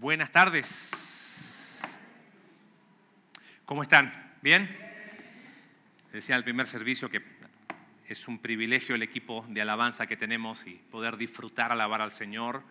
Buenas 0.00 0.32
tardes. 0.32 1.82
¿Cómo 3.66 3.82
están? 3.82 4.34
¿Bien? 4.40 4.74
Decía 6.12 6.34
al 6.34 6.44
primer 6.44 6.66
servicio 6.66 7.10
que 7.10 7.22
es 8.08 8.26
un 8.26 8.38
privilegio 8.38 8.94
el 8.94 9.02
equipo 9.02 9.44
de 9.50 9.60
alabanza 9.60 10.06
que 10.06 10.16
tenemos 10.16 10.66
y 10.66 10.80
poder 10.90 11.18
disfrutar, 11.18 11.72
alabar 11.72 12.00
al 12.00 12.10
Señor 12.10 12.62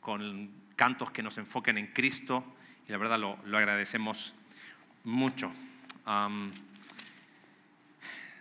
con 0.00 0.50
cantos 0.74 1.12
que 1.12 1.22
nos 1.22 1.38
enfoquen 1.38 1.78
en 1.78 1.86
Cristo 1.86 2.44
y 2.88 2.92
la 2.92 2.98
verdad 2.98 3.20
lo, 3.20 3.38
lo 3.46 3.56
agradecemos 3.56 4.34
mucho. 5.04 5.52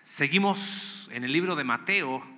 Seguimos 0.04 1.07
en 1.13 1.23
el 1.23 1.31
libro 1.31 1.55
de 1.55 1.63
Mateo 1.63 2.32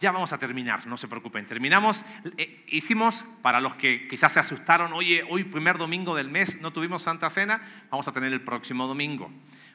ya 0.00 0.12
vamos 0.12 0.32
a 0.32 0.38
terminar, 0.38 0.86
no 0.86 0.96
se 0.96 1.08
preocupen. 1.08 1.46
Terminamos, 1.46 2.06
eh, 2.38 2.64
hicimos, 2.68 3.22
para 3.42 3.60
los 3.60 3.74
que 3.74 4.08
quizás 4.08 4.32
se 4.32 4.40
asustaron, 4.40 4.94
oye, 4.94 5.22
hoy 5.28 5.44
primer 5.44 5.76
domingo 5.76 6.16
del 6.16 6.30
mes 6.30 6.58
no 6.62 6.72
tuvimos 6.72 7.02
Santa 7.02 7.28
Cena, 7.28 7.60
vamos 7.90 8.08
a 8.08 8.12
tener 8.12 8.32
el 8.32 8.40
próximo 8.40 8.86
domingo, 8.86 9.30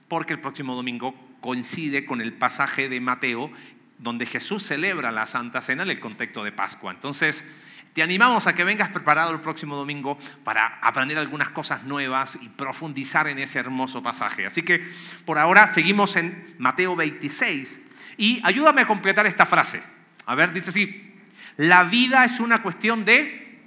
porque 0.07 0.33
el 0.33 0.39
próximo 0.39 0.75
domingo 0.75 1.13
coincide 1.41 2.05
con 2.05 2.21
el 2.21 2.33
pasaje 2.33 2.89
de 2.89 2.99
Mateo 2.99 3.51
donde 3.99 4.25
Jesús 4.25 4.63
celebra 4.63 5.11
la 5.11 5.27
Santa 5.27 5.61
Cena 5.61 5.83
en 5.83 5.91
el 5.91 5.99
contexto 5.99 6.43
de 6.43 6.51
Pascua. 6.51 6.91
Entonces, 6.91 7.45
te 7.93 8.03
animamos 8.03 8.45
a 8.47 8.53
que 8.53 8.63
vengas 8.63 8.89
preparado 8.89 9.31
el 9.31 9.39
próximo 9.39 9.75
domingo 9.77 10.17
para 10.43 10.79
aprender 10.81 11.17
algunas 11.17 11.49
cosas 11.49 11.83
nuevas 11.83 12.37
y 12.41 12.49
profundizar 12.49 13.27
en 13.27 13.39
ese 13.39 13.59
hermoso 13.59 14.03
pasaje. 14.03 14.45
Así 14.45 14.63
que 14.63 14.85
por 15.23 15.37
ahora 15.37 15.67
seguimos 15.67 16.15
en 16.17 16.55
Mateo 16.57 16.95
26 16.95 17.79
y 18.17 18.41
ayúdame 18.43 18.81
a 18.81 18.87
completar 18.87 19.27
esta 19.27 19.45
frase. 19.45 19.94
A 20.25 20.35
ver, 20.35 20.53
dice 20.53 20.69
así, 20.69 21.13
la 21.57 21.83
vida 21.83 22.25
es 22.25 22.39
una 22.39 22.61
cuestión 22.61 23.05
de, 23.05 23.59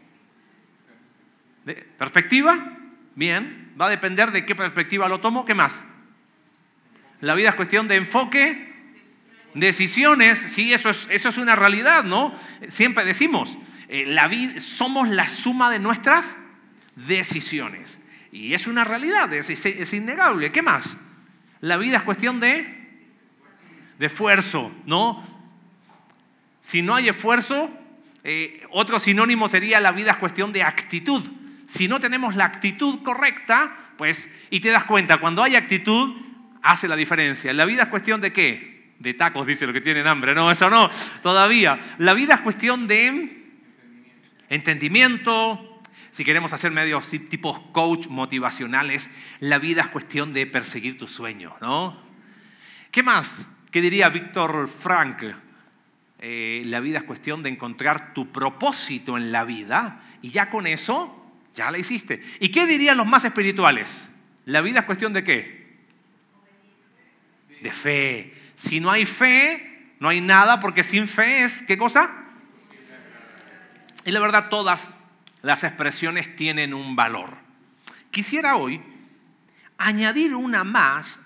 perspectiva. 1.99 2.77
Bien, 3.15 3.73
va 3.81 3.87
a 3.87 3.91
depender 3.91 4.33
de 4.33 4.45
qué 4.45 4.55
perspectiva 4.55 5.09
lo 5.09 5.21
tomo. 5.21 5.45
¿Qué 5.45 5.55
más? 5.55 5.85
La 7.21 7.35
vida 7.35 7.51
es 7.51 7.55
cuestión 7.55 7.89
de 7.89 7.97
enfoque, 7.97 8.73
decisiones. 9.55 10.39
Sí, 10.39 10.73
eso 10.73 10.91
es, 10.91 11.09
eso 11.11 11.29
es 11.29 11.39
una 11.39 11.57
realidad, 11.57 12.05
¿no? 12.05 12.35
Siempre 12.69 13.05
decimos, 13.05 13.59
eh, 13.89 14.05
la 14.07 14.29
vida, 14.29 14.61
somos 14.61 15.09
la 15.09 15.27
suma 15.27 15.71
de 15.71 15.79
nuestras 15.79 16.37
decisiones. 16.95 17.99
Y 18.31 18.55
es 18.55 18.67
una 18.67 18.85
realidad, 18.85 19.33
es, 19.33 19.49
es 19.49 19.93
innegable. 19.93 20.53
¿Qué 20.53 20.63
más? 20.63 20.97
La 21.61 21.77
vida 21.77 21.97
es 21.97 22.03
cuestión 22.03 22.39
de, 22.39 22.89
de 23.99 24.07
esfuerzo, 24.07 24.73
¿no? 24.87 25.38
Si 26.69 26.83
no 26.83 26.95
hay 26.95 27.09
esfuerzo, 27.09 27.71
eh, 28.25 28.61
otro 28.69 29.01
sinónimo 29.01 29.49
sería 29.49 29.81
la 29.81 29.91
vida 29.91 30.11
es 30.11 30.17
cuestión 30.19 30.53
de 30.53 30.63
actitud. 30.63 31.25
Si 31.65 31.89
no 31.89 31.99
tenemos 31.99 32.37
la 32.37 32.45
actitud 32.45 33.03
correcta, 33.03 33.95
pues, 33.97 34.31
y 34.51 34.61
te 34.61 34.69
das 34.69 34.85
cuenta, 34.85 35.17
cuando 35.17 35.43
hay 35.43 35.57
actitud, 35.57 36.15
hace 36.61 36.87
la 36.87 36.95
diferencia. 36.95 37.55
La 37.55 37.65
vida 37.65 37.85
es 37.85 37.89
cuestión 37.89 38.21
de 38.21 38.35
qué? 38.35 38.93
De 38.99 39.15
tacos, 39.15 39.47
dice 39.47 39.67
lo 39.67 39.73
que 39.73 39.81
tienen 39.81 40.07
hambre. 40.07 40.35
No, 40.35 40.51
eso 40.51 40.69
no, 40.69 40.91
todavía. 41.23 41.81
La 41.97 42.13
vida 42.13 42.35
es 42.35 42.41
cuestión 42.43 42.87
de 42.87 43.47
entendimiento. 44.51 45.81
Si 46.11 46.23
queremos 46.23 46.53
hacer 46.53 46.71
medios 46.71 47.09
tipos 47.31 47.61
coach 47.73 48.09
motivacionales, 48.09 49.11
la 49.41 49.59
vida 49.59 49.81
es 49.81 49.89
cuestión 49.89 50.35
de 50.35 50.45
perseguir 50.45 50.99
tus 50.99 51.13
sueños, 51.13 51.55
¿no? 51.63 51.99
¿Qué 52.91 53.03
más? 53.03 53.49
¿Qué 53.71 53.81
diría 53.81 54.11
Víctor 54.11 54.69
Frank? 54.69 55.48
Eh, 56.21 56.63
la 56.67 56.81
vida 56.81 56.99
es 56.99 57.05
cuestión 57.05 57.43
de 57.43 57.51
encontrar 57.51 58.13
tu 58.13 58.33
propósito 58.33 59.17
en 59.17 59.31
la 59.31 59.45
vida 59.45 60.03
y 60.21 60.31
ya 60.31 60.51
con 60.51 60.67
eso, 60.67 61.15
ya 61.55 61.71
la 61.71 61.79
hiciste. 61.79 62.23
¿Y 62.41 62.51
qué 62.51 62.67
dirían 62.67 62.97
los 62.97 63.07
más 63.07 63.25
espirituales? 63.25 64.09
La 64.45 64.61
vida 64.61 64.81
es 64.81 64.87
cuestión 64.87 65.13
de 65.13 65.23
qué? 65.23 65.77
De 67.63 67.73
fe. 67.73 68.35
Si 68.57 68.81
no 68.81 68.91
hay 68.91 69.05
fe, 69.05 69.93
no 70.01 70.09
hay 70.09 70.21
nada 70.21 70.59
porque 70.59 70.83
sin 70.83 71.07
fe 71.07 71.45
es, 71.45 71.63
¿qué 71.63 71.79
cosa? 71.79 72.11
Y 74.05 74.11
la 74.11 74.21
verdad, 74.21 74.49
todas 74.49 74.93
las 75.43 75.65
expresiones 75.65 76.35
tienen 76.35 76.75
un 76.75 76.97
valor. 76.97 77.31
Quisiera 78.11 78.57
hoy 78.57 78.81
añadir 79.77 80.35
una 80.35 80.65
más 80.65 81.21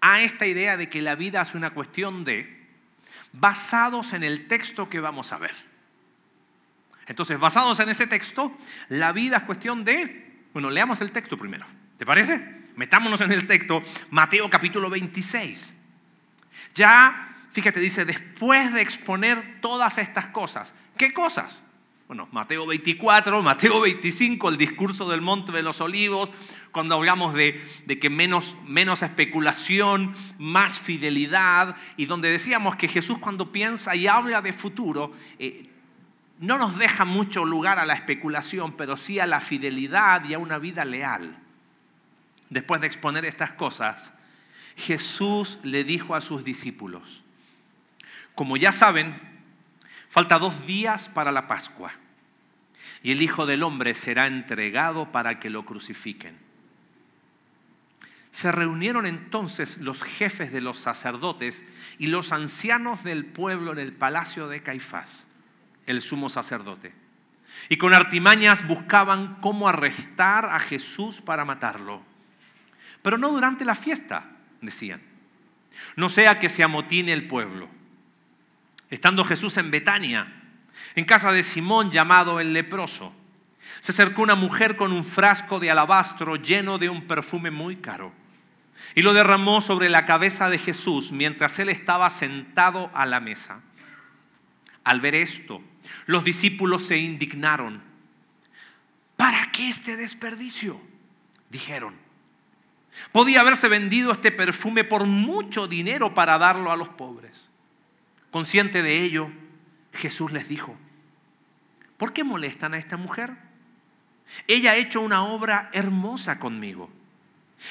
a 0.00 0.22
esta 0.22 0.46
idea 0.46 0.76
de 0.76 0.88
que 0.88 1.02
la 1.02 1.14
vida 1.14 1.42
es 1.42 1.54
una 1.54 1.70
cuestión 1.70 2.24
de 2.24 2.59
basados 3.32 4.12
en 4.12 4.22
el 4.22 4.46
texto 4.46 4.88
que 4.88 5.00
vamos 5.00 5.32
a 5.32 5.38
ver. 5.38 5.54
Entonces, 7.06 7.38
basados 7.40 7.80
en 7.80 7.88
ese 7.88 8.06
texto, 8.06 8.56
la 8.88 9.12
vida 9.12 9.38
es 9.38 9.42
cuestión 9.42 9.84
de, 9.84 10.44
bueno, 10.52 10.70
leamos 10.70 11.00
el 11.00 11.10
texto 11.10 11.36
primero. 11.36 11.66
¿Te 11.96 12.06
parece? 12.06 12.60
Metámonos 12.76 13.20
en 13.20 13.32
el 13.32 13.46
texto, 13.46 13.82
Mateo 14.10 14.48
capítulo 14.48 14.88
26. 14.88 15.74
Ya, 16.74 17.36
fíjate, 17.52 17.80
dice, 17.80 18.04
después 18.04 18.72
de 18.72 18.80
exponer 18.80 19.60
todas 19.60 19.98
estas 19.98 20.26
cosas, 20.26 20.72
¿qué 20.96 21.12
cosas? 21.12 21.62
Bueno, 22.06 22.28
Mateo 22.32 22.66
24, 22.66 23.42
Mateo 23.42 23.80
25, 23.80 24.48
el 24.48 24.56
discurso 24.56 25.08
del 25.08 25.20
Monte 25.20 25.52
de 25.52 25.62
los 25.62 25.80
Olivos, 25.80 26.32
cuando 26.72 26.94
hablamos 26.94 27.34
de, 27.34 27.60
que 28.00 28.10
menos, 28.10 28.56
menos 28.66 29.02
especulación, 29.02 30.14
más 30.38 30.78
fidelidad, 30.78 31.76
y 31.96 32.06
donde 32.06 32.30
decíamos 32.30 32.76
que 32.76 32.88
Jesús 32.88 33.18
cuando 33.18 33.52
piensa 33.52 33.96
y 33.96 34.06
habla 34.06 34.40
de 34.40 34.52
futuro, 34.52 35.12
eh, 35.38 35.68
no 36.38 36.58
nos 36.58 36.78
deja 36.78 37.04
mucho 37.04 37.44
lugar 37.44 37.78
a 37.78 37.86
la 37.86 37.94
especulación, 37.94 38.76
pero 38.76 38.96
sí 38.96 39.18
a 39.18 39.26
la 39.26 39.40
fidelidad 39.40 40.24
y 40.24 40.34
a 40.34 40.38
una 40.38 40.58
vida 40.58 40.84
leal. 40.84 41.36
Después 42.48 42.80
de 42.80 42.86
exponer 42.86 43.24
estas 43.24 43.52
cosas, 43.52 44.12
Jesús 44.76 45.58
le 45.62 45.84
dijo 45.84 46.14
a 46.14 46.20
sus 46.20 46.44
discípulos, 46.44 47.22
como 48.34 48.56
ya 48.56 48.72
saben, 48.72 49.20
falta 50.08 50.38
dos 50.38 50.66
días 50.66 51.08
para 51.08 51.30
la 51.30 51.46
Pascua 51.46 51.92
y 53.02 53.12
el 53.12 53.22
Hijo 53.22 53.46
del 53.46 53.62
Hombre 53.62 53.94
será 53.94 54.26
entregado 54.26 55.12
para 55.12 55.40
que 55.40 55.50
lo 55.50 55.64
crucifiquen. 55.64 56.49
Se 58.30 58.52
reunieron 58.52 59.06
entonces 59.06 59.78
los 59.78 60.02
jefes 60.02 60.52
de 60.52 60.60
los 60.60 60.78
sacerdotes 60.78 61.64
y 61.98 62.06
los 62.06 62.32
ancianos 62.32 63.02
del 63.02 63.24
pueblo 63.24 63.72
en 63.72 63.78
el 63.78 63.92
palacio 63.92 64.48
de 64.48 64.62
Caifás, 64.62 65.26
el 65.86 66.00
sumo 66.00 66.30
sacerdote. 66.30 66.94
Y 67.68 67.76
con 67.76 67.92
artimañas 67.92 68.66
buscaban 68.66 69.36
cómo 69.40 69.68
arrestar 69.68 70.46
a 70.46 70.60
Jesús 70.60 71.20
para 71.20 71.44
matarlo. 71.44 72.02
Pero 73.02 73.18
no 73.18 73.32
durante 73.32 73.64
la 73.64 73.74
fiesta, 73.74 74.30
decían. 74.60 75.02
No 75.96 76.08
sea 76.08 76.38
que 76.38 76.48
se 76.48 76.62
amotine 76.62 77.12
el 77.12 77.26
pueblo. 77.26 77.68
Estando 78.90 79.24
Jesús 79.24 79.56
en 79.56 79.70
Betania, 79.70 80.32
en 80.94 81.04
casa 81.04 81.32
de 81.32 81.42
Simón 81.42 81.90
llamado 81.90 82.40
el 82.40 82.52
leproso, 82.52 83.12
se 83.80 83.92
acercó 83.92 84.22
una 84.22 84.34
mujer 84.34 84.76
con 84.76 84.92
un 84.92 85.04
frasco 85.04 85.58
de 85.58 85.70
alabastro 85.70 86.36
lleno 86.36 86.78
de 86.78 86.88
un 86.88 87.06
perfume 87.06 87.50
muy 87.50 87.76
caro 87.76 88.19
y 88.94 89.02
lo 89.02 89.12
derramó 89.12 89.60
sobre 89.60 89.88
la 89.88 90.06
cabeza 90.06 90.50
de 90.50 90.58
Jesús 90.58 91.12
mientras 91.12 91.58
él 91.58 91.68
estaba 91.68 92.10
sentado 92.10 92.90
a 92.94 93.06
la 93.06 93.20
mesa. 93.20 93.60
Al 94.84 95.00
ver 95.00 95.14
esto, 95.14 95.62
los 96.06 96.24
discípulos 96.24 96.82
se 96.82 96.96
indignaron. 96.98 97.82
¿Para 99.16 99.50
qué 99.52 99.68
este 99.68 99.96
desperdicio? 99.96 100.80
Dijeron. 101.50 101.94
Podía 103.12 103.40
haberse 103.40 103.68
vendido 103.68 104.12
este 104.12 104.32
perfume 104.32 104.84
por 104.84 105.06
mucho 105.06 105.66
dinero 105.66 106.14
para 106.14 106.38
darlo 106.38 106.72
a 106.72 106.76
los 106.76 106.88
pobres. 106.88 107.50
Consciente 108.30 108.82
de 108.82 109.02
ello, 109.02 109.30
Jesús 109.92 110.32
les 110.32 110.48
dijo, 110.48 110.76
¿por 111.96 112.12
qué 112.12 112.24
molestan 112.24 112.74
a 112.74 112.78
esta 112.78 112.96
mujer? 112.96 113.36
Ella 114.46 114.72
ha 114.72 114.76
hecho 114.76 115.00
una 115.00 115.24
obra 115.24 115.70
hermosa 115.72 116.38
conmigo. 116.38 116.90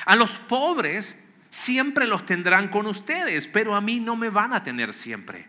A 0.06 0.16
los 0.16 0.38
pobres 0.38 1.18
siempre 1.50 2.08
los 2.08 2.26
tendrán 2.26 2.70
con 2.70 2.86
ustedes, 2.86 3.48
pero 3.48 3.76
a 3.76 3.82
mí 3.82 4.00
no 4.00 4.16
me 4.16 4.30
van 4.30 4.54
a 4.54 4.64
tener 4.64 4.94
siempre. 4.94 5.48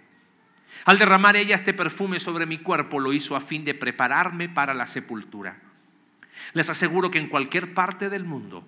Al 0.85 0.99
derramar 0.99 1.37
ella 1.37 1.57
este 1.57 1.75
perfume 1.75 2.21
sobre 2.21 2.47
mi 2.47 2.59
cuerpo, 2.59 3.01
lo 3.01 3.13
hizo 3.13 3.37
a 3.37 3.41
fin 3.41 3.65
de 3.65 3.75
prepararme 3.75 4.49
para 4.49 4.75
la 4.75 4.87
sepultura. 4.87 5.59
Les 6.55 6.71
aseguro 6.71 7.11
que 7.11 7.19
en 7.19 7.29
cualquier 7.29 7.75
parte 7.75 8.09
del 8.09 8.25
mundo 8.25 8.67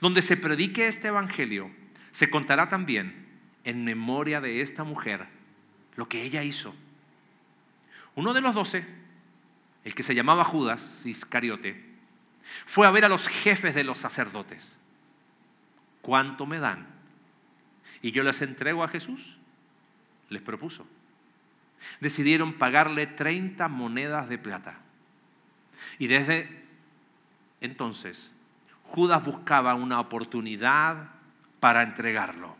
donde 0.00 0.22
se 0.22 0.36
predique 0.36 0.88
este 0.88 1.08
evangelio, 1.08 1.70
se 2.10 2.30
contará 2.30 2.68
también 2.68 3.26
en 3.64 3.84
memoria 3.84 4.40
de 4.40 4.60
esta 4.60 4.84
mujer 4.84 5.26
lo 5.96 6.08
que 6.08 6.22
ella 6.22 6.42
hizo. 6.42 6.74
Uno 8.14 8.32
de 8.34 8.40
los 8.40 8.54
doce, 8.54 8.84
el 9.84 9.94
que 9.94 10.02
se 10.02 10.14
llamaba 10.14 10.44
Judas 10.44 11.06
Iscariote, 11.06 11.92
fue 12.66 12.86
a 12.86 12.90
ver 12.90 13.04
a 13.04 13.08
los 13.08 13.28
jefes 13.28 13.74
de 13.74 13.84
los 13.84 13.98
sacerdotes 13.98 14.76
¿cuánto 16.02 16.44
me 16.44 16.58
dan? 16.58 16.86
Y 18.02 18.10
yo 18.10 18.22
les 18.22 18.42
entrego 18.42 18.84
a 18.84 18.88
Jesús, 18.88 19.38
les 20.28 20.42
propuso. 20.42 20.86
Decidieron 22.00 22.54
pagarle 22.54 23.06
30 23.06 23.68
monedas 23.68 24.28
de 24.28 24.38
plata. 24.38 24.78
Y 25.98 26.08
desde 26.08 26.62
entonces, 27.60 28.32
Judas 28.82 29.24
buscaba 29.24 29.74
una 29.74 30.00
oportunidad 30.00 31.10
para 31.60 31.82
entregarlo. 31.82 32.56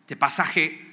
Este 0.00 0.16
pasaje 0.16 0.92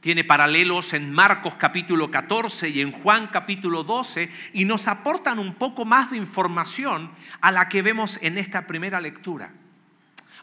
tiene 0.00 0.22
paralelos 0.22 0.92
en 0.92 1.10
Marcos 1.10 1.54
capítulo 1.56 2.10
14 2.10 2.68
y 2.68 2.80
en 2.80 2.92
Juan 2.92 3.28
capítulo 3.28 3.84
12 3.84 4.30
y 4.52 4.64
nos 4.66 4.86
aportan 4.86 5.38
un 5.38 5.54
poco 5.54 5.84
más 5.84 6.10
de 6.10 6.18
información 6.18 7.10
a 7.40 7.50
la 7.50 7.68
que 7.68 7.82
vemos 7.82 8.18
en 8.22 8.38
esta 8.38 8.66
primera 8.66 9.00
lectura. 9.00 9.50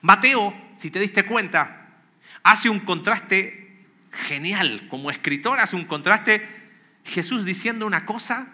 Mateo, 0.02 0.54
si 0.78 0.90
te 0.92 1.00
diste 1.00 1.26
cuenta, 1.26 1.88
hace 2.44 2.70
un 2.70 2.80
contraste 2.80 3.86
genial. 4.12 4.88
Como 4.90 5.12
escritor 5.12 5.60
hace 5.60 5.76
un 5.76 5.86
contraste 5.86 6.48
Jesús 7.04 7.46
diciendo 7.46 7.86
una 7.86 8.06
cosa 8.06 8.48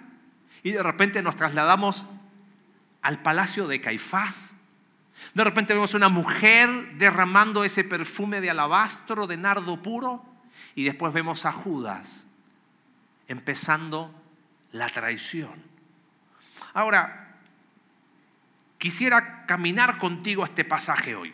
y 0.63 0.71
de 0.71 0.83
repente 0.83 1.21
nos 1.21 1.35
trasladamos 1.35 2.05
al 3.01 3.21
palacio 3.21 3.67
de 3.67 3.81
Caifás. 3.81 4.53
De 5.33 5.43
repente 5.43 5.73
vemos 5.73 5.93
una 5.93 6.09
mujer 6.09 6.69
derramando 6.97 7.63
ese 7.63 7.83
perfume 7.83 8.41
de 8.41 8.49
alabastro, 8.49 9.27
de 9.27 9.37
nardo 9.37 9.81
puro. 9.81 10.25
Y 10.75 10.83
después 10.83 11.13
vemos 11.13 11.45
a 11.45 11.51
Judas 11.51 12.25
empezando 13.27 14.13
la 14.71 14.89
traición. 14.89 15.63
Ahora, 16.73 17.26
quisiera 18.77 19.45
caminar 19.45 19.97
contigo 19.97 20.43
este 20.43 20.65
pasaje 20.65 21.15
hoy. 21.15 21.33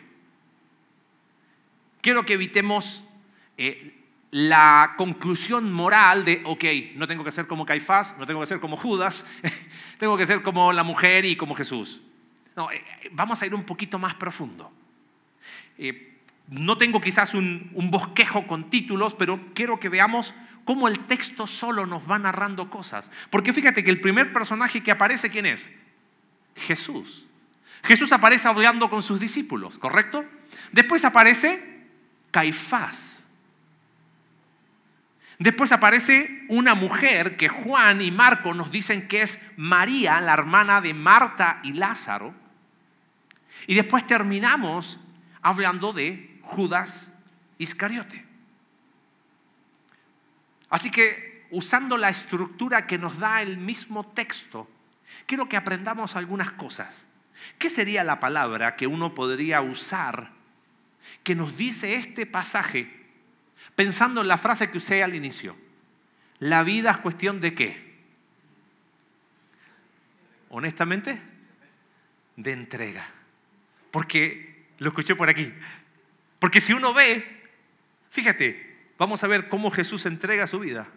Quiero 2.00 2.24
que 2.24 2.34
evitemos 2.34 3.04
eh, 3.56 4.04
la 4.30 4.94
conclusión 4.96 5.72
moral 5.72 6.24
de, 6.24 6.42
ok, 6.44 6.64
no 6.96 7.06
tengo 7.06 7.24
que 7.24 7.32
ser 7.32 7.46
como 7.46 7.64
Caifás, 7.64 8.16
no 8.18 8.26
tengo 8.26 8.40
que 8.40 8.46
ser 8.46 8.60
como 8.60 8.76
Judas, 8.76 9.24
tengo 9.98 10.16
que 10.16 10.26
ser 10.26 10.42
como 10.42 10.72
la 10.72 10.82
mujer 10.82 11.24
y 11.24 11.36
como 11.36 11.54
Jesús. 11.54 12.02
No, 12.56 12.70
eh, 12.70 12.84
vamos 13.12 13.40
a 13.40 13.46
ir 13.46 13.54
un 13.54 13.64
poquito 13.64 13.98
más 13.98 14.14
profundo. 14.14 14.72
Eh, 15.78 16.14
no 16.48 16.76
tengo 16.76 17.00
quizás 17.00 17.34
un, 17.34 17.70
bosquejo 17.90 18.46
con 18.46 18.70
títulos, 18.70 19.14
pero 19.14 19.40
quiero 19.54 19.80
que 19.80 19.88
veamos 19.88 20.34
cómo 20.64 20.88
el 20.88 21.00
texto 21.06 21.46
solo 21.46 21.86
nos 21.86 22.10
va 22.10 22.18
narrando 22.18 22.70
cosas. 22.70 23.10
Porque 23.30 23.52
fíjate 23.52 23.82
que 23.84 23.90
el 23.90 24.00
primer 24.00 24.32
personaje 24.32 24.82
que 24.82 24.90
aparece, 24.90 25.30
¿quién 25.30 25.46
es? 25.46 25.70
Jesús. 26.56 27.26
Jesús 27.84 28.12
aparece 28.12 28.48
hablando 28.48 28.88
con 28.88 29.02
sus 29.02 29.20
discípulos, 29.20 29.78
¿correcto? 29.78 30.24
Después 30.72 31.04
aparece 31.04 31.86
Caifás. 32.30 33.26
Después 35.38 35.72
aparece 35.72 36.46
una 36.48 36.74
mujer 36.74 37.36
que 37.36 37.48
Juan 37.48 38.00
y 38.00 38.10
Marco 38.10 38.54
nos 38.54 38.70
dicen 38.70 39.06
que 39.06 39.22
es 39.22 39.38
María, 39.56 40.20
la 40.20 40.32
hermana 40.32 40.80
de 40.80 40.94
Marta 40.94 41.60
y 41.62 41.72
Lázaro. 41.72 42.34
Y 43.66 43.74
después 43.74 44.06
terminamos 44.06 44.98
hablando 45.42 45.92
de 45.92 46.38
Judas 46.42 47.10
Iscariote. 47.58 48.24
Así 50.70 50.90
que 50.90 51.46
usando 51.50 51.98
la 51.98 52.08
estructura 52.08 52.86
que 52.86 52.96
nos 52.96 53.18
da 53.18 53.42
el 53.42 53.58
mismo 53.58 54.06
texto, 54.06 54.68
quiero 55.26 55.48
que 55.48 55.56
aprendamos 55.56 56.16
algunas 56.16 56.52
cosas. 56.52 57.06
¿Qué 57.58 57.70
sería 57.70 58.04
la 58.04 58.20
palabra 58.20 58.76
que 58.76 58.86
uno 58.86 59.14
podría 59.14 59.60
usar 59.60 60.32
que 61.22 61.34
nos 61.34 61.56
dice 61.56 61.94
este 61.94 62.26
pasaje 62.26 62.90
pensando 63.74 64.22
en 64.22 64.28
la 64.28 64.38
frase 64.38 64.70
que 64.70 64.78
usé 64.78 65.02
al 65.02 65.14
inicio? 65.14 65.56
La 66.38 66.62
vida 66.62 66.90
es 66.90 66.98
cuestión 66.98 67.40
de 67.40 67.54
qué? 67.54 67.94
Honestamente, 70.50 71.20
de 72.36 72.52
entrega. 72.52 73.06
Porque 73.90 74.66
lo 74.78 74.88
escuché 74.88 75.14
por 75.14 75.28
aquí. 75.28 75.52
Porque 76.38 76.60
si 76.60 76.72
uno 76.72 76.92
ve, 76.92 77.42
fíjate, 78.10 78.76
vamos 78.98 79.24
a 79.24 79.28
ver 79.28 79.48
cómo 79.48 79.70
Jesús 79.70 80.06
entrega 80.06 80.46
su 80.46 80.58
vida, 80.58 80.88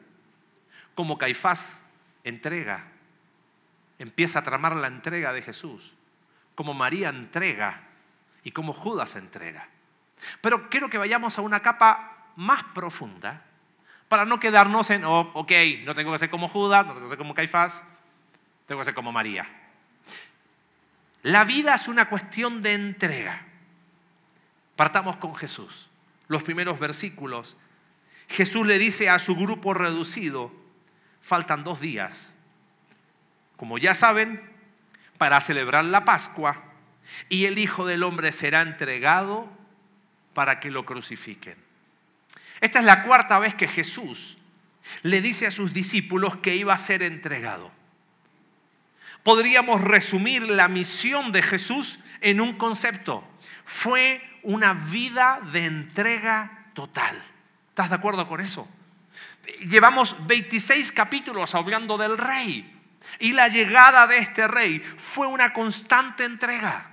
cómo 0.95 1.17
Caifás 1.17 1.79
entrega, 2.23 2.91
empieza 3.99 4.39
a 4.39 4.43
tramar 4.43 4.75
la 4.75 4.87
entrega 4.87 5.31
de 5.31 5.41
Jesús, 5.41 5.93
cómo 6.57 6.73
María 6.73 7.09
entrega 7.09 7.83
y 8.43 8.51
cómo 8.51 8.73
Judas 8.73 9.15
entrega. 9.15 9.69
Pero 10.41 10.71
quiero 10.71 10.89
que 10.89 10.97
vayamos 10.97 11.37
a 11.37 11.41
una 11.41 11.59
capa 11.59 12.31
más 12.35 12.63
profunda 12.73 13.45
para 14.07 14.25
no 14.25 14.39
quedarnos 14.39 14.89
en, 14.89 15.05
oh, 15.05 15.29
ok, 15.35 15.51
no 15.85 15.93
tengo 15.93 16.11
que 16.11 16.17
ser 16.17 16.31
como 16.31 16.49
Judas, 16.49 16.83
no 16.87 16.93
tengo 16.93 17.05
que 17.05 17.09
ser 17.09 17.17
como 17.19 17.35
Caifás, 17.35 17.83
tengo 18.65 18.81
que 18.81 18.85
ser 18.85 18.95
como 18.95 19.11
María. 19.11 19.47
La 21.21 21.43
vida 21.43 21.75
es 21.75 21.87
una 21.87 22.09
cuestión 22.09 22.63
de 22.63 22.73
entrega. 22.73 23.45
Partamos 24.75 25.17
con 25.17 25.35
Jesús. 25.35 25.91
Los 26.27 26.41
primeros 26.41 26.79
versículos. 26.79 27.55
Jesús 28.29 28.65
le 28.65 28.79
dice 28.79 29.11
a 29.11 29.19
su 29.19 29.35
grupo 29.35 29.75
reducido, 29.75 30.51
faltan 31.21 31.63
dos 31.63 31.79
días, 31.79 32.33
como 33.57 33.77
ya 33.77 33.93
saben, 33.93 34.56
para 35.17 35.41
celebrar 35.41 35.85
la 35.85 36.05
Pascua, 36.05 36.63
y 37.29 37.45
el 37.45 37.57
Hijo 37.57 37.85
del 37.85 38.03
Hombre 38.03 38.31
será 38.31 38.61
entregado 38.61 39.49
para 40.33 40.59
que 40.59 40.71
lo 40.71 40.85
crucifiquen. 40.85 41.57
Esta 42.61 42.79
es 42.79 42.85
la 42.85 43.03
cuarta 43.03 43.39
vez 43.39 43.53
que 43.53 43.67
Jesús 43.67 44.37
le 45.03 45.21
dice 45.21 45.47
a 45.47 45.51
sus 45.51 45.73
discípulos 45.73 46.37
que 46.37 46.55
iba 46.55 46.73
a 46.73 46.77
ser 46.77 47.03
entregado. 47.03 47.71
Podríamos 49.23 49.81
resumir 49.81 50.43
la 50.43 50.67
misión 50.67 51.31
de 51.31 51.41
Jesús 51.41 51.99
en 52.21 52.39
un 52.39 52.53
concepto. 52.53 53.27
Fue 53.65 54.21
una 54.43 54.73
vida 54.73 55.41
de 55.51 55.65
entrega 55.65 56.69
total. 56.73 57.21
¿Estás 57.69 57.89
de 57.89 57.95
acuerdo 57.95 58.27
con 58.27 58.39
eso? 58.39 58.67
Llevamos 59.59 60.15
26 60.27 60.91
capítulos 60.91 61.55
hablando 61.55 61.97
del 61.97 62.17
rey 62.17 62.76
y 63.19 63.33
la 63.33 63.47
llegada 63.47 64.07
de 64.07 64.17
este 64.17 64.47
rey 64.47 64.79
fue 64.79 65.27
una 65.27 65.53
constante 65.53 66.25
entrega. 66.25 66.91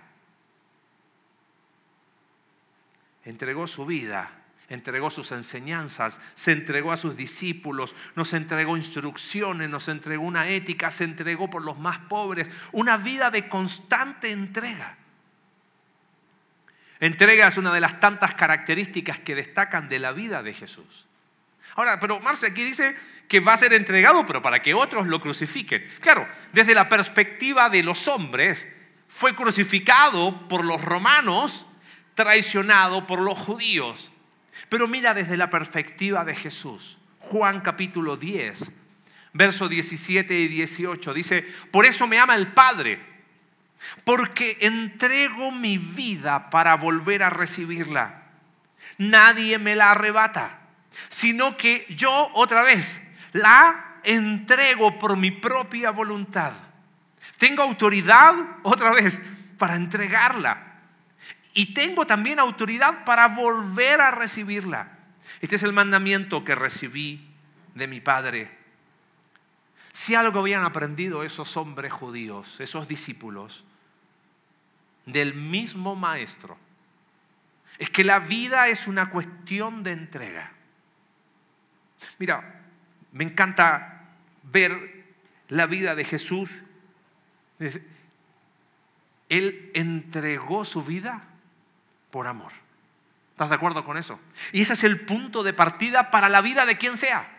Entregó 3.24 3.66
su 3.66 3.86
vida, 3.86 4.30
entregó 4.68 5.10
sus 5.10 5.32
enseñanzas, 5.32 6.20
se 6.34 6.52
entregó 6.52 6.92
a 6.92 6.96
sus 6.96 7.16
discípulos, 7.16 7.94
nos 8.14 8.32
entregó 8.32 8.76
instrucciones, 8.76 9.68
nos 9.68 9.88
entregó 9.88 10.24
una 10.24 10.48
ética, 10.48 10.90
se 10.90 11.04
entregó 11.04 11.48
por 11.48 11.62
los 11.62 11.78
más 11.78 11.98
pobres, 11.98 12.48
una 12.72 12.96
vida 12.96 13.30
de 13.30 13.48
constante 13.48 14.30
entrega. 14.30 14.98
Entrega 17.00 17.48
es 17.48 17.56
una 17.56 17.72
de 17.72 17.80
las 17.80 18.00
tantas 18.00 18.34
características 18.34 19.18
que 19.18 19.34
destacan 19.34 19.88
de 19.88 19.98
la 19.98 20.12
vida 20.12 20.42
de 20.42 20.54
Jesús. 20.54 21.06
Ahora, 21.76 21.98
pero 21.98 22.20
Marce 22.20 22.46
aquí 22.46 22.62
dice 22.62 22.96
que 23.28 23.40
va 23.40 23.54
a 23.54 23.58
ser 23.58 23.72
entregado, 23.72 24.24
pero 24.26 24.42
para 24.42 24.62
que 24.62 24.74
otros 24.74 25.06
lo 25.06 25.20
crucifiquen. 25.20 25.86
Claro, 26.00 26.28
desde 26.52 26.74
la 26.74 26.88
perspectiva 26.88 27.70
de 27.70 27.82
los 27.82 28.06
hombres, 28.08 28.68
fue 29.08 29.34
crucificado 29.34 30.48
por 30.48 30.64
los 30.64 30.82
romanos, 30.82 31.66
traicionado 32.14 33.06
por 33.06 33.20
los 33.20 33.38
judíos. 33.38 34.10
Pero 34.68 34.88
mira 34.88 35.14
desde 35.14 35.36
la 35.36 35.50
perspectiva 35.50 36.24
de 36.24 36.34
Jesús. 36.34 36.98
Juan 37.18 37.60
capítulo 37.60 38.16
10, 38.16 38.70
versos 39.32 39.70
17 39.70 40.34
y 40.34 40.48
18 40.48 41.14
dice, 41.14 41.42
por 41.70 41.86
eso 41.86 42.06
me 42.06 42.18
ama 42.18 42.34
el 42.34 42.48
Padre 42.48 43.14
porque 44.04 44.58
entrego 44.60 45.50
mi 45.50 45.78
vida 45.78 46.50
para 46.50 46.76
volver 46.76 47.22
a 47.22 47.30
recibirla. 47.30 48.22
Nadie 48.98 49.58
me 49.58 49.76
la 49.76 49.92
arrebata, 49.92 50.58
sino 51.08 51.56
que 51.56 51.86
yo 51.90 52.30
otra 52.34 52.62
vez 52.62 53.00
la 53.34 53.98
entrego 54.04 54.98
por 54.98 55.16
mi 55.16 55.30
propia 55.30 55.90
voluntad. 55.90 56.52
Tengo 57.36 57.62
autoridad 57.62 58.34
otra 58.62 58.92
vez 58.92 59.20
para 59.58 59.76
entregarla. 59.76 60.78
Y 61.52 61.74
tengo 61.74 62.06
también 62.06 62.38
autoridad 62.38 63.04
para 63.04 63.28
volver 63.28 64.00
a 64.00 64.10
recibirla. 64.10 64.98
Este 65.40 65.56
es 65.56 65.62
el 65.62 65.72
mandamiento 65.72 66.44
que 66.44 66.54
recibí 66.54 67.28
de 67.74 67.86
mi 67.86 68.00
Padre. 68.00 68.50
Si 69.92 70.14
algo 70.14 70.40
habían 70.40 70.64
aprendido 70.64 71.22
esos 71.22 71.56
hombres 71.56 71.92
judíos, 71.92 72.60
esos 72.60 72.88
discípulos, 72.88 73.64
del 75.06 75.34
mismo 75.34 75.96
maestro. 75.96 76.56
Es 77.78 77.90
que 77.90 78.04
la 78.04 78.20
vida 78.20 78.68
es 78.68 78.86
una 78.86 79.10
cuestión 79.10 79.82
de 79.82 79.92
entrega. 79.92 80.52
Mira, 82.18 82.63
me 83.14 83.24
encanta 83.24 84.02
ver 84.42 85.04
la 85.48 85.66
vida 85.66 85.94
de 85.94 86.04
Jesús. 86.04 86.62
Él 89.28 89.70
entregó 89.72 90.64
su 90.64 90.82
vida 90.82 91.22
por 92.10 92.26
amor. 92.26 92.52
¿Estás 93.30 93.48
de 93.48 93.54
acuerdo 93.54 93.84
con 93.84 93.96
eso? 93.96 94.20
Y 94.52 94.62
ese 94.62 94.72
es 94.72 94.82
el 94.82 95.00
punto 95.00 95.44
de 95.44 95.52
partida 95.52 96.10
para 96.10 96.28
la 96.28 96.40
vida 96.40 96.66
de 96.66 96.76
quien 96.76 96.96
sea. 96.96 97.30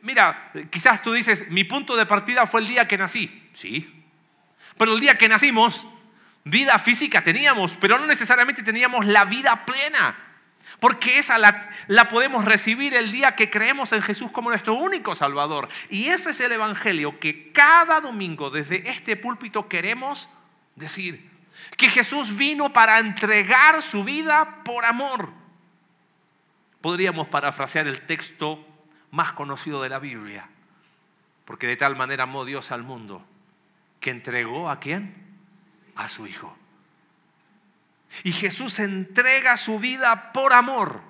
Mira, 0.00 0.50
quizás 0.70 1.02
tú 1.02 1.12
dices, 1.12 1.48
mi 1.50 1.64
punto 1.64 1.94
de 1.94 2.06
partida 2.06 2.46
fue 2.46 2.62
el 2.62 2.66
día 2.66 2.88
que 2.88 2.96
nací. 2.96 3.50
Sí, 3.52 4.04
Pero 4.78 4.94
el 4.94 5.00
día 5.00 5.18
que 5.18 5.28
nacimos, 5.28 5.86
vida 6.44 6.78
física 6.78 7.22
teníamos, 7.22 7.76
pero 7.76 7.98
no 7.98 8.06
necesariamente 8.06 8.62
teníamos 8.62 9.04
la 9.06 9.26
vida 9.26 9.66
plena. 9.66 10.16
Porque 10.84 11.18
esa 11.18 11.38
la, 11.38 12.08
podemos 12.10 12.44
recibir 12.44 12.92
el 12.92 13.10
día 13.10 13.34
que 13.34 13.48
creemos 13.48 13.94
en 13.94 14.02
Jesús 14.02 14.30
como 14.30 14.50
nuestro 14.50 14.74
único 14.74 15.14
Salvador. 15.14 15.66
Y 15.88 16.08
ese 16.08 16.32
es 16.32 16.40
el 16.40 16.52
Evangelio 16.52 17.18
que 17.18 17.52
cada 17.52 18.02
domingo 18.02 18.50
desde 18.50 18.86
este 18.90 19.16
púlpito 19.16 19.66
queremos 19.66 20.28
decir. 20.76 21.30
Que 21.78 21.88
Jesús 21.88 22.36
vino 22.36 22.70
para 22.74 22.98
entregar 22.98 23.80
su 23.80 24.04
vida 24.04 24.62
por 24.62 24.84
amor. 24.84 25.30
Podríamos 26.82 27.28
parafrasear 27.28 27.86
el 27.86 28.02
texto 28.02 28.62
más 29.10 29.32
conocido 29.32 29.80
de 29.80 29.88
la 29.88 30.00
Biblia. 30.00 30.50
Porque 31.46 31.66
de 31.66 31.78
tal 31.78 31.96
manera 31.96 32.24
amó 32.24 32.44
Dios 32.44 32.72
al 32.72 32.82
mundo 32.82 33.24
que 34.00 34.10
entregó 34.10 34.68
a 34.68 34.80
quién? 34.80 35.14
A 35.94 36.10
su 36.10 36.26
Hijo. 36.26 36.54
Y 38.22 38.32
Jesús 38.32 38.78
entrega 38.78 39.56
su 39.56 39.78
vida 39.78 40.32
por 40.32 40.52
amor, 40.52 41.02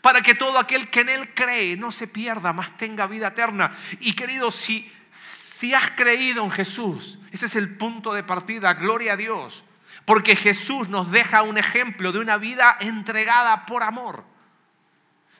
para 0.00 0.20
que 0.20 0.34
todo 0.34 0.58
aquel 0.58 0.90
que 0.90 1.00
en 1.00 1.08
Él 1.08 1.34
cree 1.34 1.76
no 1.76 1.90
se 1.90 2.06
pierda, 2.06 2.52
más 2.52 2.76
tenga 2.76 3.06
vida 3.06 3.28
eterna. 3.28 3.72
Y 4.00 4.12
querido, 4.12 4.50
si, 4.50 4.92
si 5.10 5.72
has 5.74 5.90
creído 5.92 6.44
en 6.44 6.50
Jesús, 6.50 7.18
ese 7.32 7.46
es 7.46 7.56
el 7.56 7.76
punto 7.76 8.12
de 8.12 8.22
partida, 8.22 8.74
gloria 8.74 9.14
a 9.14 9.16
Dios, 9.16 9.64
porque 10.04 10.36
Jesús 10.36 10.88
nos 10.88 11.10
deja 11.10 11.42
un 11.42 11.58
ejemplo 11.58 12.12
de 12.12 12.18
una 12.18 12.36
vida 12.36 12.76
entregada 12.80 13.64
por 13.66 13.82
amor. 13.82 14.24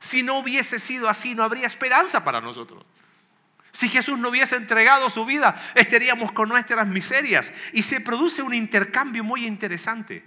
Si 0.01 0.23
no 0.23 0.39
hubiese 0.39 0.79
sido 0.79 1.09
así, 1.09 1.35
no 1.35 1.43
habría 1.43 1.67
esperanza 1.67 2.25
para 2.25 2.41
nosotros. 2.41 2.85
Si 3.71 3.89
Jesús 3.89 4.19
no 4.19 4.31
hubiese 4.31 4.57
entregado 4.57 5.11
su 5.11 5.25
vida, 5.25 5.61
estaríamos 5.75 6.33
con 6.33 6.49
nuestras 6.49 6.87
miserias. 6.87 7.53
Y 7.73 7.83
se 7.83 8.01
produce 8.01 8.43
un 8.43 8.55
intercambio 8.55 9.23
muy 9.23 9.47
interesante. 9.47 10.25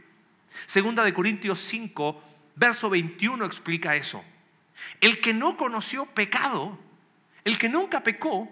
Segunda 0.65 1.03
de 1.03 1.13
Corintios 1.13 1.59
5, 1.59 2.23
verso 2.55 2.89
21 2.89 3.45
explica 3.45 3.95
eso. 3.95 4.23
El 4.99 5.19
que 5.19 5.33
no 5.33 5.57
conoció 5.57 6.05
pecado, 6.05 6.77
el 7.43 7.57
que 7.57 7.69
nunca 7.69 8.03
pecó, 8.03 8.49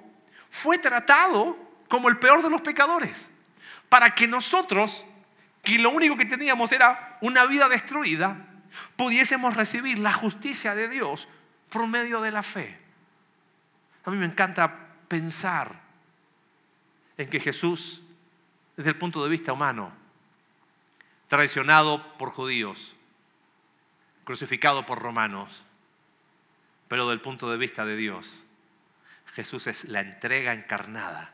fue 0.49 0.77
tratado 0.77 1.57
como 1.87 2.09
el 2.09 2.17
peor 2.17 2.41
de 2.41 2.49
los 2.49 2.61
pecadores. 2.61 3.29
Para 3.87 4.13
que 4.13 4.27
nosotros, 4.27 5.05
que 5.63 5.79
lo 5.79 5.89
único 5.89 6.17
que 6.17 6.25
teníamos 6.25 6.71
era 6.71 7.17
una 7.21 7.45
vida 7.45 7.67
destruida, 7.67 8.45
pudiésemos 8.95 9.55
recibir 9.55 9.99
la 9.99 10.13
justicia 10.13 10.75
de 10.75 10.87
Dios 10.87 11.27
por 11.69 11.87
medio 11.87 12.21
de 12.21 12.31
la 12.31 12.43
fe. 12.43 12.77
A 14.05 14.11
mí 14.11 14.17
me 14.17 14.25
encanta 14.25 14.87
pensar 15.07 15.81
en 17.17 17.29
que 17.29 17.39
Jesús, 17.39 18.01
desde 18.77 18.91
el 18.91 18.97
punto 18.97 19.23
de 19.23 19.29
vista 19.29 19.53
humano, 19.53 19.91
traicionado 21.29 22.17
por 22.17 22.31
judíos, 22.31 22.95
crucificado 24.25 24.85
por 24.85 24.99
romanos, 24.99 25.63
pero 26.89 27.07
del 27.07 27.21
punto 27.21 27.49
de 27.49 27.57
vista 27.57 27.85
de 27.85 27.95
Dios, 27.95 28.43
Jesús 29.27 29.67
es 29.67 29.85
la 29.85 30.01
entrega 30.01 30.53
encarnada. 30.53 31.33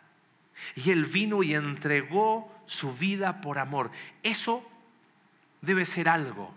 Y 0.75 0.91
Él 0.91 1.05
vino 1.05 1.43
y 1.43 1.55
entregó 1.55 2.53
su 2.65 2.93
vida 2.93 3.41
por 3.41 3.57
amor. 3.57 3.89
Eso 4.21 4.69
debe 5.61 5.85
ser 5.85 6.09
algo 6.09 6.53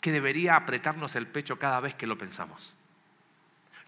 que 0.00 0.12
debería 0.12 0.56
apretarnos 0.56 1.16
el 1.16 1.26
pecho 1.26 1.58
cada 1.58 1.80
vez 1.80 1.94
que 1.94 2.06
lo 2.06 2.16
pensamos. 2.16 2.74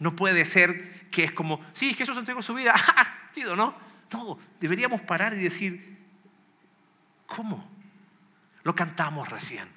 No 0.01 0.17
puede 0.17 0.45
ser 0.45 1.09
que 1.11 1.25
es 1.25 1.33
como, 1.33 1.65
sí, 1.73 1.95
Jesús 1.95 2.19
entregó 2.19 2.43
su 2.43 2.55
vida, 2.55 2.75
¿no? 3.57 3.75
No, 4.13 4.39
deberíamos 4.61 5.01
parar 5.01 5.33
y 5.35 5.43
decir, 5.43 5.97
¿cómo? 7.27 7.74
Lo 8.65 8.75
cantamos 8.75 9.29
recién. 9.29 9.69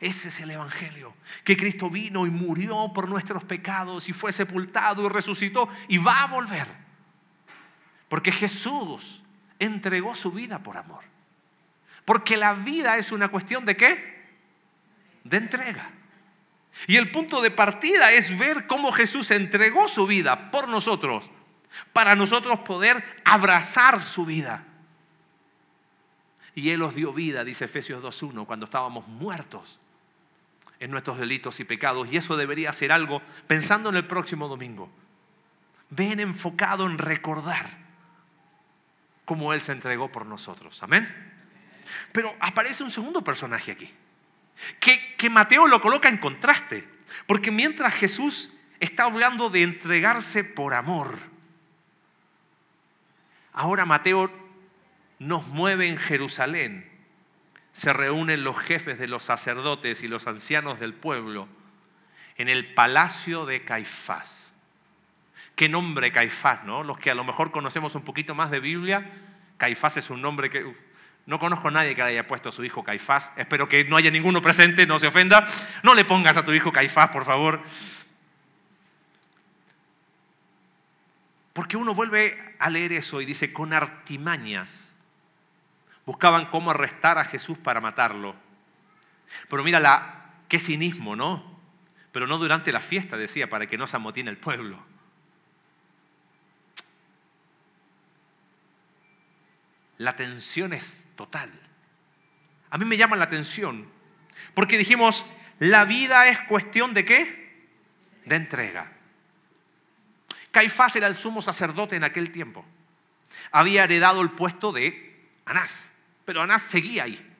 Ese 0.00 0.28
es 0.28 0.40
el 0.40 0.50
Evangelio, 0.50 1.14
que 1.42 1.56
Cristo 1.56 1.88
vino 1.88 2.26
y 2.26 2.30
murió 2.30 2.92
por 2.94 3.08
nuestros 3.08 3.44
pecados 3.44 4.08
y 4.08 4.12
fue 4.12 4.30
sepultado 4.30 5.06
y 5.06 5.08
resucitó 5.08 5.68
y 5.88 5.96
va 5.96 6.22
a 6.22 6.26
volver. 6.26 6.66
Porque 8.08 8.30
Jesús 8.30 9.22
entregó 9.58 10.14
su 10.14 10.30
vida 10.32 10.58
por 10.58 10.76
amor. 10.76 11.02
Porque 12.04 12.36
la 12.36 12.52
vida 12.52 12.98
es 12.98 13.10
una 13.10 13.28
cuestión 13.28 13.64
de 13.64 13.76
qué? 13.76 14.26
De 15.24 15.38
entrega. 15.38 15.90
Y 16.86 16.96
el 16.96 17.10
punto 17.10 17.40
de 17.40 17.50
partida 17.50 18.12
es 18.12 18.36
ver 18.36 18.66
cómo 18.66 18.92
Jesús 18.92 19.30
entregó 19.30 19.88
su 19.88 20.06
vida 20.06 20.50
por 20.50 20.68
nosotros, 20.68 21.30
para 21.94 22.14
nosotros 22.14 22.60
poder 22.60 23.02
abrazar 23.24 24.02
su 24.02 24.26
vida. 24.26 24.65
Y 26.56 26.70
Él 26.70 26.82
os 26.82 26.94
dio 26.94 27.12
vida, 27.12 27.44
dice 27.44 27.66
Efesios 27.66 28.02
2.1, 28.02 28.46
cuando 28.46 28.64
estábamos 28.64 29.06
muertos 29.06 29.78
en 30.80 30.90
nuestros 30.90 31.18
delitos 31.18 31.60
y 31.60 31.64
pecados. 31.64 32.08
Y 32.10 32.16
eso 32.16 32.36
debería 32.36 32.72
ser 32.72 32.90
algo 32.90 33.22
pensando 33.46 33.90
en 33.90 33.96
el 33.96 34.04
próximo 34.04 34.48
domingo. 34.48 34.90
Ven 35.90 36.18
enfocado 36.18 36.86
en 36.86 36.98
recordar 36.98 37.70
cómo 39.24 39.52
Él 39.52 39.60
se 39.60 39.72
entregó 39.72 40.10
por 40.10 40.26
nosotros. 40.26 40.82
Amén. 40.82 41.06
Pero 42.10 42.34
aparece 42.40 42.82
un 42.82 42.90
segundo 42.90 43.22
personaje 43.22 43.70
aquí 43.70 43.92
que, 44.80 45.30
Mateo 45.30 45.66
lo 45.66 45.80
coloca 45.80 46.08
en 46.08 46.18
contraste, 46.18 46.88
porque 47.26 47.50
mientras 47.50 47.94
Jesús 47.94 48.50
está 48.80 49.04
hablando 49.04 49.50
de 49.50 49.62
entregarse 49.62 50.44
por 50.44 50.74
amor, 50.74 51.18
ahora 53.52 53.84
Mateo 53.84 54.45
nos 55.18 55.46
mueve 55.48 55.86
en 55.86 55.96
Jerusalén. 55.96 56.90
Se 57.72 57.92
reúnen 57.92 58.44
los 58.44 58.58
jefes 58.58 58.98
de 58.98 59.08
los 59.08 59.22
sacerdotes 59.24 60.02
y 60.02 60.08
los 60.08 60.26
ancianos 60.26 60.80
del 60.80 60.94
pueblo 60.94 61.48
en 62.36 62.48
el 62.48 62.72
palacio 62.74 63.46
de 63.46 63.64
Caifás. 63.64 64.52
¿Qué 65.54 65.68
nombre 65.68 66.12
Caifás, 66.12 66.64
no? 66.64 66.82
Los 66.82 66.98
que 66.98 67.10
a 67.10 67.14
lo 67.14 67.24
mejor 67.24 67.50
conocemos 67.50 67.94
un 67.94 68.02
poquito 68.02 68.34
más 68.34 68.50
de 68.50 68.60
Biblia, 68.60 69.10
Caifás 69.56 69.96
es 69.96 70.10
un 70.10 70.20
nombre 70.20 70.50
que 70.50 70.74
no 71.26 71.38
conozco 71.38 71.68
a 71.68 71.70
nadie 71.72 71.94
que 71.94 72.02
le 72.02 72.08
haya 72.08 72.26
puesto 72.26 72.50
a 72.50 72.52
su 72.52 72.62
hijo 72.64 72.84
Caifás. 72.84 73.32
Espero 73.36 73.68
que 73.68 73.84
no 73.84 73.96
haya 73.96 74.10
ninguno 74.10 74.40
presente, 74.40 74.86
no 74.86 74.98
se 74.98 75.08
ofenda. 75.08 75.46
No 75.82 75.94
le 75.94 76.04
pongas 76.04 76.36
a 76.36 76.44
tu 76.44 76.52
hijo 76.52 76.72
Caifás, 76.72 77.10
por 77.10 77.24
favor. 77.24 77.62
Porque 81.52 81.76
uno 81.76 81.94
vuelve 81.94 82.38
a 82.58 82.70
leer 82.70 82.92
eso 82.92 83.20
y 83.20 83.24
dice, 83.24 83.52
con 83.52 83.72
artimañas. 83.72 84.85
Buscaban 86.06 86.46
cómo 86.46 86.70
arrestar 86.70 87.18
a 87.18 87.24
Jesús 87.24 87.58
para 87.58 87.80
matarlo. 87.80 88.34
Pero 89.50 89.62
mira 89.62 89.80
la, 89.80 90.30
qué 90.48 90.58
cinismo, 90.58 91.16
¿no? 91.16 91.58
Pero 92.12 92.26
no 92.26 92.38
durante 92.38 92.72
la 92.72 92.80
fiesta, 92.80 93.18
decía, 93.18 93.50
para 93.50 93.66
que 93.66 93.76
no 93.76 93.86
se 93.86 93.96
amotine 93.96 94.30
el 94.30 94.38
pueblo. 94.38 94.82
la 99.98 100.16
tensión 100.16 100.72
es 100.72 101.08
total. 101.16 101.50
A 102.70 102.78
mí 102.78 102.84
me 102.84 102.96
llama 102.96 103.16
la 103.16 103.24
atención 103.24 103.88
porque 104.54 104.78
dijimos, 104.78 105.24
la 105.58 105.84
vida 105.84 106.28
es 106.28 106.38
cuestión 106.40 106.94
de 106.94 107.04
qué? 107.04 107.66
De 108.24 108.36
entrega. 108.36 108.92
Caifás 110.50 110.96
era 110.96 111.06
el 111.06 111.14
sumo 111.14 111.42
sacerdote 111.42 111.96
en 111.96 112.04
aquel 112.04 112.30
tiempo. 112.30 112.64
Había 113.50 113.84
heredado 113.84 114.22
el 114.22 114.30
puesto 114.30 114.72
de 114.72 115.28
Anás, 115.44 115.86
pero 116.26 116.42
Anás 116.42 116.60
seguía 116.60 117.04
ahí. 117.04 117.32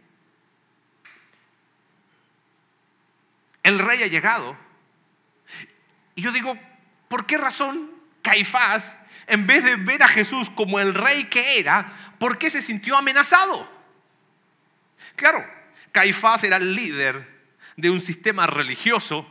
El 3.62 3.78
rey 3.78 4.02
ha 4.02 4.07
llegado. 4.07 4.57
Y 6.14 6.23
yo 6.23 6.33
digo, 6.33 6.59
¿por 7.09 7.26
qué 7.26 7.37
razón 7.37 7.90
Caifás, 8.23 8.97
en 9.26 9.47
vez 9.47 9.62
de 9.62 9.76
ver 9.76 10.02
a 10.02 10.09
Jesús 10.09 10.49
como 10.50 10.81
el 10.81 10.95
rey 10.95 11.25
que 11.25 11.59
era, 11.59 12.07
¿Por 12.19 12.38
qué 12.38 12.50
se 12.50 12.62
sintió 12.62 12.97
amenazado? 12.97 13.69
Claro, 15.16 15.45
Caifás 15.93 16.45
era 16.45 16.57
el 16.57 16.75
líder 16.75 17.37
de 17.76 17.90
un 17.90 18.00
sistema 18.00 18.47
religioso, 18.47 19.31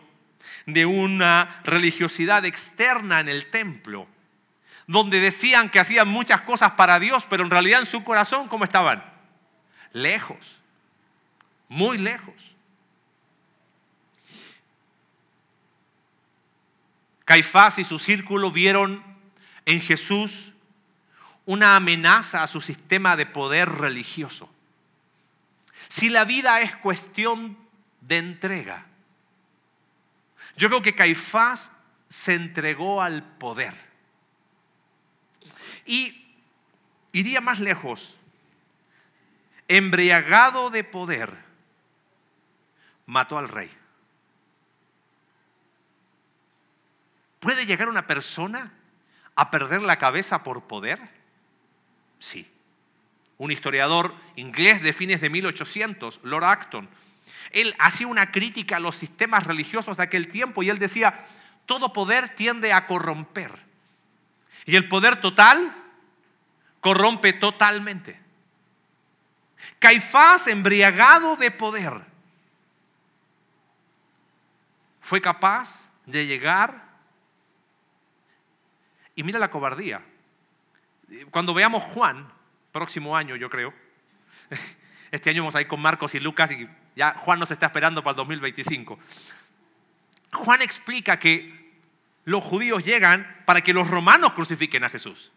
de 0.66 0.86
una 0.86 1.62
religiosidad 1.64 2.46
externa 2.46 3.20
en 3.20 3.30
el 3.30 3.48
templo, 3.48 4.08
donde 4.88 5.20
decían 5.20 5.70
que 5.70 5.80
hacían 5.80 6.08
muchas 6.08 6.42
cosas 6.42 6.72
para 6.72 7.00
Dios, 7.00 7.26
pero 7.30 7.44
en 7.44 7.52
realidad 7.52 7.80
en 7.80 7.86
su 7.86 8.04
corazón, 8.04 8.48
¿cómo 8.48 8.66
estaban? 8.66 9.04
Lejos, 9.96 10.60
muy 11.70 11.98
lejos. 11.98 12.36
Caifás 17.24 17.80
y 17.80 17.86
su 17.86 17.98
círculo 17.98 18.52
vieron 18.52 19.02
en 19.64 19.80
Jesús 19.80 20.52
una 21.46 21.78
amenaza 21.78 22.44
a 22.44 22.48
su 22.48 22.60
sistema 22.60 23.16
de 23.16 23.26
poder 23.26 23.70
religioso. 23.70 24.50
Si 25.88 26.10
la 26.10 26.26
vida 26.26 26.60
es 26.60 26.76
cuestión 26.76 27.58
de 28.02 28.18
entrega, 28.18 28.88
yo 30.58 30.68
creo 30.68 30.82
que 30.82 30.96
Caifás 30.96 31.72
se 32.10 32.34
entregó 32.34 33.02
al 33.02 33.24
poder. 33.24 33.74
Y 35.86 36.26
iría 37.14 37.40
más 37.40 37.62
lejos 37.62 38.18
embriagado 39.68 40.70
de 40.70 40.84
poder, 40.84 41.36
mató 43.06 43.38
al 43.38 43.50
rey. 43.50 43.72
¿Puede 47.40 47.66
llegar 47.66 47.90
una 47.90 48.08
persona 48.08 48.74
a 49.36 49.52
perder 49.52 49.82
la 49.82 49.98
cabeza 49.98 50.44
por 50.44 50.64
poder? 50.64 51.00
Sí. 52.20 52.50
Un 53.38 53.52
historiador 53.52 54.16
inglés 54.36 54.82
de 54.82 54.94
fines 54.94 55.22
de 55.22 55.30
1800, 55.30 56.22
Lord 56.24 56.46
Acton, 56.46 56.90
él 57.52 57.76
hacía 57.80 58.08
una 58.08 58.32
crítica 58.32 58.78
a 58.78 58.80
los 58.80 58.96
sistemas 58.96 59.46
religiosos 59.46 59.98
de 59.98 60.04
aquel 60.04 60.28
tiempo 60.28 60.64
y 60.64 60.70
él 60.70 60.80
decía, 60.80 61.24
todo 61.66 61.94
poder 61.94 62.30
tiende 62.30 62.74
a 62.74 62.88
corromper. 62.88 63.52
Y 64.66 64.76
el 64.76 64.88
poder 64.88 65.22
total 65.22 65.74
corrompe 66.82 67.34
totalmente. 67.34 68.25
Caifás, 69.80 70.48
embriagado 70.48 71.36
de 71.36 71.52
poder, 71.52 72.02
fue 75.02 75.22
capaz 75.22 75.90
de 76.06 76.26
llegar 76.26 76.84
y 79.16 79.24
mira 79.24 79.40
la 79.40 79.52
cobardía. 79.52 80.04
Cuando 81.32 81.54
veamos 81.54 81.84
Juan, 81.84 82.28
próximo 82.72 83.16
año 83.16 83.36
yo 83.36 83.50
creo, 83.50 83.74
este 85.12 85.30
año 85.30 85.44
vamos 85.44 85.56
a 85.56 85.62
ir 85.62 85.68
con 85.68 85.80
Marcos 85.80 86.16
y 86.16 86.20
Lucas 86.20 86.52
y 86.52 86.68
ya 86.96 87.14
Juan 87.18 87.40
nos 87.40 87.52
está 87.52 87.68
esperando 87.68 88.04
para 88.04 88.12
el 88.12 88.18
2025. 88.18 89.00
Juan 90.34 90.62
explica 90.62 91.18
que 91.20 91.66
los 92.26 92.44
judíos 92.44 92.84
llegan 92.84 93.44
para 93.46 93.62
que 93.62 93.74
los 93.74 93.90
romanos 93.90 94.34
crucifiquen 94.34 94.84
a 94.84 94.90
Jesús. 94.90 95.32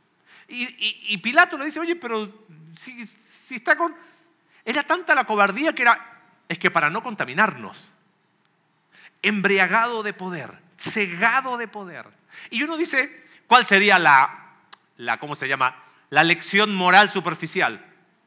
Y, 0.49 1.19
Pilato 1.19 1.59
le 1.59 1.67
dice, 1.67 1.79
oye, 1.79 1.95
pero 1.97 2.47
si, 2.75 3.07
si 3.07 3.57
está 3.57 3.77
con... 3.77 3.95
Era 4.65 4.83
tanta 4.83 5.15
la 5.15 5.25
cobardía 5.25 5.75
que 5.75 5.83
era, 5.83 6.23
es 6.49 6.59
que 6.59 6.71
para 6.71 6.89
no 6.89 7.03
contaminarnos, 7.03 7.93
embriagado 9.23 10.03
de 10.03 10.15
poder, 10.15 10.59
cegado 10.79 11.57
de 11.59 11.69
poder. 11.69 12.07
Y 12.51 12.63
uno 12.63 12.77
dice, 12.77 13.25
¿cuál 13.47 13.65
sería 13.65 13.99
la, 13.99 14.55
la 14.97 15.19
¿cómo 15.19 15.35
se 15.35 15.49
llama? 15.49 15.85
La 16.11 16.25
lección 16.25 16.75
moral 16.75 17.11
superficial. 17.11 17.85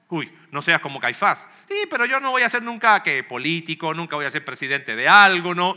Uy, 0.10 0.32
no 0.52 0.62
seas 0.62 0.82
como 0.82 1.00
Caifás. 1.00 1.48
Sí, 1.68 1.86
pero 1.90 2.06
yo 2.06 2.20
no 2.20 2.32
voy 2.32 2.44
a 2.44 2.50
ser 2.50 2.62
nunca 2.62 3.02
que 3.02 3.24
político, 3.24 3.94
nunca 3.94 4.16
voy 4.16 4.26
a 4.26 4.32
ser 4.32 4.46
presidente 4.46 4.96
de 4.96 5.08
algo, 5.08 5.56
¿no? 5.56 5.76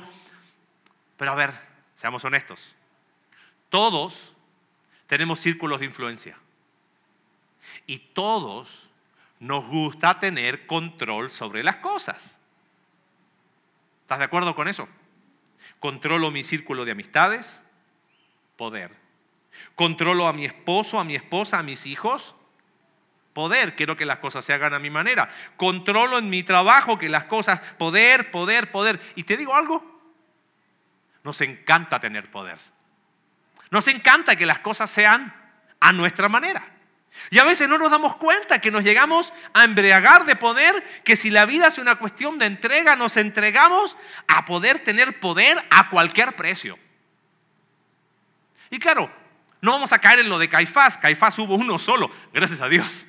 Pero 1.17 1.33
a 1.33 1.37
ver, 1.37 1.53
seamos 1.97 2.25
honestos. 2.25 2.75
Todos 3.69 4.34
tenemos 5.07 5.41
círculos 5.41 5.81
de 5.81 5.87
influencia. 5.87 6.37
Y 7.87 7.99
todos 7.99 8.89
nos 9.41 9.67
gusta 9.67 10.19
tener 10.19 10.67
control 10.67 11.31
sobre 11.31 11.63
las 11.63 11.77
cosas. 11.77 12.39
¿Estás 14.03 14.19
de 14.19 14.25
acuerdo 14.25 14.55
con 14.55 14.69
eso? 14.69 14.89
Controlo 15.81 16.31
mi 16.31 16.43
círculo 16.43 16.85
de 16.85 16.93
amistades, 16.93 17.61
poder. 18.57 18.91
Controlo 19.75 20.29
a 20.29 20.33
mi 20.33 20.45
esposo, 20.45 20.99
a 20.99 21.05
mi 21.05 21.15
esposa, 21.15 21.59
a 21.59 21.63
mis 21.63 21.87
hijos, 21.87 22.35
poder. 23.33 23.77
Quiero 23.77 23.97
que 23.97 24.07
las 24.07 24.19
cosas 24.19 24.45
se 24.45 24.53
hagan 24.53 24.75
a 24.75 24.79
mi 24.79 24.91
manera. 24.91 25.29
Controlo 25.57 26.19
en 26.19 26.31
mi 26.31 26.43
trabajo 26.43 26.99
que 26.99 27.09
las 27.09 27.25
cosas, 27.25 27.61
poder, 27.77 28.31
poder, 28.31 28.71
poder. 28.71 29.01
Y 29.15 29.25
te 29.25 29.37
digo 29.37 29.55
algo, 29.55 29.85
nos 31.23 31.41
encanta 31.41 32.01
tener 32.01 32.31
poder. 32.31 32.59
Nos 33.75 33.89
encanta 33.89 34.37
que 34.37 34.47
las 34.47 34.61
cosas 34.61 34.89
sean 34.89 35.35
a 35.81 35.93
nuestra 35.93 36.29
manera. 36.29 36.65
Y 37.31 37.41
a 37.41 37.45
veces 37.45 37.69
no 37.69 37.77
nos 37.77 37.91
damos 37.91 38.15
cuenta 38.15 38.61
que 38.61 38.71
nos 38.71 38.85
llegamos 38.85 39.35
a 39.53 39.65
embriagar 39.65 40.27
de 40.27 40.37
poder, 40.37 40.81
que 41.03 41.17
si 41.17 41.29
la 41.29 41.45
vida 41.45 41.67
es 41.67 41.79
una 41.79 41.97
cuestión 41.97 42.39
de 42.39 42.47
entrega, 42.47 42.95
nos 42.95 43.17
entregamos 43.17 43.97
a 44.29 44.45
poder 44.45 44.79
tener 44.79 45.19
poder 45.19 45.57
a 45.71 45.91
cualquier 45.91 46.37
precio. 46.37 46.79
Y 48.71 48.79
claro, 48.79 49.13
no 49.61 49.73
vamos 49.73 49.91
a 49.91 49.99
caer 49.99 50.21
en 50.21 50.29
lo 50.29 50.39
de 50.39 50.49
Caifás, 50.49 50.97
Caifás 50.97 51.37
hubo 51.41 51.57
uno 51.57 51.77
solo, 51.77 52.13
gracias 52.33 52.61
a 52.61 52.69
Dios. 52.69 53.09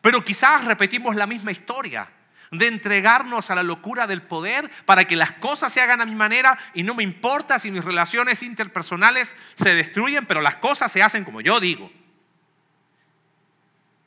Pero 0.00 0.24
quizás 0.24 0.64
repetimos 0.64 1.14
la 1.14 1.28
misma 1.28 1.52
historia 1.52 2.10
de 2.50 2.66
entregarnos 2.66 3.50
a 3.50 3.54
la 3.54 3.62
locura 3.62 4.06
del 4.06 4.22
poder 4.22 4.70
para 4.84 5.04
que 5.04 5.16
las 5.16 5.32
cosas 5.32 5.72
se 5.72 5.80
hagan 5.80 6.00
a 6.00 6.06
mi 6.06 6.14
manera 6.14 6.58
y 6.74 6.82
no 6.82 6.94
me 6.94 7.02
importa 7.02 7.58
si 7.58 7.70
mis 7.70 7.84
relaciones 7.84 8.42
interpersonales 8.42 9.36
se 9.54 9.74
destruyen, 9.74 10.26
pero 10.26 10.40
las 10.40 10.56
cosas 10.56 10.90
se 10.90 11.02
hacen 11.02 11.24
como 11.24 11.40
yo 11.40 11.60
digo 11.60 11.90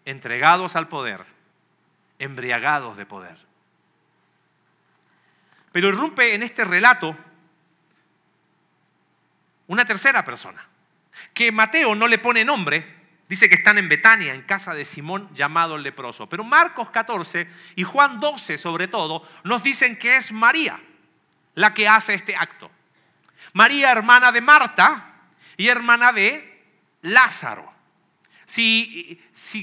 entregados 0.05 0.75
al 0.75 0.87
poder, 0.87 1.25
embriagados 2.19 2.97
de 2.97 3.05
poder. 3.05 3.37
Pero 5.71 5.87
irrumpe 5.89 6.35
en 6.35 6.43
este 6.43 6.63
relato 6.63 7.17
una 9.67 9.85
tercera 9.85 10.23
persona, 10.23 10.63
que 11.33 11.51
Mateo 11.51 11.95
no 11.95 12.07
le 12.07 12.19
pone 12.19 12.45
nombre, 12.45 13.02
dice 13.33 13.49
que 13.49 13.55
están 13.55 13.79
en 13.79 13.89
Betania, 13.89 14.35
en 14.35 14.43
casa 14.43 14.75
de 14.75 14.85
Simón 14.85 15.27
llamado 15.33 15.75
el 15.75 15.81
leproso. 15.81 16.29
Pero 16.29 16.43
Marcos 16.43 16.91
14 16.91 17.47
y 17.75 17.83
Juan 17.83 18.19
12 18.19 18.59
sobre 18.59 18.87
todo 18.87 19.27
nos 19.43 19.63
dicen 19.63 19.97
que 19.97 20.17
es 20.17 20.31
María 20.31 20.79
la 21.55 21.73
que 21.73 21.87
hace 21.87 22.13
este 22.13 22.35
acto. 22.35 22.69
María 23.53 23.91
hermana 23.91 24.31
de 24.31 24.41
Marta 24.41 25.15
y 25.57 25.67
hermana 25.67 26.13
de 26.13 26.63
Lázaro. 27.01 27.73
Si, 28.45 29.19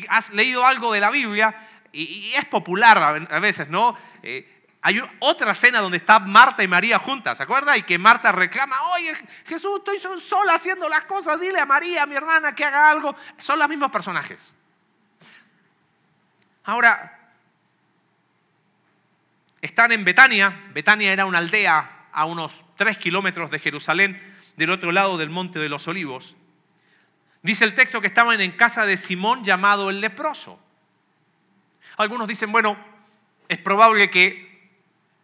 has 0.09 0.31
leído 0.31 0.67
algo 0.67 0.93
de 0.93 1.01
la 1.01 1.11
Biblia, 1.11 1.69
y, 1.93 2.33
es 2.35 2.45
popular 2.47 2.99
a 3.31 3.39
veces, 3.39 3.69
¿no? 3.69 3.97
Eh, 4.25 4.60
hay 4.83 5.03
otra 5.19 5.55
cena 5.55 5.81
donde 5.81 5.99
están 5.99 6.31
Marta 6.31 6.63
y 6.63 6.69
María 6.69 6.99
juntas, 6.99 7.37
¿se 7.37 7.43
acuerda? 7.43 7.77
Y 7.77 7.83
que 7.83 7.99
Marta 7.99 8.33
reclama, 8.33 8.77
oye 8.95 9.15
Jesús, 9.45 9.79
estoy 9.79 10.01
sola 10.21 10.55
haciendo 10.55 10.89
las 10.89 11.05
cosas, 11.05 11.39
dile 11.39 11.61
a 11.61 11.67
María, 11.67 12.05
a 12.05 12.07
mi 12.07 12.15
hermana, 12.15 12.55
que 12.55 12.65
haga 12.65 12.91
algo. 12.91 13.15
Son 13.39 13.59
los 13.59 13.69
mismos 13.69 13.91
personajes. 13.91 14.53
Ahora, 16.65 17.19
están 19.61 19.93
en 19.93 20.05
Betania. 20.05 20.59
Betania 20.73 21.13
era 21.13 21.27
una 21.27 21.39
aldea 21.39 22.07
a 22.13 22.25
unos 22.25 22.65
tres 22.77 22.97
kilómetros 22.97 23.51
de 23.51 23.59
Jerusalén, 23.59 24.21
del 24.57 24.71
otro 24.71 24.93
lado 24.93 25.19
del 25.19 25.29
Monte 25.29 25.59
de 25.59 25.69
los 25.69 25.89
Olivos. 25.89 26.37
Dice 27.43 27.65
el 27.65 27.75
texto 27.75 28.01
que 28.01 28.07
estaban 28.07 28.41
en 28.41 28.53
casa 28.53 28.87
de 28.87 28.97
Simón 28.97 29.45
llamado 29.45 29.91
el 29.91 30.01
leproso. 30.01 30.59
Algunos 31.99 32.29
dicen, 32.29 32.51
bueno, 32.51 32.79
es 33.49 33.59
probable 33.59 34.11
que 34.11 34.50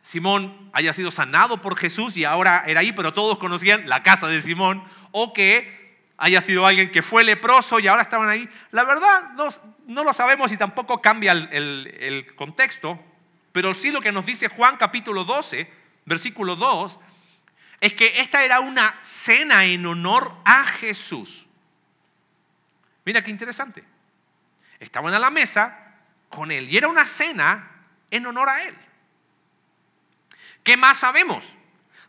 Simón 0.06 0.70
haya 0.72 0.92
sido 0.92 1.10
sanado 1.10 1.60
por 1.60 1.76
Jesús 1.76 2.16
y 2.16 2.24
ahora 2.24 2.62
era 2.64 2.78
ahí, 2.78 2.92
pero 2.92 3.12
todos 3.12 3.38
conocían 3.38 3.88
la 3.88 4.04
casa 4.04 4.28
de 4.28 4.40
Simón, 4.40 4.84
o 5.10 5.32
que 5.32 5.98
haya 6.16 6.40
sido 6.40 6.64
alguien 6.64 6.92
que 6.92 7.02
fue 7.02 7.24
leproso 7.24 7.80
y 7.80 7.88
ahora 7.88 8.02
estaban 8.02 8.28
ahí. 8.28 8.48
La 8.70 8.84
verdad 8.84 9.32
no, 9.88 10.04
lo 10.04 10.12
sabemos 10.12 10.52
y 10.52 10.56
tampoco 10.56 11.02
cambia 11.02 11.32
el, 11.32 11.92
el 11.98 12.36
contexto, 12.36 13.02
pero 13.50 13.74
sí 13.74 13.90
lo 13.90 14.00
que 14.00 14.12
nos 14.12 14.24
dice 14.24 14.46
Juan 14.46 14.76
capítulo 14.76 15.24
12, 15.24 15.68
versículo 16.04 16.54
2, 16.54 17.00
es 17.80 17.92
que 17.94 18.20
esta 18.20 18.44
era 18.44 18.60
una 18.60 19.00
cena 19.02 19.64
en 19.64 19.84
honor 19.86 20.36
a 20.44 20.62
Jesús. 20.66 21.48
Mira 23.04 23.24
qué 23.24 23.32
interesante. 23.32 23.82
Estaban 24.78 25.12
a 25.14 25.18
la 25.18 25.32
mesa 25.32 25.96
con 26.28 26.52
él 26.52 26.70
y 26.70 26.76
era 26.76 26.86
una 26.86 27.06
cena 27.06 27.72
en 28.08 28.24
honor 28.24 28.48
a 28.48 28.62
él. 28.62 28.85
¿Qué 30.66 30.76
más 30.76 30.98
sabemos? 30.98 31.44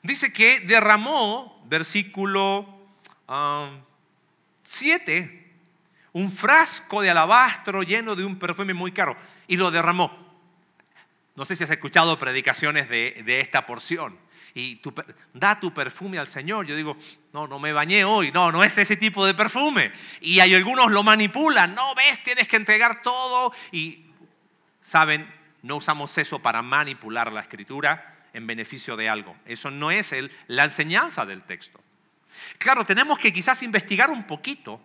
Dice 0.01 0.33
que 0.33 0.61
derramó, 0.61 1.63
versículo 1.67 2.67
7, 4.63 5.53
um, 6.11 6.23
un 6.23 6.31
frasco 6.31 7.03
de 7.03 7.11
alabastro 7.11 7.83
lleno 7.83 8.15
de 8.15 8.25
un 8.25 8.39
perfume 8.39 8.73
muy 8.73 8.91
caro 8.91 9.15
y 9.47 9.57
lo 9.57 9.69
derramó. 9.69 10.11
No 11.35 11.45
sé 11.45 11.55
si 11.55 11.65
has 11.65 11.69
escuchado 11.69 12.17
predicaciones 12.17 12.89
de, 12.89 13.39
esta 13.39 13.63
porción 13.67 14.17
y 14.55 14.81
da 15.35 15.59
tu 15.59 15.71
perfume 15.71 16.17
al 16.17 16.25
Señor. 16.25 16.65
Yo 16.65 16.75
digo, 16.75 16.97
no, 17.33 17.47
no 17.47 17.59
me 17.59 17.73
bañé 17.73 18.05
hoy, 18.05 18.31
no, 18.31 18.51
no 18.51 18.63
es 18.63 18.75
ese 18.79 18.97
tipo 18.97 19.23
de 19.23 19.35
perfume. 19.35 19.91
Y 20.19 20.39
hay 20.39 20.55
algunos 20.55 20.89
lo 20.89 21.03
manipulan, 21.03 21.75
no, 21.75 21.93
ves, 21.93 22.23
tienes 22.23 22.47
que 22.47 22.55
entregar 22.55 23.03
todo. 23.03 23.53
Y, 23.71 24.07
¿saben? 24.81 25.29
No 25.61 25.75
usamos 25.75 26.17
eso 26.17 26.39
para 26.39 26.63
manipular 26.63 27.31
la 27.31 27.41
escritura 27.41 28.15
en 28.37 28.45
beneficio 28.45 28.95
de 28.95 29.09
algo. 29.09 29.35
Eso 29.47 29.71
no 29.71 29.89
es 29.89 30.11
el, 30.11 30.31
la 30.45 30.65
enseñanza 30.65 31.25
del 31.25 31.41
texto. 31.41 31.81
Claro, 32.59 32.85
tenemos 32.85 33.17
que 33.17 33.33
quizás 33.33 33.63
investigar 33.63 34.11
un 34.11 34.27
poquito 34.27 34.79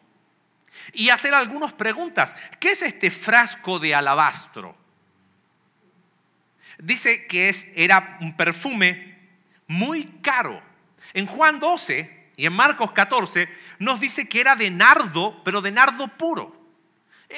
y 0.94 1.10
hacer 1.10 1.34
algunas 1.34 1.74
preguntas. 1.74 2.34
¿Qué 2.58 2.70
es 2.70 2.80
este 2.80 3.10
frasco 3.10 3.78
de 3.78 3.94
alabastro? 3.94 4.74
Dice 6.78 7.26
que 7.26 7.50
es, 7.50 7.66
era 7.76 8.16
un 8.22 8.34
perfume 8.38 9.18
muy 9.66 10.06
caro. 10.22 10.62
En 11.12 11.26
Juan 11.26 11.60
12 11.60 12.30
y 12.38 12.46
en 12.46 12.54
Marcos 12.54 12.92
14 12.92 13.50
nos 13.78 14.00
dice 14.00 14.30
que 14.30 14.40
era 14.40 14.56
de 14.56 14.70
nardo, 14.70 15.44
pero 15.44 15.60
de 15.60 15.72
nardo 15.72 16.08
puro. 16.08 16.62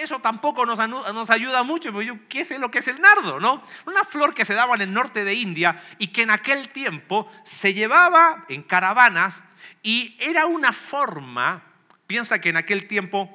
Eso 0.03 0.19
tampoco 0.19 0.67
nos, 0.67 1.31
ayuda 1.31 1.63
mucho, 1.63 1.93
porque 1.93 2.07
yo 2.07 2.29
qué 2.29 2.45
sé 2.45 2.59
lo 2.59 2.71
que 2.71 2.79
es 2.79 2.89
el 2.89 3.01
nardo, 3.01 3.41
¿no? 3.41 3.63
Una 3.87 4.05
flor 4.05 4.35
que 4.35 4.45
se 4.45 4.55
daba 4.55 4.75
en 4.75 4.83
el 4.83 4.93
norte 4.93 5.25
de 5.25 5.35
India 5.35 5.83
y 5.99 6.09
que 6.09 6.23
en 6.23 6.31
aquel 6.31 6.69
tiempo 6.71 7.29
se 7.45 7.75
llevaba 7.75 8.45
en 8.49 8.63
caravanas 8.63 9.43
y 9.83 10.17
era 10.21 10.47
una 10.47 10.73
forma, 10.73 11.63
piensa 12.07 12.41
que 12.41 12.51
en 12.51 12.57
aquel 12.57 12.87
tiempo, 12.87 13.31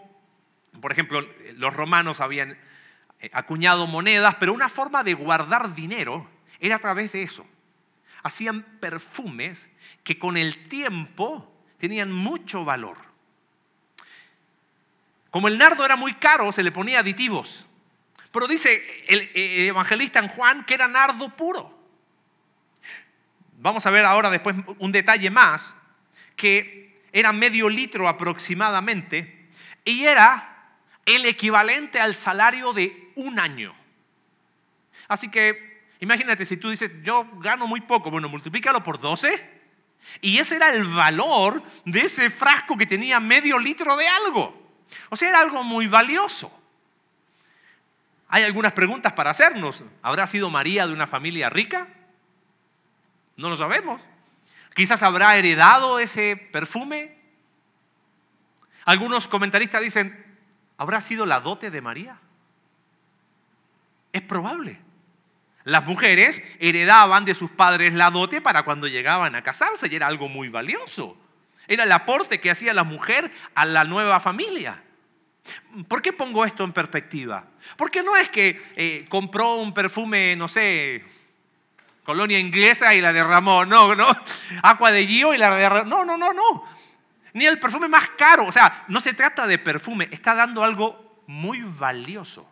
por 0.82 0.92
ejemplo, 0.92 1.26
los 1.56 1.74
romanos 1.74 2.20
habían 2.20 2.58
eh, 3.20 3.30
acuñado 3.34 3.88
monedas, 3.88 4.36
pero 4.40 4.54
una 4.54 4.70
forma 4.70 5.04
de 5.04 5.14
guardar 5.14 5.76
dinero 5.76 6.30
era 6.60 6.78
a 6.78 6.80
través 6.80 7.12
de 7.12 7.24
eso. 7.24 7.46
Hacían 8.24 8.64
perfumes 8.80 9.70
que 10.04 10.20
con 10.20 10.38
el 10.38 10.68
tiempo 10.68 11.54
tenían 11.78 12.12
mucho 12.12 12.66
valor. 12.66 13.09
Como 15.32 15.48
el 15.48 15.58
nardo 15.58 15.86
era 15.86 15.96
muy 15.96 16.14
caro, 16.16 16.52
se 16.52 16.64
le 16.64 16.72
ponía 16.72 17.00
aditivos. 17.00 17.68
Pero 18.32 18.48
dice 18.48 19.04
el, 19.08 19.30
evangelista 19.34 20.20
en 20.20 20.28
Juan 20.28 20.66
que 20.66 20.74
era 20.74 20.88
nardo 20.88 21.30
puro. 21.30 21.78
Vamos 23.58 23.86
a 23.86 23.92
ver 23.92 24.06
ahora 24.06 24.30
después 24.30 24.56
un 24.78 24.92
detalle 24.92 25.30
más, 25.30 25.74
que 26.36 27.02
era 27.12 27.34
medio 27.34 27.70
litro 27.70 28.08
aproximadamente 28.08 29.50
y 29.84 30.06
era 30.06 30.78
el 31.06 31.26
equivalente 31.26 32.00
al 32.00 32.14
salario 32.14 32.72
de 32.72 33.12
un 33.16 33.40
año. 33.40 33.76
Así 35.08 35.30
que 35.30 35.84
imagínate 36.00 36.46
si 36.46 36.56
tú 36.58 36.70
dices, 36.70 36.92
yo 37.04 37.28
gano 37.40 37.68
muy 37.68 37.82
poco, 37.82 38.12
bueno, 38.12 38.30
multiplícalo 38.30 38.84
por 38.84 39.00
12 39.00 39.60
y 40.22 40.38
ese 40.38 40.56
era 40.56 40.70
el 40.70 40.86
valor 40.86 41.64
de 41.86 42.02
ese 42.02 42.30
frasco 42.30 42.78
que 42.78 42.86
tenía 42.86 43.20
medio 43.20 43.60
litro 43.60 43.98
de 43.98 44.08
algo. 44.08 44.69
O 45.10 45.16
sea, 45.16 45.30
era 45.30 45.40
algo 45.40 45.64
muy 45.64 45.88
valioso. 45.88 46.52
Hay 48.30 48.44
algunas 48.44 48.74
preguntas 48.74 49.14
para 49.14 49.32
hacernos. 49.32 49.84
¿Habrá 50.02 50.28
sido 50.28 50.50
María 50.50 50.86
de 50.86 50.94
una 50.94 51.08
familia 51.08 51.50
rica? 51.50 51.88
No 53.38 53.50
lo 53.50 53.58
sabemos. 53.58 54.02
Quizás 54.76 55.02
habrá 55.02 55.36
heredado 55.36 56.00
ese 56.00 56.36
perfume. 56.36 57.18
Algunos 58.86 59.28
comentaristas 59.28 59.82
dicen, 59.82 60.38
¿habrá 60.78 61.02
sido 61.02 61.26
la 61.26 61.40
dote 61.40 61.72
de 61.72 61.82
María? 61.82 62.20
Es 64.14 64.22
probable. 64.22 64.80
Las 65.64 65.86
mujeres 65.86 66.42
heredaban 66.60 67.26
de 67.26 67.36
sus 67.36 67.52
padres 67.52 67.94
la 67.94 68.10
dote 68.10 68.42
para 68.42 68.64
cuando 68.64 68.88
llegaban 68.88 69.36
a 69.36 69.42
casarse 69.42 69.88
y 69.92 69.96
era 69.96 70.08
algo 70.08 70.30
muy 70.30 70.50
valioso. 70.50 71.18
Era 71.70 71.84
el 71.84 71.92
aporte 71.92 72.42
que 72.42 72.50
hacía 72.50 72.74
la 72.74 72.84
mujer 72.84 73.32
a 73.54 73.64
la 73.64 73.84
nueva 73.84 74.20
familia. 74.20 74.82
¿Por 75.88 76.02
qué 76.02 76.12
pongo 76.12 76.44
esto 76.44 76.64
en 76.64 76.74
perspectiva? 76.74 77.46
Porque 77.78 78.02
no 78.02 78.18
es 78.18 78.28
que 78.30 78.72
eh, 78.76 79.06
compró 79.08 79.58
un 79.58 79.72
perfume, 79.72 80.36
no 80.36 80.48
sé, 80.48 81.06
colonia 82.04 82.40
inglesa 82.40 82.96
y 82.96 83.02
la 83.02 83.14
derramó, 83.14 83.66
no, 83.66 83.96
no, 83.96 84.08
agua 84.64 84.92
de 84.92 85.06
Gio 85.06 85.32
y 85.36 85.38
la 85.38 85.56
derramó, 85.56 86.04
no, 86.04 86.06
no, 86.06 86.18
no, 86.18 86.34
no. 86.34 86.66
Ni 87.34 87.46
el 87.46 87.60
perfume 87.60 87.88
más 87.88 88.10
caro, 88.18 88.48
o 88.48 88.52
sea, 88.52 88.86
no 88.88 89.00
se 89.00 89.14
trata 89.14 89.46
de 89.46 89.60
perfume, 89.60 90.10
está 90.12 90.34
dando 90.34 90.64
algo 90.64 91.22
muy 91.28 91.62
valioso. 91.62 92.52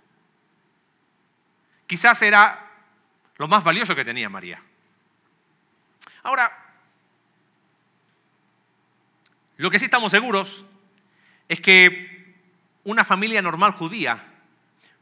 Quizás 1.87 2.21
era 2.21 2.71
lo 3.37 3.47
más 3.47 3.63
valioso 3.63 3.95
que 3.95 4.05
tenía 4.05 4.29
María. 4.29 4.61
Ahora, 6.21 6.66
lo 9.57 9.71
que 9.71 9.79
sí 9.79 9.85
estamos 9.85 10.11
seguros 10.11 10.65
es 11.47 11.59
que 11.59 12.35
una 12.83 13.03
familia 13.03 13.41
normal 13.41 13.71
judía 13.71 14.23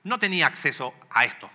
no 0.04 0.20
tenía 0.20 0.48
acceso 0.48 0.94
a 1.10 1.26
esto. 1.26 1.50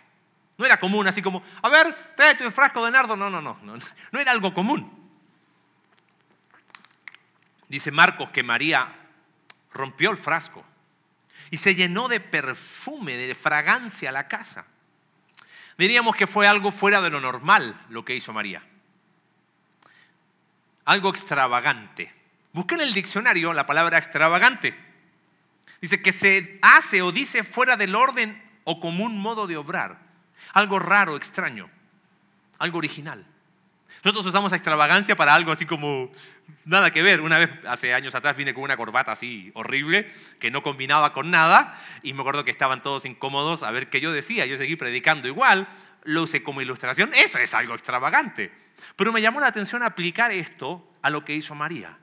No 0.59 0.67
era 0.67 0.79
común, 0.79 1.07
así 1.09 1.23
como, 1.23 1.43
a 1.63 1.69
ver, 1.71 2.15
tráete 2.17 2.47
un 2.47 2.53
frasco 2.53 2.85
de 2.85 2.91
nardo. 2.91 3.17
No, 3.17 3.31
no, 3.31 3.41
no, 3.41 3.59
no, 3.63 3.79
no 4.13 4.21
era 4.21 4.31
algo 4.31 4.53
común. 4.53 5.11
Dice 7.69 7.91
Marcos 7.91 8.31
que 8.31 8.43
María 8.43 8.93
rompió 9.73 10.11
el 10.11 10.19
frasco 10.19 10.65
y 11.51 11.57
se 11.57 11.75
llenó 11.75 12.09
de 12.09 12.21
perfume, 12.21 13.17
de 13.17 13.35
fragancia 13.35 14.13
la 14.13 14.29
casa. 14.29 14.67
Diríamos 15.79 16.15
que 16.15 16.27
fue 16.27 16.47
algo 16.47 16.73
fuera 16.73 17.01
de 17.01 17.11
lo 17.11 17.21
normal 17.21 17.75
lo 17.89 18.05
que 18.05 18.15
hizo 18.15 18.33
María. 18.33 18.63
Algo 20.85 21.09
extravagante. 21.09 22.20
Busqué 22.53 22.75
en 22.75 22.81
el 22.81 22.95
diccionario 22.95 23.53
la 23.53 23.67
palabra 23.67 23.99
extravagante. 23.99 24.75
Dice 25.81 26.03
que 26.03 26.13
se 26.13 26.59
hace 26.63 27.03
o 27.03 27.13
dice 27.13 27.45
fuera 27.45 27.77
del 27.77 27.95
orden 27.95 28.43
o 28.65 28.81
común 28.81 29.19
modo 29.19 29.47
de 29.47 29.57
obrar. 29.57 29.99
Algo 30.53 30.79
raro, 30.79 31.17
extraño. 31.17 31.71
Algo 32.59 32.79
original. 32.79 33.25
Nosotros 34.03 34.27
usamos 34.27 34.53
extravagancia 34.53 35.17
para 35.17 35.35
algo 35.35 35.53
así 35.53 35.67
como 35.67 36.11
nada 36.65 36.91
que 36.91 37.03
ver. 37.03 37.21
Una 37.21 37.39
vez, 37.39 37.51
hace 37.67 37.95
años 37.95 38.15
atrás, 38.15 38.37
vine 38.37 38.55
con 38.55 38.65
una 38.65 38.77
corbata 38.77 39.13
así 39.13 39.51
horrible, 39.55 40.13
que 40.39 40.51
no 40.51 40.63
combinaba 40.63 41.13
con 41.13 41.31
nada, 41.31 41.79
y 42.03 42.13
me 42.13 42.21
acuerdo 42.21 42.45
que 42.45 42.51
estaban 42.51 42.83
todos 42.83 43.05
incómodos 43.05 43.63
a 43.63 43.71
ver 43.71 43.91
qué 43.91 44.01
yo 44.01 44.13
decía. 44.13 44.47
Yo 44.47 44.57
seguí 44.57 44.77
predicando 44.77 45.29
igual, 45.29 45.69
lo 46.05 46.23
usé 46.23 46.43
como 46.43 46.63
ilustración. 46.63 47.11
Eso 47.15 47.39
es 47.39 47.55
algo 47.55 47.75
extravagante. 47.75 48.53
Pero 48.97 49.13
me 49.13 49.21
llamó 49.21 49.41
la 49.41 49.49
atención 49.49 49.83
aplicar 49.83 50.33
esto 50.33 50.87
a 51.03 51.11
lo 51.11 51.25
que 51.25 51.35
hizo 51.35 51.55
María. 51.55 51.99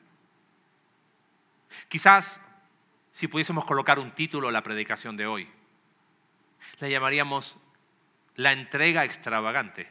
Quizás, 1.89 2.41
si 3.11 3.27
pudiésemos 3.27 3.65
colocar 3.65 3.99
un 3.99 4.11
título 4.11 4.49
a 4.49 4.51
la 4.51 4.63
predicación 4.63 5.17
de 5.17 5.27
hoy, 5.27 5.49
le 6.79 6.89
llamaríamos 6.89 7.57
la 8.35 8.51
entrega 8.51 9.05
extravagante. 9.05 9.89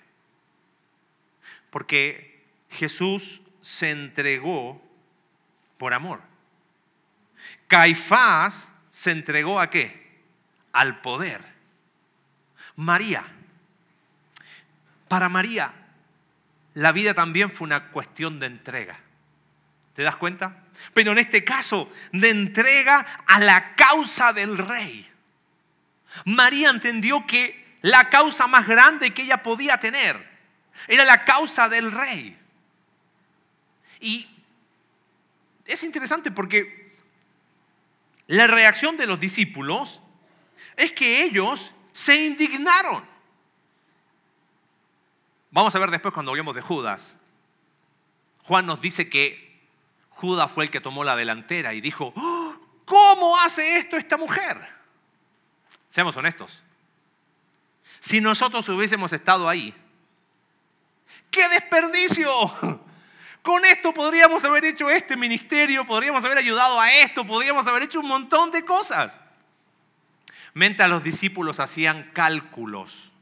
Porque 1.70 2.44
Jesús 2.70 3.42
se 3.60 3.90
entregó 3.90 4.80
por 5.78 5.94
amor. 5.94 6.22
Caifás 7.66 8.68
se 8.90 9.10
entregó 9.10 9.60
a 9.60 9.70
qué? 9.70 10.20
Al 10.72 11.00
poder. 11.00 11.42
María. 12.76 13.26
Para 15.08 15.28
María, 15.28 15.72
la 16.74 16.92
vida 16.92 17.14
también 17.14 17.50
fue 17.50 17.66
una 17.66 17.88
cuestión 17.88 18.38
de 18.38 18.46
entrega. 18.46 19.00
¿Te 19.96 20.02
das 20.02 20.16
cuenta? 20.16 20.54
Pero 20.92 21.12
en 21.12 21.18
este 21.18 21.42
caso, 21.42 21.90
de 22.12 22.28
entrega 22.28 23.24
a 23.26 23.40
la 23.40 23.74
causa 23.74 24.34
del 24.34 24.58
rey. 24.58 25.10
María 26.26 26.68
entendió 26.68 27.26
que 27.26 27.78
la 27.80 28.10
causa 28.10 28.46
más 28.46 28.68
grande 28.68 29.14
que 29.14 29.22
ella 29.22 29.42
podía 29.42 29.80
tener 29.80 30.22
era 30.86 31.06
la 31.06 31.24
causa 31.24 31.70
del 31.70 31.90
rey. 31.90 32.38
Y 33.98 34.28
es 35.64 35.82
interesante 35.82 36.30
porque 36.30 36.94
la 38.26 38.46
reacción 38.46 38.98
de 38.98 39.06
los 39.06 39.18
discípulos 39.18 40.02
es 40.76 40.92
que 40.92 41.22
ellos 41.22 41.74
se 41.92 42.22
indignaron. 42.22 43.02
Vamos 45.50 45.74
a 45.74 45.78
ver 45.78 45.90
después 45.90 46.12
cuando 46.12 46.32
hablemos 46.32 46.54
de 46.54 46.60
Judas. 46.60 47.16
Juan 48.42 48.66
nos 48.66 48.82
dice 48.82 49.08
que 49.08 49.45
Judas 50.16 50.50
fue 50.50 50.64
el 50.64 50.70
que 50.70 50.80
tomó 50.80 51.04
la 51.04 51.14
delantera 51.14 51.74
y 51.74 51.82
dijo, 51.82 52.14
¡Oh! 52.16 52.54
¿cómo 52.86 53.38
hace 53.38 53.76
esto 53.76 53.98
esta 53.98 54.16
mujer? 54.16 54.56
Seamos 55.90 56.16
honestos. 56.16 56.62
Si 58.00 58.22
nosotros 58.22 58.66
hubiésemos 58.70 59.12
estado 59.12 59.46
ahí, 59.46 59.74
¡Qué 61.30 61.46
desperdicio! 61.50 62.30
Con 63.42 63.64
esto 63.66 63.92
podríamos 63.92 64.42
haber 64.44 64.64
hecho 64.64 64.88
este 64.88 65.18
ministerio, 65.18 65.84
podríamos 65.84 66.24
haber 66.24 66.38
ayudado 66.38 66.80
a 66.80 66.90
esto, 66.94 67.26
podríamos 67.26 67.66
haber 67.66 67.82
hecho 67.82 68.00
un 68.00 68.08
montón 68.08 68.50
de 68.50 68.64
cosas. 68.64 69.20
Mientras 70.54 70.88
los 70.88 71.02
discípulos 71.02 71.60
hacían 71.60 72.10
cálculos. 72.14 73.12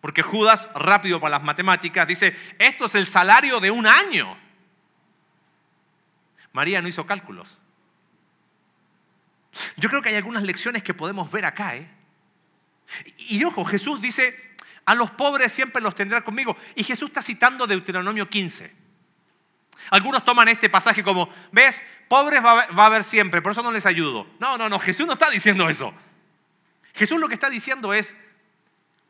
Porque 0.00 0.22
Judas, 0.22 0.70
rápido 0.74 1.20
para 1.20 1.36
las 1.36 1.44
matemáticas, 1.44 2.08
dice, 2.08 2.34
esto 2.58 2.86
es 2.86 2.94
el 2.94 3.06
salario 3.06 3.60
de 3.60 3.70
un 3.70 3.86
año. 3.86 4.38
María 6.52 6.82
no 6.82 6.88
hizo 6.88 7.06
cálculos. 7.06 7.60
Yo 9.76 9.88
creo 9.88 10.02
que 10.02 10.10
hay 10.10 10.14
algunas 10.14 10.42
lecciones 10.42 10.82
que 10.82 10.94
podemos 10.94 11.30
ver 11.30 11.44
acá. 11.44 11.76
¿eh? 11.76 11.88
Y 13.18 13.42
ojo, 13.44 13.64
Jesús 13.64 14.00
dice, 14.00 14.56
a 14.84 14.94
los 14.94 15.10
pobres 15.10 15.52
siempre 15.52 15.82
los 15.82 15.94
tendrá 15.94 16.22
conmigo. 16.22 16.56
Y 16.74 16.84
Jesús 16.84 17.08
está 17.08 17.22
citando 17.22 17.66
Deuteronomio 17.66 18.28
15. 18.28 18.82
Algunos 19.90 20.24
toman 20.24 20.48
este 20.48 20.70
pasaje 20.70 21.02
como, 21.02 21.28
ves, 21.50 21.82
pobres 22.08 22.42
va 22.42 22.62
a 22.64 22.86
haber 22.86 23.04
siempre, 23.04 23.42
por 23.42 23.52
eso 23.52 23.62
no 23.62 23.72
les 23.72 23.84
ayudo. 23.84 24.26
No, 24.38 24.56
no, 24.56 24.68
no, 24.68 24.78
Jesús 24.78 25.06
no 25.06 25.14
está 25.14 25.28
diciendo 25.30 25.68
eso. 25.68 25.92
Jesús 26.94 27.18
lo 27.18 27.28
que 27.28 27.34
está 27.34 27.50
diciendo 27.50 27.92
es, 27.92 28.14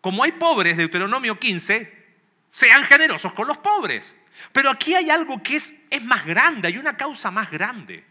como 0.00 0.24
hay 0.24 0.32
pobres, 0.32 0.76
Deuteronomio 0.76 1.38
15, 1.38 2.02
sean 2.48 2.84
generosos 2.84 3.32
con 3.32 3.46
los 3.46 3.58
pobres. 3.58 4.16
Pero 4.52 4.70
aquí 4.70 4.94
hay 4.94 5.10
algo 5.10 5.42
que 5.42 5.56
es, 5.56 5.74
es 5.90 6.04
más 6.04 6.24
grande, 6.24 6.68
hay 6.68 6.78
una 6.78 6.96
causa 6.96 7.30
más 7.30 7.50
grande. 7.50 8.04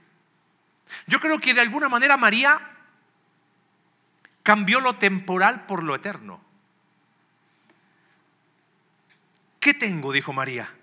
Yo 1.08 1.20
creo 1.20 1.40
que 1.40 1.54
de 1.54 1.62
alguna 1.62 1.90
manera 1.90 2.18
María 2.18 2.62
cambió 4.44 4.80
lo 4.80 4.98
temporal 4.98 5.66
por 5.66 5.84
lo 5.84 5.96
eterno. 5.96 6.42
¿Qué 9.60 9.74
tengo? 9.74 10.12
dijo 10.12 10.34
María. 10.34 10.74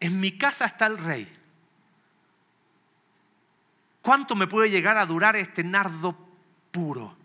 En 0.00 0.20
mi 0.20 0.36
casa 0.36 0.66
está 0.66 0.86
el 0.86 0.98
rey. 0.98 1.36
¿Cuánto 4.02 4.34
me 4.36 4.46
puede 4.46 4.70
llegar 4.70 4.96
a 4.96 5.06
durar 5.06 5.36
este 5.36 5.64
nardo 5.64 6.16
puro? 6.70 7.16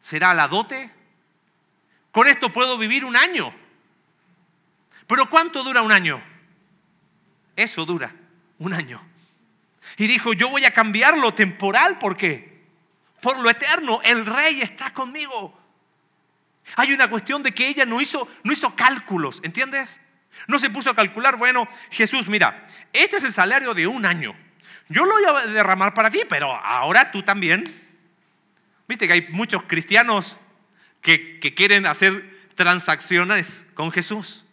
¿Será 0.00 0.34
la 0.34 0.48
dote? 0.48 0.92
Con 2.12 2.26
esto 2.26 2.52
puedo 2.52 2.76
vivir 2.78 3.04
un 3.04 3.16
año. 3.16 3.54
Pero 5.08 5.28
¿cuánto 5.28 5.64
dura 5.64 5.82
un 5.82 5.90
año? 5.90 6.22
Eso 7.56 7.84
dura 7.84 8.14
un 8.58 8.74
año. 8.74 9.02
Y 9.96 10.06
dijo, 10.06 10.34
yo 10.34 10.50
voy 10.50 10.64
a 10.64 10.72
cambiar 10.72 11.16
lo 11.16 11.34
temporal, 11.34 11.98
¿por 11.98 12.16
qué? 12.16 12.62
Por 13.20 13.40
lo 13.40 13.50
eterno, 13.50 14.00
el 14.04 14.26
rey 14.26 14.60
está 14.60 14.92
conmigo. 14.92 15.58
Hay 16.76 16.92
una 16.92 17.08
cuestión 17.08 17.42
de 17.42 17.52
que 17.52 17.66
ella 17.66 17.86
no 17.86 18.00
hizo, 18.00 18.28
no 18.44 18.52
hizo 18.52 18.76
cálculos, 18.76 19.40
¿entiendes? 19.42 19.98
No 20.46 20.58
se 20.58 20.68
puso 20.68 20.90
a 20.90 20.94
calcular, 20.94 21.36
bueno, 21.36 21.66
Jesús, 21.90 22.28
mira, 22.28 22.66
este 22.92 23.16
es 23.16 23.24
el 23.24 23.32
salario 23.32 23.72
de 23.72 23.86
un 23.86 24.04
año. 24.04 24.34
Yo 24.90 25.06
lo 25.06 25.14
voy 25.14 25.24
a 25.24 25.46
derramar 25.46 25.94
para 25.94 26.10
ti, 26.10 26.20
pero 26.28 26.54
ahora 26.54 27.10
tú 27.10 27.22
también. 27.22 27.64
Viste 28.86 29.06
que 29.06 29.14
hay 29.14 29.28
muchos 29.30 29.62
cristianos 29.64 30.38
que, 31.00 31.40
que 31.40 31.54
quieren 31.54 31.86
hacer 31.86 32.50
transacciones 32.54 33.66
con 33.74 33.90
Jesús. 33.90 34.44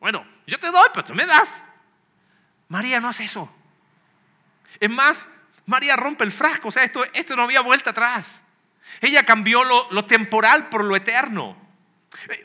Bueno, 0.00 0.26
yo 0.46 0.58
te 0.58 0.70
doy, 0.70 0.88
pero 0.92 1.04
tú 1.04 1.14
me 1.14 1.26
das. 1.26 1.64
María 2.68 3.00
no 3.00 3.08
hace 3.08 3.24
eso. 3.24 3.52
Es 4.80 4.90
más, 4.90 5.26
María 5.66 5.96
rompe 5.96 6.24
el 6.24 6.32
frasco, 6.32 6.68
o 6.68 6.72
sea, 6.72 6.84
esto, 6.84 7.04
esto 7.12 7.36
no 7.36 7.42
había 7.42 7.60
vuelta 7.60 7.90
atrás. 7.90 8.40
Ella 9.00 9.24
cambió 9.24 9.64
lo, 9.64 10.04
temporal 10.04 10.68
por 10.68 10.84
lo 10.84 10.96
eterno. 10.96 11.56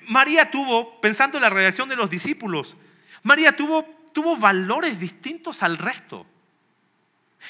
María 0.07 0.49
tuvo, 0.49 0.99
pensando 0.99 1.37
en 1.37 1.43
la 1.43 1.49
reacción 1.49 1.87
de 1.87 1.95
los 1.95 2.09
discípulos, 2.09 2.75
María 3.23 3.55
tuvo, 3.55 3.83
tuvo 4.13 4.35
valores 4.35 4.99
distintos 4.99 5.63
al 5.63 5.77
resto. 5.77 6.25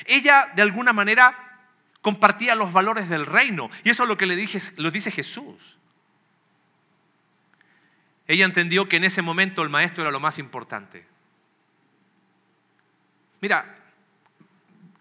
Ella, 0.06 0.52
de 0.56 0.62
alguna 0.62 0.94
manera, 0.94 1.68
compartía 2.02 2.56
los 2.56 2.74
valores 2.74 3.10
del 3.10 3.26
reino. 3.26 3.70
Y 3.84 3.90
eso 3.90 4.04
es 4.04 4.10
lo 4.10 4.18
que 4.18 4.26
le 4.26 4.36
dije, 4.36 4.60
lo 4.78 4.92
dice 4.92 5.12
Jesús. 5.12 5.78
Ella 8.32 8.46
entendió 8.46 8.88
que 8.88 8.96
en 8.96 9.04
ese 9.04 9.22
momento 9.22 9.62
el 9.62 9.68
maestro 9.68 10.04
era 10.04 10.10
lo 10.10 10.22
más 10.22 10.40
importante. 10.40 11.06
Mira, 13.42 13.76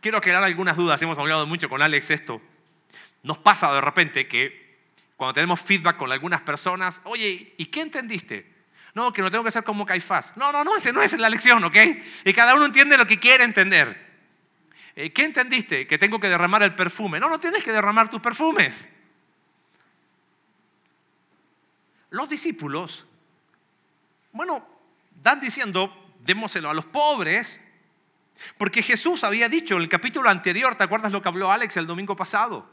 quiero 0.01 0.19
aclarar 0.19 0.43
algunas 0.43 0.77
dudas. 0.77 1.01
Hemos 1.01 1.16
hablado 1.16 1.47
mucho 1.47 1.69
con 1.69 1.81
Alex 1.81 2.11
esto. 2.11 2.43
Nos 3.23 3.38
pasa 3.38 3.73
de 3.73 3.81
repente 3.81 4.27
que 4.27 4.81
cuando 5.14 5.35
tenemos 5.35 5.61
feedback 5.61 5.97
con 5.97 6.11
algunas 6.11 6.40
personas, 6.40 7.03
oye, 7.05 7.55
¿y 7.57 7.66
qué 7.66 7.83
entendiste? 7.83 8.53
No, 8.95 9.12
que 9.12 9.23
no 9.23 9.31
tengo 9.31 9.45
que 9.45 9.53
ser 9.53 9.62
como 9.62 9.87
Caifás. 9.87 10.37
No, 10.37 10.51
no, 10.51 10.64
no, 10.64 10.75
ese 10.75 10.93
no 10.93 11.01
es 11.01 11.16
la 11.16 11.31
lección, 11.31 11.62
¿ok? 11.62 11.77
Y 12.25 12.33
cada 12.33 12.57
uno 12.57 12.64
entiende 12.64 12.99
lo 12.99 13.07
que 13.07 13.21
quiere 13.21 13.45
entender. 13.45 14.11
Eh, 14.97 15.12
¿Qué 15.12 15.23
entendiste? 15.23 15.87
Que 15.87 15.99
tengo 15.99 16.19
que 16.19 16.29
derramar 16.29 16.64
el 16.64 16.75
perfume. 16.75 17.21
No, 17.21 17.29
no 17.29 17.38
tienes 17.38 17.62
que 17.62 17.71
derramar 17.71 18.09
tus 18.09 18.21
perfumes. 18.21 18.88
Los 22.11 22.29
discípulos, 22.29 23.07
bueno, 24.33 24.66
dan 25.23 25.40
diciendo, 25.40 26.14
démoselo 26.21 26.71
a 26.71 26.75
los 26.75 26.87
pobres, 26.87 27.61
porque 28.57 28.83
Jesús 28.83 29.25
había 29.25 29.49
dicho 29.49 29.77
en 29.77 29.83
el 29.83 29.88
capítulo 29.88 30.31
anterior, 30.31 30.75
¿te 30.77 30.85
acuerdas 30.85 31.12
lo 31.12 31.21
que 31.23 31.29
habló 31.29 31.53
Alex 31.53 31.77
el 31.77 31.87
domingo 31.87 32.16
pasado? 32.16 32.69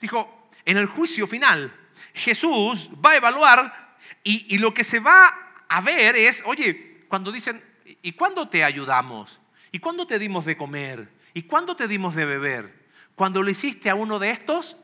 Dijo, 0.00 0.48
en 0.64 0.76
el 0.76 0.86
juicio 0.86 1.26
final, 1.26 1.74
Jesús 2.14 2.90
va 3.04 3.10
a 3.10 3.16
evaluar 3.16 3.96
y, 4.24 4.58
lo 4.58 4.72
que 4.72 4.84
se 4.84 5.00
va 5.00 5.64
a 5.68 5.80
ver 5.80 6.16
es, 6.16 6.42
oye, 6.46 7.04
cuando 7.08 7.32
dicen, 7.32 7.62
¿y 8.02 8.12
cuándo 8.12 8.48
te 8.48 8.64
ayudamos? 8.64 9.40
¿Y 9.72 9.78
cuándo 9.78 10.06
te 10.06 10.18
dimos 10.18 10.44
de 10.44 10.56
comer? 10.56 11.08
¿Y 11.34 11.42
cuándo 11.42 11.74
te 11.74 11.88
dimos 11.88 12.14
de 12.14 12.24
beber? 12.24 12.86
Cuando 13.14 13.42
lo 13.42 13.50
hiciste 13.50 13.90
a 13.90 13.94
uno 13.94 14.18
de 14.18 14.30
estos, 14.30 14.76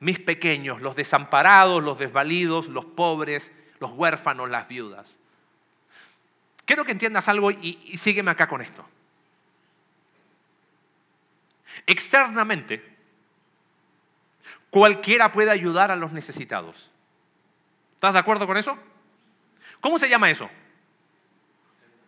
mis 0.00 0.18
pequeños, 0.18 0.82
los 0.82 0.96
desamparados, 0.96 1.82
los 1.82 1.98
desvalidos, 1.98 2.68
los 2.68 2.84
pobres, 2.84 3.52
los 3.78 3.92
huérfanos, 3.92 4.50
las 4.50 4.66
viudas. 4.68 5.18
Quiero 6.64 6.84
que 6.84 6.92
entiendas 6.92 7.28
algo 7.28 7.50
y, 7.50 7.96
sígueme 7.96 8.30
acá 8.30 8.46
con 8.46 8.60
esto. 8.60 8.86
Externamente, 11.86 12.96
cualquiera 14.70 15.32
puede 15.32 15.50
ayudar 15.50 15.90
a 15.90 15.96
los 15.96 16.12
necesitados. 16.12 16.90
¿Estás 17.94 18.12
de 18.12 18.18
acuerdo 18.18 18.46
con 18.46 18.56
eso? 18.56 18.78
¿Cómo 19.80 19.98
se 19.98 20.08
llama 20.08 20.30
eso? 20.30 20.48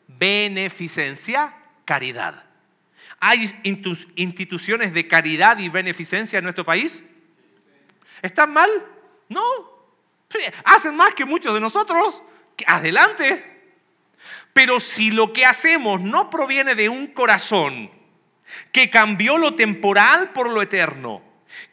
Beneficencia, 0.07 1.55
caridad. 1.85 2.45
¿Hay 3.21 3.51
instituciones 4.15 4.93
de 4.93 5.09
caridad 5.09 5.59
y 5.59 5.69
beneficencia 5.69 6.39
en 6.39 6.45
nuestro 6.45 6.65
país? 6.65 7.03
¿Están 8.23 8.53
mal? 8.53 8.71
No. 9.29 9.43
Hacen 10.65 10.95
más 10.97 11.15
que 11.15 11.25
muchos 11.25 11.55
de 11.55 11.61
nosotros. 11.61 12.23
Adelante. 12.67 13.54
Pero 14.55 14.79
si 14.79 15.11
lo 15.11 15.33
que 15.33 15.45
hacemos 15.45 16.01
no 16.01 16.31
proviene 16.31 16.77
de 16.77 16.89
un 16.89 17.09
corazón 17.09 17.91
que 18.73 18.89
cambió 18.89 19.37
lo 19.37 19.57
temporal 19.57 20.31
por 20.31 20.49
lo 20.49 20.63
eterno, 20.63 21.23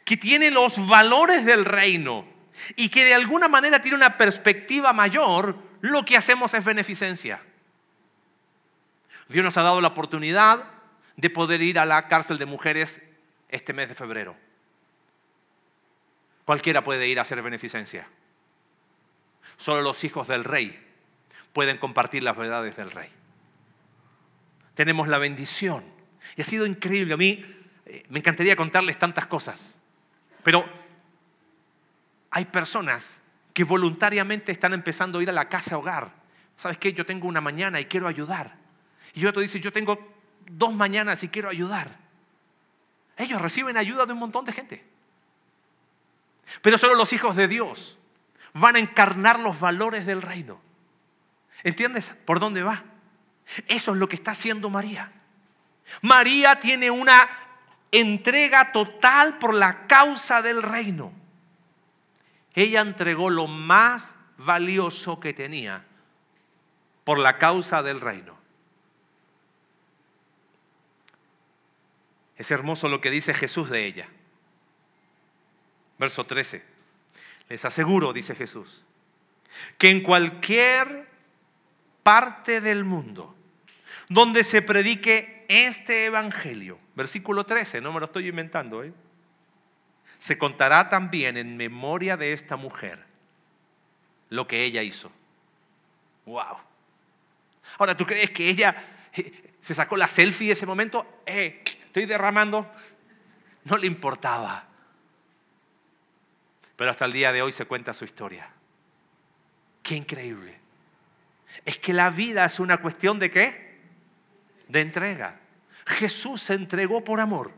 que 0.04 0.16
tiene 0.16 0.50
los 0.50 0.84
valores 0.88 1.44
del 1.44 1.64
reino 1.64 2.26
y 2.74 2.88
que 2.88 3.04
de 3.04 3.14
alguna 3.14 3.46
manera 3.46 3.80
tiene 3.80 3.96
una 3.96 4.18
perspectiva 4.18 4.92
mayor, 4.92 5.56
lo 5.80 6.04
que 6.04 6.16
hacemos 6.16 6.54
es 6.54 6.64
beneficencia. 6.64 7.40
Dios 9.28 9.44
nos 9.44 9.56
ha 9.56 9.62
dado 9.62 9.80
la 9.80 9.88
oportunidad 9.88 10.64
de 11.16 11.30
poder 11.30 11.62
ir 11.62 11.78
a 11.78 11.86
la 11.86 12.08
cárcel 12.08 12.36
de 12.36 12.46
mujeres 12.46 13.00
este 13.48 13.72
mes 13.72 13.88
de 13.88 13.94
febrero. 13.94 14.34
Cualquiera 16.44 16.82
puede 16.82 17.06
ir 17.06 17.20
a 17.20 17.22
hacer 17.22 17.40
beneficencia. 17.42 18.08
Solo 19.56 19.82
los 19.82 20.02
hijos 20.02 20.26
del 20.26 20.42
rey 20.42 20.91
pueden 21.52 21.78
compartir 21.78 22.22
las 22.22 22.36
verdades 22.36 22.76
del 22.76 22.90
rey. 22.90 23.08
Tenemos 24.74 25.08
la 25.08 25.18
bendición. 25.18 25.84
Y 26.36 26.42
ha 26.42 26.44
sido 26.44 26.66
increíble. 26.66 27.14
A 27.14 27.16
mí 27.16 27.44
eh, 27.86 28.04
me 28.08 28.18
encantaría 28.18 28.56
contarles 28.56 28.98
tantas 28.98 29.26
cosas. 29.26 29.78
Pero 30.42 30.64
hay 32.30 32.46
personas 32.46 33.20
que 33.52 33.64
voluntariamente 33.64 34.50
están 34.52 34.72
empezando 34.72 35.18
a 35.18 35.22
ir 35.22 35.28
a 35.28 35.32
la 35.32 35.48
casa 35.48 35.76
hogar. 35.76 36.12
¿Sabes 36.56 36.78
qué? 36.78 36.92
Yo 36.92 37.04
tengo 37.04 37.28
una 37.28 37.40
mañana 37.40 37.80
y 37.80 37.84
quiero 37.84 38.08
ayudar. 38.08 38.56
Y 39.14 39.26
otro 39.26 39.42
dice, 39.42 39.60
yo 39.60 39.72
tengo 39.72 39.98
dos 40.50 40.74
mañanas 40.74 41.22
y 41.22 41.28
quiero 41.28 41.50
ayudar. 41.50 41.98
Ellos 43.16 43.40
reciben 43.42 43.76
ayuda 43.76 44.06
de 44.06 44.14
un 44.14 44.18
montón 44.18 44.44
de 44.44 44.52
gente. 44.52 44.84
Pero 46.62 46.78
solo 46.78 46.94
los 46.94 47.12
hijos 47.12 47.36
de 47.36 47.48
Dios 47.48 47.98
van 48.54 48.76
a 48.76 48.78
encarnar 48.78 49.38
los 49.38 49.60
valores 49.60 50.06
del 50.06 50.22
reino. 50.22 50.60
¿Entiendes 51.62 52.14
por 52.24 52.40
dónde 52.40 52.62
va? 52.62 52.84
Eso 53.68 53.92
es 53.92 53.98
lo 53.98 54.08
que 54.08 54.16
está 54.16 54.32
haciendo 54.32 54.70
María. 54.70 55.12
María 56.00 56.58
tiene 56.58 56.90
una 56.90 57.28
entrega 57.90 58.72
total 58.72 59.38
por 59.38 59.54
la 59.54 59.86
causa 59.86 60.42
del 60.42 60.62
reino. 60.62 61.12
Ella 62.54 62.80
entregó 62.80 63.30
lo 63.30 63.46
más 63.46 64.14
valioso 64.38 65.20
que 65.20 65.32
tenía 65.32 65.84
por 67.04 67.18
la 67.18 67.38
causa 67.38 67.82
del 67.82 68.00
reino. 68.00 68.36
Es 72.36 72.50
hermoso 72.50 72.88
lo 72.88 73.00
que 73.00 73.10
dice 73.10 73.34
Jesús 73.34 73.70
de 73.70 73.86
ella. 73.86 74.08
Verso 75.98 76.24
13. 76.24 76.62
Les 77.48 77.64
aseguro, 77.64 78.12
dice 78.12 78.34
Jesús, 78.34 78.84
que 79.78 79.90
en 79.90 80.02
cualquier 80.02 81.01
parte 82.02 82.60
del 82.60 82.84
mundo 82.84 83.34
donde 84.08 84.44
se 84.44 84.62
predique 84.62 85.44
este 85.48 86.06
evangelio, 86.06 86.78
versículo 86.94 87.44
13, 87.44 87.80
no 87.80 87.92
me 87.92 88.00
lo 88.00 88.06
estoy 88.06 88.28
inventando, 88.28 88.84
¿eh? 88.84 88.92
se 90.18 90.38
contará 90.38 90.88
también 90.88 91.36
en 91.36 91.56
memoria 91.56 92.16
de 92.16 92.32
esta 92.32 92.56
mujer 92.56 93.04
lo 94.28 94.46
que 94.46 94.64
ella 94.64 94.82
hizo. 94.82 95.10
Wow. 96.26 96.58
Ahora, 97.78 97.96
¿tú 97.96 98.06
crees 98.06 98.30
que 98.30 98.48
ella 98.48 99.10
eh, 99.14 99.54
se 99.60 99.74
sacó 99.74 99.96
la 99.96 100.06
selfie 100.06 100.52
ese 100.52 100.64
momento? 100.64 101.20
Eh, 101.26 101.64
estoy 101.86 102.06
derramando. 102.06 102.70
No 103.64 103.76
le 103.76 103.86
importaba. 103.86 104.64
Pero 106.76 106.90
hasta 106.90 107.04
el 107.04 107.12
día 107.12 107.32
de 107.32 107.42
hoy 107.42 107.52
se 107.52 107.66
cuenta 107.66 107.92
su 107.92 108.04
historia. 108.04 108.48
Qué 109.82 109.96
increíble. 109.96 110.61
Es 111.64 111.78
que 111.78 111.92
la 111.92 112.10
vida 112.10 112.44
es 112.44 112.60
una 112.60 112.78
cuestión 112.78 113.18
de 113.18 113.30
qué? 113.30 113.78
De 114.68 114.80
entrega. 114.80 115.40
Jesús 115.86 116.42
se 116.42 116.54
entregó 116.54 117.04
por 117.04 117.20
amor. 117.20 117.52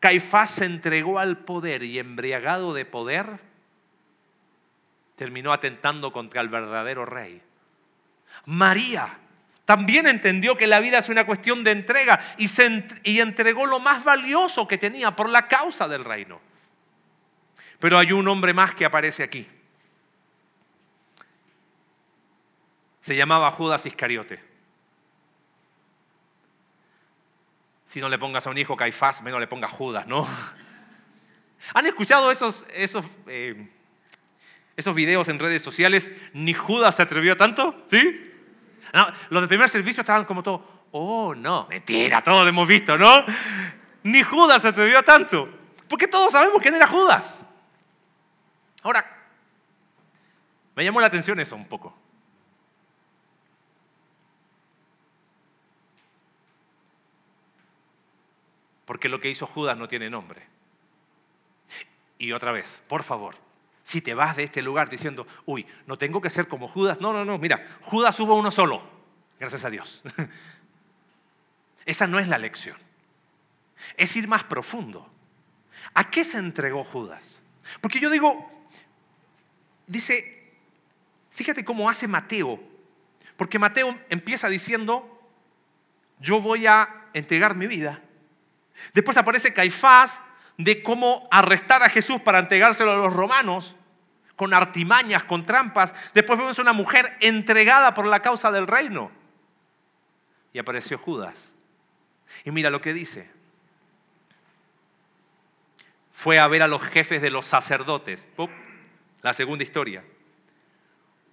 Caifás 0.00 0.50
se 0.50 0.66
entregó 0.66 1.18
al 1.18 1.38
poder 1.38 1.82
y 1.82 1.98
embriagado 1.98 2.74
de 2.74 2.84
poder, 2.84 3.40
terminó 5.16 5.52
atentando 5.52 6.12
contra 6.12 6.40
el 6.40 6.48
verdadero 6.48 7.06
rey. 7.06 7.40
María 8.46 9.18
también 9.64 10.06
entendió 10.06 10.56
que 10.56 10.66
la 10.66 10.80
vida 10.80 10.98
es 10.98 11.08
una 11.08 11.24
cuestión 11.24 11.64
de 11.64 11.70
entrega 11.70 12.20
y, 12.36 13.18
entregó 13.18 13.64
lo 13.64 13.80
más 13.80 14.04
valioso 14.04 14.68
que 14.68 14.76
tenía 14.76 15.16
por 15.16 15.30
la 15.30 15.48
causa 15.48 15.88
del 15.88 16.04
reino. 16.04 16.40
Pero 17.78 17.98
hay 17.98 18.12
un 18.12 18.28
hombre 18.28 18.52
más 18.52 18.74
que 18.74 18.84
aparece 18.84 19.22
aquí. 19.22 19.48
Se 23.04 23.14
llamaba 23.14 23.50
Judas 23.50 23.84
Iscariote. 23.84 24.42
Si 27.84 28.00
no 28.00 28.08
le 28.08 28.18
pongas 28.18 28.46
a 28.46 28.50
un 28.50 28.56
hijo 28.56 28.78
Caifás, 28.78 29.20
menos 29.20 29.40
le 29.40 29.46
pongas 29.46 29.70
Judas, 29.70 30.06
¿no? 30.06 30.26
¿Han 31.74 31.84
escuchado 31.84 32.30
esos, 32.30 32.64
esos, 32.72 33.04
eh, 33.26 33.68
esos 34.74 34.94
videos 34.94 35.28
en 35.28 35.38
redes 35.38 35.62
sociales? 35.62 36.10
Ni 36.32 36.54
Judas 36.54 36.94
se 36.94 37.02
atrevió 37.02 37.36
tanto, 37.36 37.84
¿sí? 37.88 38.32
los 39.28 39.42
del 39.42 39.48
primer 39.48 39.68
servicio 39.68 40.00
estaban 40.00 40.24
como 40.24 40.42
todo, 40.42 40.86
oh, 40.92 41.34
no, 41.34 41.66
mentira, 41.68 42.22
todos 42.22 42.42
lo 42.42 42.48
hemos 42.48 42.66
visto, 42.66 42.96
¿no? 42.96 43.26
Ni 44.04 44.22
Judas 44.22 44.62
se 44.62 44.68
atrevió 44.68 45.02
tanto. 45.02 45.46
Porque 45.90 46.08
todos 46.08 46.32
sabemos 46.32 46.62
quién 46.62 46.74
era 46.74 46.86
Judas. 46.86 47.44
Ahora, 48.82 49.04
me 50.74 50.82
llamó 50.82 51.02
la 51.02 51.08
atención 51.08 51.38
eso 51.38 51.54
un 51.54 51.68
poco. 51.68 52.03
Porque 58.84 59.08
lo 59.08 59.20
que 59.20 59.30
hizo 59.30 59.46
Judas 59.46 59.76
no 59.76 59.88
tiene 59.88 60.10
nombre. 60.10 60.42
Y 62.18 62.32
otra 62.32 62.52
vez, 62.52 62.82
por 62.88 63.02
favor, 63.02 63.36
si 63.82 64.00
te 64.00 64.14
vas 64.14 64.36
de 64.36 64.44
este 64.44 64.62
lugar 64.62 64.88
diciendo, 64.88 65.26
uy, 65.46 65.66
no 65.86 65.98
tengo 65.98 66.20
que 66.20 66.30
ser 66.30 66.48
como 66.48 66.68
Judas, 66.68 67.00
no, 67.00 67.12
no, 67.12 67.24
no, 67.24 67.38
mira, 67.38 67.62
Judas 67.82 68.18
hubo 68.20 68.34
uno 68.34 68.50
solo, 68.50 68.82
gracias 69.38 69.64
a 69.64 69.70
Dios. 69.70 70.02
Esa 71.86 72.06
no 72.06 72.18
es 72.18 72.28
la 72.28 72.38
lección. 72.38 72.76
Es 73.96 74.16
ir 74.16 74.26
más 74.26 74.44
profundo. 74.44 75.10
¿A 75.92 76.10
qué 76.10 76.24
se 76.24 76.38
entregó 76.38 76.82
Judas? 76.82 77.42
Porque 77.80 78.00
yo 78.00 78.08
digo, 78.08 78.50
dice, 79.86 80.54
fíjate 81.30 81.64
cómo 81.64 81.90
hace 81.90 82.08
Mateo, 82.08 82.60
porque 83.36 83.58
Mateo 83.58 83.98
empieza 84.08 84.48
diciendo, 84.48 85.20
yo 86.20 86.40
voy 86.40 86.66
a 86.66 87.08
entregar 87.12 87.56
mi 87.56 87.66
vida. 87.66 88.02
Después 88.92 89.16
aparece 89.16 89.52
Caifás 89.52 90.20
de 90.56 90.82
cómo 90.82 91.28
arrestar 91.30 91.82
a 91.82 91.88
Jesús 91.88 92.20
para 92.20 92.38
entregárselo 92.38 92.92
a 92.92 92.96
los 92.96 93.12
romanos, 93.12 93.76
con 94.36 94.52
artimañas, 94.54 95.24
con 95.24 95.44
trampas. 95.46 95.94
Después 96.12 96.38
vemos 96.38 96.58
una 96.58 96.72
mujer 96.72 97.16
entregada 97.20 97.94
por 97.94 98.06
la 98.06 98.20
causa 98.20 98.50
del 98.50 98.66
reino. 98.66 99.10
Y 100.52 100.58
apareció 100.58 100.98
Judas. 100.98 101.52
Y 102.44 102.50
mira 102.50 102.70
lo 102.70 102.80
que 102.80 102.92
dice. 102.92 103.30
Fue 106.12 106.38
a 106.38 106.46
ver 106.46 106.62
a 106.62 106.68
los 106.68 106.82
jefes 106.82 107.20
de 107.20 107.30
los 107.30 107.46
sacerdotes. 107.46 108.28
La 109.22 109.34
segunda 109.34 109.64
historia. 109.64 110.04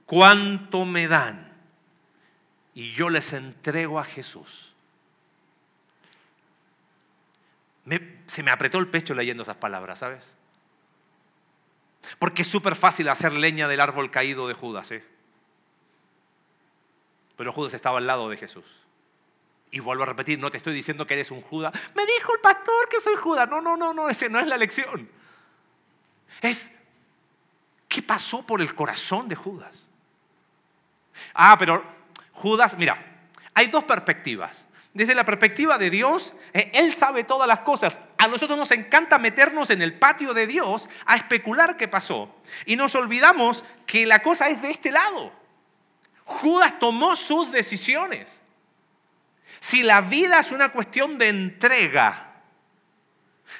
¿Cuánto 0.05 0.85
me 0.85 1.07
dan? 1.07 1.53
Y 2.73 2.91
yo 2.91 3.09
les 3.09 3.33
entrego 3.33 3.99
a 3.99 4.03
Jesús. 4.03 4.70
Se 8.27 8.43
me 8.43 8.51
apretó 8.51 8.77
el 8.77 8.87
pecho 8.87 9.13
leyendo 9.13 9.43
esas 9.43 9.57
palabras, 9.57 9.99
¿sabes? 9.99 10.33
Porque 12.19 12.41
es 12.41 12.47
súper 12.47 12.75
fácil 12.75 13.09
hacer 13.09 13.33
leña 13.33 13.67
del 13.67 13.79
árbol 13.79 14.11
caído 14.11 14.47
de 14.47 14.53
Judas, 14.53 14.91
¿eh? 14.91 15.03
Pero 17.37 17.51
Judas 17.51 17.73
estaba 17.73 17.97
al 17.97 18.07
lado 18.07 18.29
de 18.29 18.37
Jesús. 18.37 18.65
Y 19.71 19.79
vuelvo 19.79 20.03
a 20.03 20.07
repetir, 20.07 20.37
no 20.37 20.51
te 20.51 20.57
estoy 20.57 20.73
diciendo 20.73 21.07
que 21.07 21.13
eres 21.13 21.31
un 21.31 21.41
Judas. 21.41 21.73
Me 21.95 22.05
dijo 22.05 22.33
el 22.33 22.41
pastor 22.41 22.89
que 22.89 22.99
soy 22.99 23.15
Judas. 23.15 23.49
No, 23.49 23.61
no, 23.61 23.77
no, 23.77 23.93
no, 23.93 24.09
ese 24.09 24.29
no 24.29 24.39
es 24.39 24.47
la 24.47 24.57
lección. 24.57 25.09
Es 26.41 26.73
¿Qué 27.91 28.01
pasó 28.01 28.41
por 28.41 28.61
el 28.61 28.73
corazón 28.73 29.27
de 29.27 29.35
Judas? 29.35 29.85
Ah, 31.33 31.57
pero 31.59 31.83
Judas, 32.31 32.77
mira, 32.77 32.97
hay 33.53 33.67
dos 33.67 33.83
perspectivas. 33.83 34.65
Desde 34.93 35.15
la 35.15 35.23
perspectiva 35.23 35.77
de 35.77 35.89
Dios, 35.89 36.33
eh, 36.53 36.69
Él 36.73 36.93
sabe 36.93 37.23
todas 37.23 37.47
las 37.47 37.59
cosas. 37.59 37.99
A 38.17 38.27
nosotros 38.27 38.57
nos 38.57 38.71
encanta 38.71 39.19
meternos 39.19 39.69
en 39.69 39.81
el 39.81 39.97
patio 39.97 40.33
de 40.33 40.47
Dios 40.47 40.89
a 41.05 41.15
especular 41.15 41.77
qué 41.77 41.87
pasó. 41.87 42.35
Y 42.65 42.75
nos 42.75 42.93
olvidamos 42.95 43.63
que 43.85 44.05
la 44.05 44.19
cosa 44.19 44.49
es 44.49 44.61
de 44.61 44.69
este 44.69 44.91
lado. 44.91 45.31
Judas 46.25 46.77
tomó 46.77 47.15
sus 47.15 47.51
decisiones. 47.51 48.41
Si 49.61 49.83
la 49.83 50.01
vida 50.01 50.39
es 50.39 50.51
una 50.51 50.69
cuestión 50.69 51.17
de 51.17 51.29
entrega, 51.29 52.41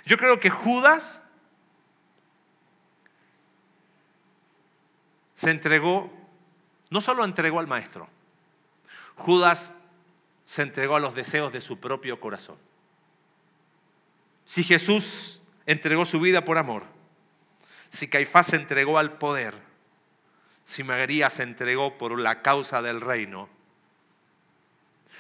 yo 0.06 0.18
creo 0.18 0.40
que 0.40 0.50
Judas 0.50 1.22
se 5.36 5.52
entregó, 5.52 6.12
no 6.90 7.02
solo 7.02 7.24
entregó 7.24 7.60
al 7.60 7.68
maestro, 7.68 8.10
Judas 9.16 9.74
se 10.52 10.64
entregó 10.64 10.98
a 10.98 11.00
los 11.00 11.16
deseos 11.16 11.54
de 11.54 11.62
su 11.62 11.80
propio 11.80 12.20
corazón. 12.20 12.58
Si 14.46 14.64
Jesús 14.64 15.40
entregó 15.66 16.04
su 16.04 16.20
vida 16.20 16.44
por 16.44 16.58
amor, 16.58 16.84
si 17.90 18.10
Caifás 18.10 18.48
se 18.48 18.58
entregó 18.58 18.98
al 18.98 19.14
poder, 19.14 19.56
si 20.66 20.84
María 20.84 21.30
se 21.30 21.44
entregó 21.44 21.98
por 21.98 22.20
la 22.20 22.42
causa 22.42 22.82
del 22.82 23.00
reino, 23.00 23.48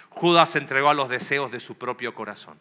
Judas 0.10 0.50
se 0.50 0.58
entregó 0.58 0.90
a 0.90 0.94
los 0.94 1.08
deseos 1.08 1.50
de 1.50 1.62
su 1.62 1.78
propio 1.78 2.14
corazón. 2.14 2.58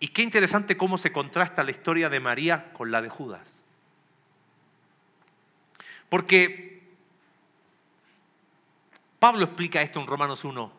Y 0.00 0.08
qué 0.08 0.22
interesante 0.22 0.76
cómo 0.76 0.98
se 0.98 1.12
contrasta 1.12 1.62
la 1.62 1.70
historia 1.70 2.08
de 2.08 2.18
María 2.18 2.72
con 2.72 2.90
la 2.90 3.00
de 3.00 3.08
Judas. 3.08 3.60
Porque 6.08 6.73
Pablo 9.24 9.46
explica 9.46 9.80
esto 9.80 10.00
en 10.00 10.06
Romanos 10.06 10.44
1, 10.44 10.70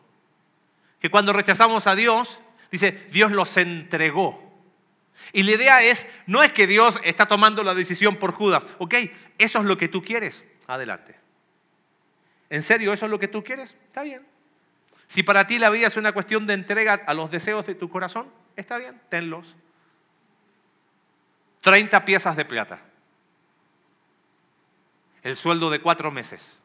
que 1.00 1.10
cuando 1.10 1.32
rechazamos 1.32 1.88
a 1.88 1.96
Dios, 1.96 2.40
dice, 2.70 2.92
Dios 3.10 3.32
los 3.32 3.56
entregó. 3.56 4.40
Y 5.32 5.42
la 5.42 5.50
idea 5.50 5.82
es, 5.82 6.06
no 6.28 6.44
es 6.44 6.52
que 6.52 6.68
Dios 6.68 7.00
está 7.02 7.26
tomando 7.26 7.64
la 7.64 7.74
decisión 7.74 8.18
por 8.18 8.30
Judas, 8.30 8.64
ok, 8.78 8.94
eso 9.38 9.58
es 9.58 9.64
lo 9.64 9.76
que 9.76 9.88
tú 9.88 10.00
quieres, 10.00 10.44
adelante. 10.68 11.18
¿En 12.48 12.62
serio 12.62 12.92
eso 12.92 13.06
es 13.06 13.10
lo 13.10 13.18
que 13.18 13.26
tú 13.26 13.42
quieres? 13.42 13.74
Está 13.86 14.04
bien. 14.04 14.24
Si 15.08 15.24
para 15.24 15.48
ti 15.48 15.58
la 15.58 15.70
vida 15.70 15.88
es 15.88 15.96
una 15.96 16.12
cuestión 16.12 16.46
de 16.46 16.54
entrega 16.54 17.02
a 17.04 17.14
los 17.14 17.32
deseos 17.32 17.66
de 17.66 17.74
tu 17.74 17.90
corazón, 17.90 18.30
está 18.54 18.78
bien, 18.78 19.00
tenlos. 19.08 19.56
30 21.62 22.04
piezas 22.04 22.36
de 22.36 22.44
plata 22.44 22.80
el 25.26 25.34
sueldo 25.34 25.70
de 25.70 25.80
cuatro 25.80 26.12
meses, 26.12 26.60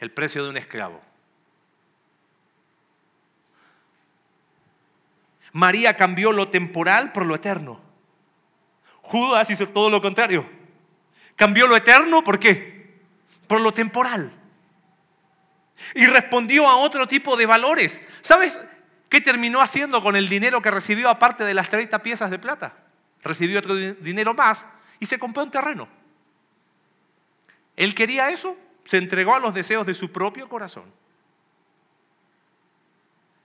el 0.00 0.10
precio 0.10 0.42
de 0.42 0.50
un 0.50 0.56
esclavo. 0.56 1.00
María 5.52 5.96
cambió 5.96 6.32
lo 6.32 6.48
temporal 6.48 7.12
por 7.12 7.26
lo 7.26 7.34
eterno. 7.34 7.80
Judas 9.02 9.48
hizo 9.50 9.66
todo 9.68 9.90
lo 9.90 10.00
contrario. 10.00 10.48
Cambió 11.36 11.66
lo 11.66 11.76
eterno, 11.76 12.24
¿por 12.24 12.38
qué? 12.38 12.98
Por 13.46 13.60
lo 13.60 13.72
temporal. 13.72 14.32
Y 15.94 16.06
respondió 16.06 16.68
a 16.68 16.76
otro 16.76 17.06
tipo 17.06 17.36
de 17.36 17.46
valores. 17.46 18.00
¿Sabes 18.20 18.60
qué 19.08 19.20
terminó 19.20 19.60
haciendo 19.60 20.02
con 20.02 20.16
el 20.16 20.28
dinero 20.28 20.62
que 20.62 20.70
recibió 20.70 21.08
aparte 21.08 21.44
de 21.44 21.54
las 21.54 21.68
30 21.68 22.00
piezas 22.02 22.30
de 22.30 22.38
plata? 22.38 22.76
Recibió 23.22 23.58
otro 23.58 23.74
dinero 23.74 24.34
más 24.34 24.66
y 24.98 25.06
se 25.06 25.18
compró 25.18 25.42
un 25.42 25.50
terreno. 25.50 25.88
Él 27.76 27.94
quería 27.94 28.30
eso, 28.30 28.56
se 28.90 28.96
entregó 28.96 29.36
a 29.36 29.38
los 29.38 29.54
deseos 29.54 29.86
de 29.86 29.94
su 29.94 30.10
propio 30.10 30.48
corazón. 30.48 30.82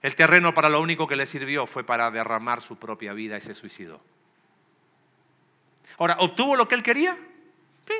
El 0.02 0.16
terreno 0.16 0.52
para 0.52 0.68
lo 0.68 0.80
único 0.80 1.06
que 1.06 1.14
le 1.14 1.24
sirvió 1.24 1.68
fue 1.68 1.84
para 1.84 2.10
derramar 2.10 2.62
su 2.62 2.74
propia 2.74 3.12
vida 3.12 3.38
y 3.38 3.40
se 3.40 3.54
suicidó. 3.54 4.00
Ahora, 5.98 6.16
¿obtuvo 6.18 6.56
lo 6.56 6.66
que 6.66 6.74
él 6.74 6.82
quería? 6.82 7.16
Sí. 7.86 7.94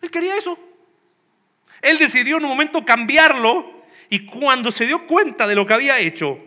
Él 0.00 0.10
quería 0.10 0.36
eso. 0.36 0.58
Él 1.80 1.96
decidió 1.96 2.38
en 2.38 2.42
un 2.42 2.50
momento 2.50 2.84
cambiarlo 2.84 3.84
y 4.10 4.26
cuando 4.26 4.72
se 4.72 4.84
dio 4.84 5.06
cuenta 5.06 5.46
de 5.46 5.54
lo 5.54 5.64
que 5.64 5.74
había 5.74 5.96
hecho, 6.00 6.40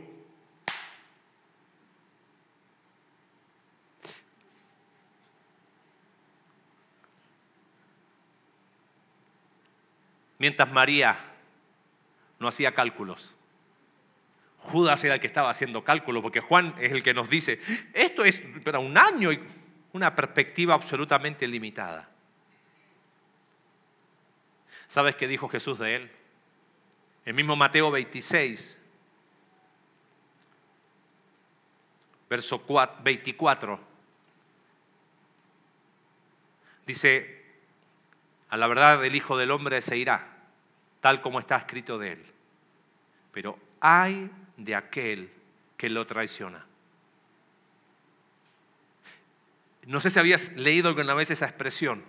Mientras 10.45 10.71
María 10.71 11.17
no 12.37 12.47
hacía 12.47 12.75
cálculos, 12.75 13.33
Judas 14.59 15.03
era 15.03 15.15
el 15.15 15.19
que 15.19 15.25
estaba 15.25 15.49
haciendo 15.49 15.83
cálculo, 15.83 16.21
porque 16.21 16.39
Juan 16.39 16.75
es 16.79 16.91
el 16.91 17.01
que 17.01 17.15
nos 17.15 17.31
dice, 17.31 17.59
esto 17.93 18.23
es 18.23 18.43
para 18.63 18.77
un 18.77 18.95
año 18.95 19.31
y 19.31 19.39
una 19.93 20.13
perspectiva 20.13 20.75
absolutamente 20.75 21.47
limitada. 21.47 22.07
¿Sabes 24.87 25.15
qué 25.15 25.27
dijo 25.27 25.49
Jesús 25.49 25.79
de 25.79 25.95
él? 25.95 26.11
El 27.25 27.33
mismo 27.33 27.55
Mateo 27.55 27.89
26, 27.89 28.77
verso 32.29 32.63
24, 33.01 33.79
dice, 36.85 37.45
a 38.49 38.57
la 38.57 38.67
verdad 38.67 39.03
el 39.03 39.15
Hijo 39.15 39.37
del 39.37 39.49
Hombre 39.49 39.81
se 39.81 39.97
irá, 39.97 40.34
tal 41.05 41.21
como 41.21 41.37
está 41.37 41.57
escrito 41.57 41.99
de 41.99 42.13
él. 42.13 42.25
Pero 43.31 43.59
hay 43.79 44.27
de 44.57 44.73
aquel 44.73 45.31
que 45.77 45.87
lo 45.87 46.07
traiciona. 46.07 46.65
No 49.85 49.99
sé 49.99 50.09
si 50.09 50.17
habías 50.17 50.53
leído 50.53 50.89
alguna 50.89 51.13
vez 51.13 51.29
esa 51.29 51.45
expresión. 51.45 52.03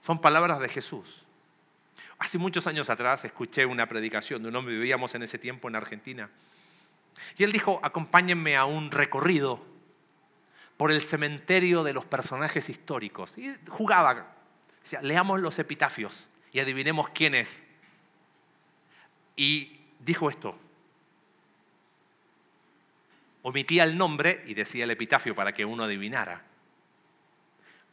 Son 0.00 0.20
palabras 0.20 0.60
de 0.60 0.68
Jesús. 0.68 1.24
Hace 2.20 2.38
muchos 2.38 2.68
años 2.68 2.88
atrás 2.88 3.24
escuché 3.24 3.66
una 3.66 3.88
predicación 3.88 4.44
de 4.44 4.48
un 4.50 4.54
hombre, 4.54 4.76
vivíamos 4.76 5.16
en 5.16 5.24
ese 5.24 5.36
tiempo 5.36 5.66
en 5.68 5.74
Argentina, 5.74 6.30
y 7.36 7.42
él 7.42 7.50
dijo, 7.50 7.80
acompáñenme 7.82 8.56
a 8.56 8.64
un 8.64 8.92
recorrido 8.92 9.60
por 10.76 10.92
el 10.92 11.00
cementerio 11.00 11.82
de 11.82 11.94
los 11.94 12.04
personajes 12.04 12.68
históricos. 12.68 13.36
Y 13.36 13.56
jugaba, 13.68 14.36
leamos 15.02 15.40
los 15.40 15.58
epitafios 15.58 16.28
y 16.52 16.60
adivinemos 16.60 17.08
quién 17.08 17.34
es. 17.34 17.64
Y 19.38 19.78
dijo 20.00 20.28
esto, 20.28 20.58
omitía 23.42 23.84
el 23.84 23.96
nombre 23.96 24.42
y 24.46 24.54
decía 24.54 24.82
el 24.82 24.90
epitafio 24.90 25.36
para 25.36 25.54
que 25.54 25.64
uno 25.64 25.84
adivinara. 25.84 26.42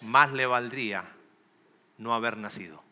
Más 0.02 0.34
le 0.34 0.48
valdría 0.48 1.06
no 2.00 2.16
haber 2.16 2.38
nacido. 2.38 2.84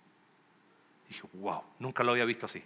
Dije, 1.10 1.24
wow, 1.34 1.64
nunca 1.80 2.04
lo 2.04 2.12
había 2.12 2.26
visto 2.26 2.46
así. 2.46 2.64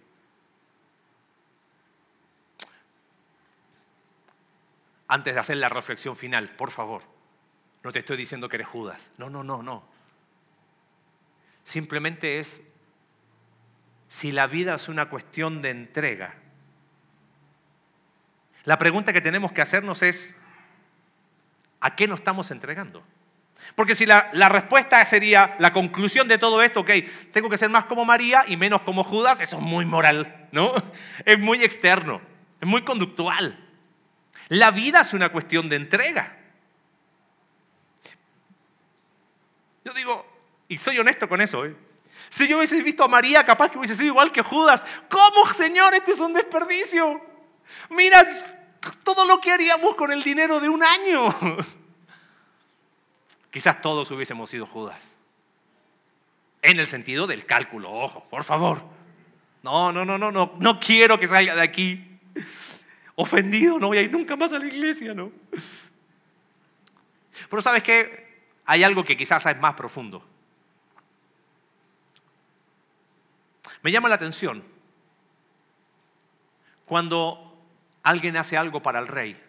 Antes 5.07 5.33
de 5.33 5.39
hacer 5.39 5.55
la 5.55 5.69
reflexión 5.69 6.17
final, 6.17 6.49
por 6.57 6.71
favor, 6.71 7.01
no 7.81 7.93
te 7.93 7.99
estoy 7.99 8.17
diciendo 8.17 8.49
que 8.49 8.57
eres 8.57 8.67
Judas. 8.67 9.09
No, 9.17 9.29
no, 9.29 9.41
no, 9.41 9.63
no. 9.63 9.85
Simplemente 11.63 12.39
es 12.39 12.61
si 14.07 14.31
la 14.31 14.47
vida 14.47 14.75
es 14.75 14.89
una 14.89 15.09
cuestión 15.09 15.61
de 15.61 15.69
entrega. 15.69 16.35
La 18.63 18.77
pregunta 18.77 19.13
que 19.13 19.21
tenemos 19.21 19.51
que 19.51 19.61
hacernos 19.61 20.01
es, 20.01 20.35
¿a 21.79 21.95
qué 21.95 22.07
nos 22.07 22.19
estamos 22.19 22.51
entregando? 22.51 23.03
Porque 23.75 23.95
si 23.95 24.05
la, 24.05 24.29
respuesta 24.49 25.03
sería 25.05 25.55
la 25.59 25.73
conclusión 25.73 26.27
de 26.27 26.37
todo 26.37 26.61
esto, 26.61 26.81
ok, 26.81 26.91
tengo 27.31 27.49
que 27.49 27.57
ser 27.57 27.69
más 27.69 27.85
como 27.85 28.05
María 28.05 28.45
y 28.47 28.57
menos 28.57 28.81
como 28.81 29.03
Judas, 29.03 29.39
eso 29.39 29.57
es 29.57 29.61
muy 29.61 29.85
moral, 29.85 30.47
¿no? 30.51 30.73
Es 31.25 31.39
muy 31.39 31.63
externo, 31.63 32.21
es 32.61 32.67
muy 32.67 32.83
conductual. 32.83 33.63
La 34.49 34.71
vida 34.71 35.01
es 35.01 35.13
una 35.13 35.29
cuestión 35.29 35.67
de 35.69 35.75
entrega. 35.75 36.37
Yo 39.83 39.93
digo, 39.93 40.25
y 40.67 40.77
soy 40.77 40.99
honesto 40.99 41.27
con 41.29 41.41
eso, 41.41 41.65
¿eh? 41.65 41.75
Si 42.29 42.47
yo 42.47 42.57
hubiese 42.57 42.81
visto 42.81 43.03
a 43.03 43.07
María, 43.07 43.45
capaz 43.45 43.71
que 43.71 43.77
hubiese 43.77 43.95
sido 43.95 44.07
igual 44.07 44.31
que 44.31 44.41
Judas. 44.41 44.85
¿Cómo, 45.09 45.45
Señor? 45.53 45.93
Este 45.93 46.11
es 46.11 46.19
un 46.19 46.33
desperdicio. 46.33 47.21
Mira 47.89 48.25
todo 49.03 49.25
lo 49.25 49.39
que 49.39 49.51
haríamos 49.51 49.95
con 49.95 50.11
el 50.11 50.23
dinero 50.23 50.59
de 50.59 50.69
un 50.69 50.83
año. 50.83 51.29
Quizás 53.51 53.81
todos 53.81 54.11
hubiésemos 54.11 54.49
sido 54.49 54.65
Judas. 54.65 55.17
En 56.61 56.79
el 56.79 56.87
sentido 56.87 57.27
del 57.27 57.45
cálculo, 57.45 57.91
ojo, 57.91 58.27
por 58.29 58.43
favor. 58.43 58.81
No, 59.63 59.91
no, 59.91 60.05
no, 60.05 60.17
no, 60.17 60.31
no, 60.31 60.53
no 60.57 60.79
quiero 60.79 61.19
que 61.19 61.27
salga 61.27 61.55
de 61.55 61.61
aquí 61.61 62.19
ofendido, 63.15 63.79
no 63.79 63.87
voy 63.87 63.97
a 63.97 64.01
ir 64.01 64.11
nunca 64.11 64.35
más 64.35 64.53
a 64.53 64.59
la 64.59 64.67
iglesia, 64.67 65.13
¿no? 65.13 65.31
Pero 67.49 67.61
sabes 67.61 67.83
qué, 67.83 68.43
hay 68.65 68.83
algo 68.83 69.03
que 69.03 69.17
quizás 69.17 69.45
es 69.45 69.57
más 69.59 69.73
profundo. 69.73 70.23
Me 73.83 73.91
llama 73.91 74.09
la 74.09 74.15
atención 74.15 74.63
cuando 76.85 77.57
alguien 78.03 78.37
hace 78.37 78.57
algo 78.57 78.81
para 78.81 78.99
el 78.99 79.07
rey. 79.07 79.41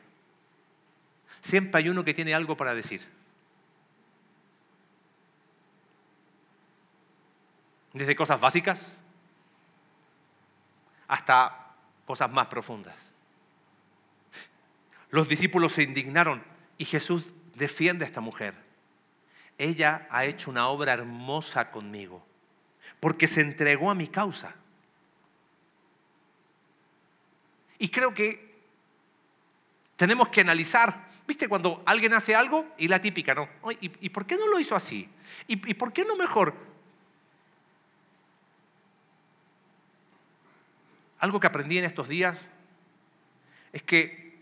Siempre 1.40 1.78
hay 1.80 1.88
uno 1.88 2.04
que 2.04 2.14
tiene 2.14 2.34
algo 2.34 2.56
para 2.56 2.74
decir. 2.74 3.06
Desde 7.92 8.16
cosas 8.16 8.40
básicas 8.40 8.96
hasta 11.06 11.74
cosas 12.04 12.30
más 12.30 12.48
profundas. 12.48 13.10
Los 15.10 15.28
discípulos 15.28 15.72
se 15.72 15.84
indignaron 15.84 16.44
y 16.76 16.84
Jesús 16.84 17.32
defiende 17.54 18.04
a 18.04 18.08
esta 18.08 18.20
mujer. 18.20 18.54
Ella 19.56 20.06
ha 20.10 20.26
hecho 20.26 20.50
una 20.50 20.68
obra 20.68 20.92
hermosa 20.92 21.70
conmigo 21.70 22.27
porque 23.00 23.26
se 23.26 23.40
entregó 23.40 23.90
a 23.90 23.94
mi 23.94 24.08
causa. 24.08 24.54
Y 27.78 27.88
creo 27.88 28.12
que 28.12 28.48
tenemos 29.96 30.28
que 30.28 30.40
analizar, 30.40 31.08
¿viste? 31.26 31.48
Cuando 31.48 31.82
alguien 31.86 32.12
hace 32.14 32.34
algo 32.34 32.66
y 32.76 32.88
la 32.88 33.00
típica, 33.00 33.34
¿no? 33.34 33.48
¿Y, 33.80 34.08
por 34.08 34.26
qué 34.26 34.36
no 34.36 34.46
lo 34.48 34.58
hizo 34.58 34.74
así? 34.74 35.08
¿Y, 35.46 35.70
¿Y 35.70 35.74
por 35.74 35.92
qué 35.92 36.04
no 36.04 36.16
mejor? 36.16 36.54
Algo 41.20 41.40
que 41.40 41.46
aprendí 41.46 41.78
en 41.78 41.84
estos 41.84 42.08
días 42.08 42.50
es 43.72 43.82
que 43.82 44.38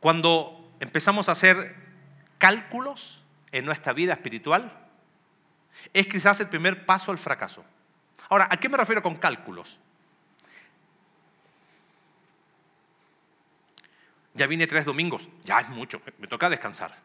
cuando 0.00 0.74
empezamos 0.80 1.28
a 1.28 1.32
hacer 1.32 1.76
cálculos 2.38 3.22
en 3.52 3.64
nuestra 3.64 3.92
vida 3.92 4.14
espiritual, 4.14 4.81
es 5.92 6.06
quizás 6.06 6.40
el 6.40 6.48
primer 6.48 6.84
paso 6.86 7.10
al 7.10 7.18
fracaso. 7.18 7.64
Ahora, 8.28 8.48
¿a 8.50 8.56
qué 8.56 8.68
me 8.68 8.76
refiero 8.76 9.02
con 9.02 9.16
cálculos? 9.16 9.78
Ya 14.34 14.46
vine 14.46 14.66
tres 14.66 14.84
domingos, 14.84 15.28
ya 15.44 15.60
es 15.60 15.68
mucho, 15.68 16.00
me 16.18 16.26
toca 16.26 16.48
descansar. 16.48 16.96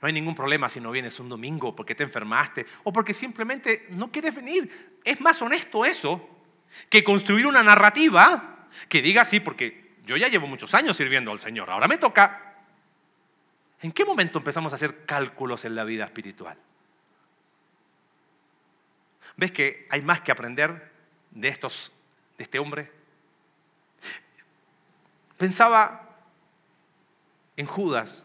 No 0.00 0.06
hay 0.06 0.12
ningún 0.12 0.34
problema 0.34 0.68
si 0.68 0.80
no 0.80 0.90
vienes 0.90 1.18
un 1.20 1.28
domingo 1.28 1.74
porque 1.74 1.94
te 1.94 2.02
enfermaste 2.02 2.66
o 2.84 2.92
porque 2.92 3.14
simplemente 3.14 3.86
no 3.90 4.10
quieres 4.10 4.34
venir. 4.34 4.98
Es 5.04 5.20
más 5.20 5.40
honesto 5.40 5.84
eso 5.84 6.28
que 6.88 7.04
construir 7.04 7.46
una 7.46 7.62
narrativa 7.62 8.68
que 8.88 9.00
diga 9.00 9.24
sí, 9.24 9.40
porque 9.40 9.94
yo 10.04 10.16
ya 10.16 10.28
llevo 10.28 10.46
muchos 10.46 10.74
años 10.74 10.96
sirviendo 10.96 11.30
al 11.30 11.40
Señor, 11.40 11.70
ahora 11.70 11.88
me 11.88 11.98
toca. 11.98 12.54
¿En 13.82 13.92
qué 13.92 14.04
momento 14.04 14.38
empezamos 14.38 14.72
a 14.72 14.76
hacer 14.76 15.04
cálculos 15.04 15.64
en 15.64 15.74
la 15.74 15.84
vida 15.84 16.04
espiritual? 16.04 16.56
¿Ves 19.36 19.52
que 19.52 19.86
hay 19.90 20.02
más 20.02 20.20
que 20.20 20.32
aprender 20.32 20.92
de, 21.30 21.48
estos, 21.48 21.92
de 22.38 22.44
este 22.44 22.58
hombre? 22.58 22.90
Pensaba 25.36 26.16
en 27.56 27.66
Judas 27.66 28.24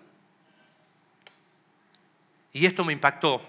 y 2.53 2.66
esto 2.66 2.86
me 2.86 2.93
impactó. 2.93 3.41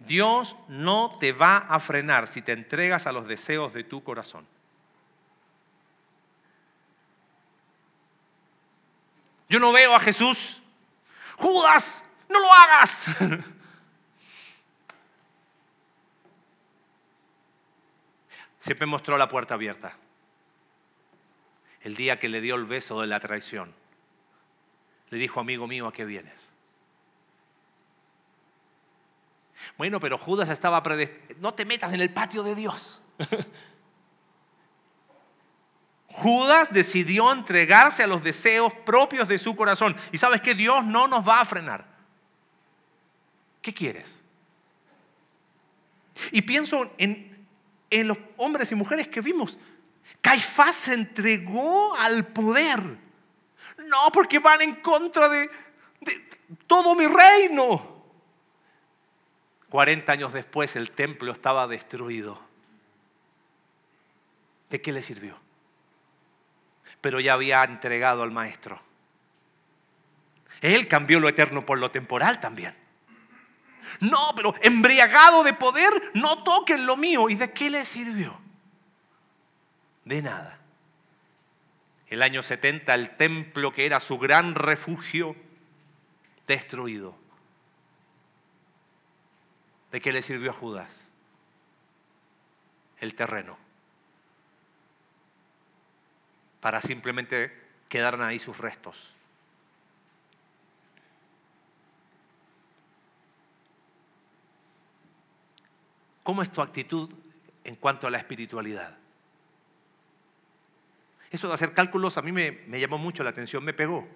Dios 0.00 0.56
no 0.66 1.16
te 1.20 1.32
va 1.32 1.58
a 1.58 1.78
frenar 1.78 2.26
si 2.26 2.42
te 2.42 2.52
entregas 2.52 3.06
a 3.06 3.12
los 3.12 3.28
deseos 3.28 3.72
de 3.72 3.84
tu 3.84 4.02
corazón. 4.02 4.46
Yo 9.48 9.60
no 9.60 9.70
veo 9.70 9.94
a 9.94 10.00
Jesús, 10.00 10.60
Judas, 11.36 12.02
no 12.28 12.40
lo 12.40 12.52
hagas. 12.52 13.04
Siempre 18.62 18.86
mostró 18.86 19.18
la 19.18 19.26
puerta 19.26 19.54
abierta. 19.54 19.96
El 21.80 21.96
día 21.96 22.20
que 22.20 22.28
le 22.28 22.40
dio 22.40 22.54
el 22.54 22.64
beso 22.64 23.00
de 23.00 23.08
la 23.08 23.18
traición, 23.18 23.74
le 25.10 25.18
dijo, 25.18 25.40
amigo 25.40 25.66
mío, 25.66 25.88
¿a 25.88 25.92
qué 25.92 26.04
vienes? 26.04 26.52
Bueno, 29.76 29.98
pero 29.98 30.16
Judas 30.16 30.48
estaba 30.48 30.80
predestinado. 30.80 31.40
No 31.40 31.54
te 31.54 31.64
metas 31.64 31.92
en 31.92 32.00
el 32.00 32.10
patio 32.10 32.44
de 32.44 32.54
Dios. 32.54 33.02
Judas 36.06 36.72
decidió 36.72 37.32
entregarse 37.32 38.04
a 38.04 38.06
los 38.06 38.22
deseos 38.22 38.72
propios 38.86 39.26
de 39.26 39.40
su 39.40 39.56
corazón. 39.56 39.96
Y 40.12 40.18
sabes 40.18 40.40
que 40.40 40.54
Dios 40.54 40.84
no 40.84 41.08
nos 41.08 41.28
va 41.28 41.40
a 41.40 41.44
frenar. 41.44 41.84
¿Qué 43.60 43.74
quieres? 43.74 44.20
Y 46.30 46.42
pienso 46.42 46.92
en, 46.96 47.31
en 47.92 48.08
los 48.08 48.18
hombres 48.38 48.72
y 48.72 48.74
mujeres 48.74 49.06
que 49.06 49.20
vimos. 49.20 49.58
Caifás 50.20 50.74
se 50.74 50.94
entregó 50.94 51.94
al 51.94 52.26
poder. 52.26 52.80
No, 52.80 54.10
porque 54.12 54.38
van 54.38 54.62
en 54.62 54.76
contra 54.76 55.28
de, 55.28 55.50
de 56.00 56.26
todo 56.66 56.94
mi 56.94 57.06
reino. 57.06 58.02
40 59.68 60.10
años 60.12 60.32
después 60.32 60.74
el 60.74 60.90
templo 60.90 61.32
estaba 61.32 61.66
destruido. 61.66 62.40
¿De 64.70 64.80
qué 64.80 64.90
le 64.90 65.02
sirvió? 65.02 65.36
Pero 67.02 67.20
ya 67.20 67.34
había 67.34 67.62
entregado 67.64 68.22
al 68.22 68.30
maestro. 68.30 68.80
Él 70.62 70.88
cambió 70.88 71.20
lo 71.20 71.28
eterno 71.28 71.66
por 71.66 71.78
lo 71.78 71.90
temporal 71.90 72.40
también. 72.40 72.81
No, 74.00 74.32
pero 74.34 74.54
embriagado 74.62 75.44
de 75.44 75.54
poder, 75.54 75.90
no 76.14 76.42
toquen 76.42 76.86
lo 76.86 76.96
mío. 76.96 77.28
¿Y 77.28 77.34
de 77.34 77.52
qué 77.52 77.70
le 77.70 77.84
sirvió? 77.84 78.38
De 80.04 80.22
nada. 80.22 80.58
El 82.08 82.22
año 82.22 82.42
70, 82.42 82.94
el 82.94 83.16
templo 83.16 83.72
que 83.72 83.86
era 83.86 83.98
su 84.00 84.18
gran 84.18 84.54
refugio, 84.54 85.34
destruido. 86.46 87.16
¿De 89.90 90.00
qué 90.00 90.12
le 90.12 90.22
sirvió 90.22 90.50
a 90.50 90.54
Judas? 90.54 91.06
El 92.98 93.14
terreno. 93.14 93.58
Para 96.60 96.80
simplemente 96.80 97.52
quedaran 97.88 98.22
ahí 98.22 98.38
sus 98.38 98.58
restos. 98.58 99.14
¿Cómo 106.22 106.42
es 106.42 106.52
tu 106.52 106.60
actitud 106.60 107.10
en 107.64 107.76
cuanto 107.76 108.06
a 108.06 108.10
la 108.10 108.18
espiritualidad? 108.18 108.96
Eso 111.30 111.48
de 111.48 111.54
hacer 111.54 111.72
cálculos 111.72 112.18
a 112.18 112.22
mí 112.22 112.30
me, 112.30 112.78
llamó 112.78 112.98
mucho 112.98 113.24
la 113.24 113.30
atención, 113.30 113.64
me 113.64 113.72
pegó. 113.72 114.06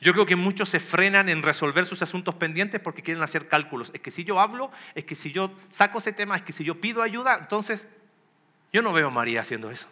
Yo 0.00 0.12
creo 0.12 0.26
que 0.26 0.36
muchos 0.36 0.68
se 0.68 0.78
frenan 0.78 1.28
en 1.28 1.42
resolver 1.42 1.86
sus 1.86 2.02
asuntos 2.02 2.34
pendientes 2.34 2.80
porque 2.80 3.02
quieren 3.02 3.22
hacer 3.22 3.48
cálculos. 3.48 3.90
Es 3.94 4.00
que 4.00 4.10
si 4.10 4.22
yo 4.22 4.38
hablo, 4.38 4.70
es 4.94 5.04
que 5.04 5.14
si 5.14 5.32
yo 5.32 5.52
saco 5.70 5.98
ese 5.98 6.12
tema, 6.12 6.36
es 6.36 6.42
que 6.42 6.52
si 6.52 6.64
yo 6.64 6.80
pido 6.80 7.02
ayuda, 7.02 7.36
entonces 7.40 7.88
yo 8.72 8.82
no 8.82 8.92
veo 8.92 9.08
a 9.08 9.10
María 9.10 9.40
haciendo 9.40 9.70
eso. 9.70 9.88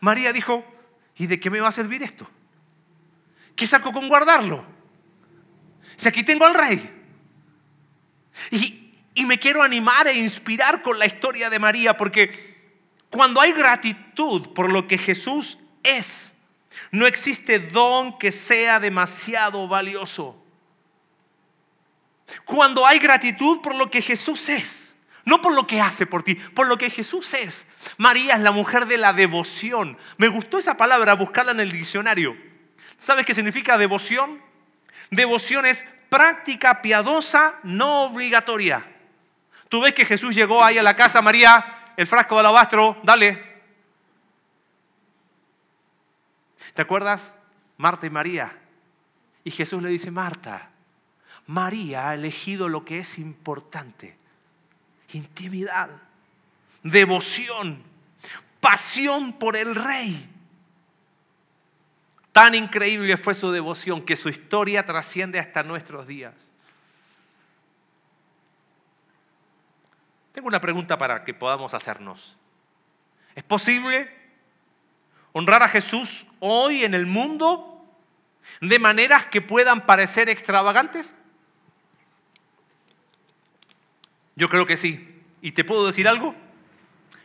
María 0.00 0.32
dijo, 0.32 0.64
¿y 1.16 1.26
de 1.26 1.40
qué 1.40 1.50
me 1.50 1.60
va 1.60 1.68
a 1.68 1.72
servir 1.72 2.02
esto? 2.02 2.28
¿Qué 3.56 3.66
saco 3.66 3.92
con 3.92 4.08
guardarlo? 4.08 4.64
Si 5.96 6.08
aquí 6.08 6.22
tengo 6.22 6.44
al 6.44 6.54
rey. 6.54 7.02
Y, 8.50 8.81
y 9.14 9.24
me 9.24 9.38
quiero 9.38 9.62
animar 9.62 10.08
e 10.08 10.18
inspirar 10.18 10.82
con 10.82 10.98
la 10.98 11.06
historia 11.06 11.50
de 11.50 11.58
María, 11.58 11.96
porque 11.96 12.52
cuando 13.10 13.40
hay 13.40 13.52
gratitud 13.52 14.52
por 14.54 14.70
lo 14.70 14.88
que 14.88 14.96
Jesús 14.96 15.58
es, 15.82 16.34
no 16.90 17.06
existe 17.06 17.58
don 17.58 18.18
que 18.18 18.32
sea 18.32 18.80
demasiado 18.80 19.68
valioso. 19.68 20.36
Cuando 22.44 22.86
hay 22.86 22.98
gratitud 22.98 23.60
por 23.60 23.74
lo 23.74 23.90
que 23.90 24.00
Jesús 24.00 24.48
es, 24.48 24.96
no 25.24 25.42
por 25.42 25.54
lo 25.54 25.66
que 25.66 25.80
hace 25.80 26.06
por 26.06 26.22
ti, 26.22 26.34
por 26.34 26.66
lo 26.66 26.78
que 26.78 26.90
Jesús 26.90 27.34
es. 27.34 27.66
María 27.98 28.34
es 28.34 28.40
la 28.40 28.50
mujer 28.50 28.86
de 28.86 28.96
la 28.96 29.12
devoción. 29.12 29.98
Me 30.16 30.28
gustó 30.28 30.58
esa 30.58 30.76
palabra, 30.76 31.14
buscarla 31.14 31.52
en 31.52 31.60
el 31.60 31.72
diccionario. 31.72 32.36
¿Sabes 32.98 33.26
qué 33.26 33.34
significa 33.34 33.76
devoción? 33.76 34.40
Devoción 35.10 35.66
es 35.66 35.84
práctica 36.08 36.80
piadosa 36.82 37.56
no 37.62 38.04
obligatoria. 38.04 38.91
Tú 39.72 39.80
ves 39.80 39.94
que 39.94 40.04
Jesús 40.04 40.34
llegó 40.34 40.62
ahí 40.62 40.76
a 40.76 40.82
la 40.82 40.94
casa, 40.94 41.22
María, 41.22 41.94
el 41.96 42.06
frasco 42.06 42.34
de 42.34 42.40
alabastro, 42.40 43.00
dale. 43.02 43.42
¿Te 46.74 46.82
acuerdas? 46.82 47.32
Marta 47.78 48.06
y 48.06 48.10
María. 48.10 48.54
Y 49.44 49.50
Jesús 49.50 49.82
le 49.82 49.88
dice, 49.88 50.10
Marta, 50.10 50.68
María 51.46 52.10
ha 52.10 52.14
elegido 52.14 52.68
lo 52.68 52.84
que 52.84 52.98
es 52.98 53.16
importante. 53.16 54.14
Intimidad, 55.14 55.88
devoción, 56.82 57.82
pasión 58.60 59.32
por 59.38 59.56
el 59.56 59.74
rey. 59.74 60.28
Tan 62.32 62.54
increíble 62.54 63.16
fue 63.16 63.34
su 63.34 63.50
devoción 63.50 64.04
que 64.04 64.16
su 64.16 64.28
historia 64.28 64.84
trasciende 64.84 65.38
hasta 65.38 65.62
nuestros 65.62 66.06
días. 66.06 66.51
Tengo 70.32 70.48
una 70.48 70.60
pregunta 70.60 70.96
para 70.98 71.24
que 71.24 71.34
podamos 71.34 71.74
hacernos. 71.74 72.36
¿Es 73.34 73.44
posible 73.44 74.10
honrar 75.32 75.62
a 75.62 75.68
Jesús 75.68 76.26
hoy 76.40 76.84
en 76.84 76.94
el 76.94 77.06
mundo 77.06 77.84
de 78.60 78.78
maneras 78.78 79.26
que 79.26 79.40
puedan 79.40 79.86
parecer 79.86 80.28
extravagantes? 80.28 81.14
Yo 84.36 84.48
creo 84.48 84.66
que 84.66 84.76
sí. 84.76 85.22
¿Y 85.42 85.52
te 85.52 85.64
puedo 85.64 85.86
decir 85.86 86.08
algo? 86.08 86.34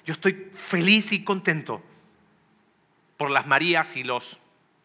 Yo 0.06 0.14
estoy 0.14 0.50
feliz 0.54 1.12
y 1.12 1.24
contento 1.24 1.82
por 3.16 3.30
las 3.30 3.48
Marías 3.48 3.96
y 3.96 4.04
los, 4.04 4.38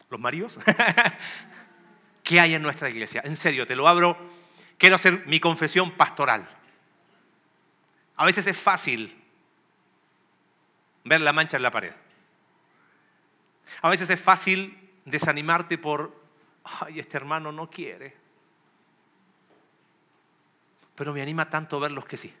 los 0.09 0.19
Maríos 0.19 0.59
que 2.23 2.39
hay 2.39 2.55
en 2.55 2.61
nuestra 2.61 2.89
iglesia. 2.89 3.21
En 3.25 3.35
serio, 3.35 3.67
te 3.67 3.75
lo 3.75 3.87
abro. 3.87 4.17
Quiero 4.77 4.95
hacer 4.95 5.25
mi 5.27 5.39
confesión 5.39 5.91
pastoral. 5.91 6.47
A 8.15 8.25
veces 8.25 8.47
es 8.47 8.57
fácil 8.57 9.21
ver 11.03 11.21
la 11.21 11.33
mancha 11.33 11.57
en 11.57 11.63
la 11.63 11.71
pared. 11.71 11.93
A 13.81 13.89
veces 13.89 14.09
es 14.09 14.19
fácil 14.19 14.91
desanimarte 15.05 15.77
por, 15.77 16.21
ay, 16.63 16.99
este 16.99 17.17
hermano 17.17 17.51
no 17.51 17.69
quiere. 17.69 18.15
Pero 20.95 21.13
me 21.13 21.21
anima 21.21 21.49
tanto 21.49 21.79
ver 21.79 21.91
los 21.91 22.05
que 22.05 22.17
sí. 22.17 22.33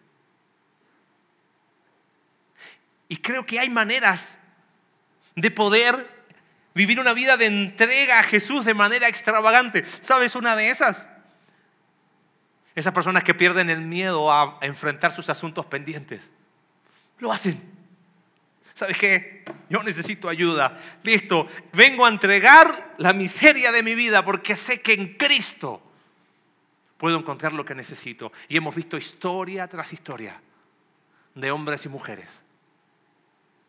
Y 3.09 3.17
creo 3.17 3.45
que 3.45 3.59
hay 3.59 3.69
maneras 3.69 4.39
de 5.35 5.51
poder 5.51 6.09
vivir 6.73 6.99
una 6.99 7.13
vida 7.13 7.37
de 7.37 7.45
entrega 7.45 8.19
a 8.19 8.23
Jesús 8.23 8.65
de 8.65 8.73
manera 8.73 9.07
extravagante. 9.07 9.83
¿Sabes 10.01 10.35
una 10.35 10.55
de 10.55 10.69
esas? 10.69 11.09
Esas 12.75 12.93
personas 12.93 13.23
que 13.23 13.33
pierden 13.33 13.69
el 13.69 13.81
miedo 13.81 14.31
a 14.31 14.57
enfrentar 14.61 15.11
sus 15.11 15.29
asuntos 15.29 15.65
pendientes. 15.65 16.31
Lo 17.19 17.31
hacen. 17.31 17.61
¿Sabes 18.73 18.97
qué? 18.97 19.45
Yo 19.69 19.83
necesito 19.83 20.27
ayuda. 20.27 20.79
Listo. 21.03 21.47
Vengo 21.71 22.05
a 22.05 22.09
entregar 22.09 22.95
la 22.97 23.13
miseria 23.13 23.71
de 23.71 23.83
mi 23.83 23.93
vida 23.93 24.25
porque 24.25 24.55
sé 24.55 24.81
que 24.81 24.93
en 24.93 25.15
Cristo 25.15 25.83
puedo 26.97 27.17
encontrar 27.19 27.53
lo 27.53 27.63
que 27.63 27.75
necesito. 27.75 28.31
Y 28.47 28.57
hemos 28.57 28.73
visto 28.73 28.97
historia 28.97 29.67
tras 29.67 29.93
historia 29.93 30.41
de 31.35 31.51
hombres 31.51 31.85
y 31.85 31.89
mujeres 31.89 32.41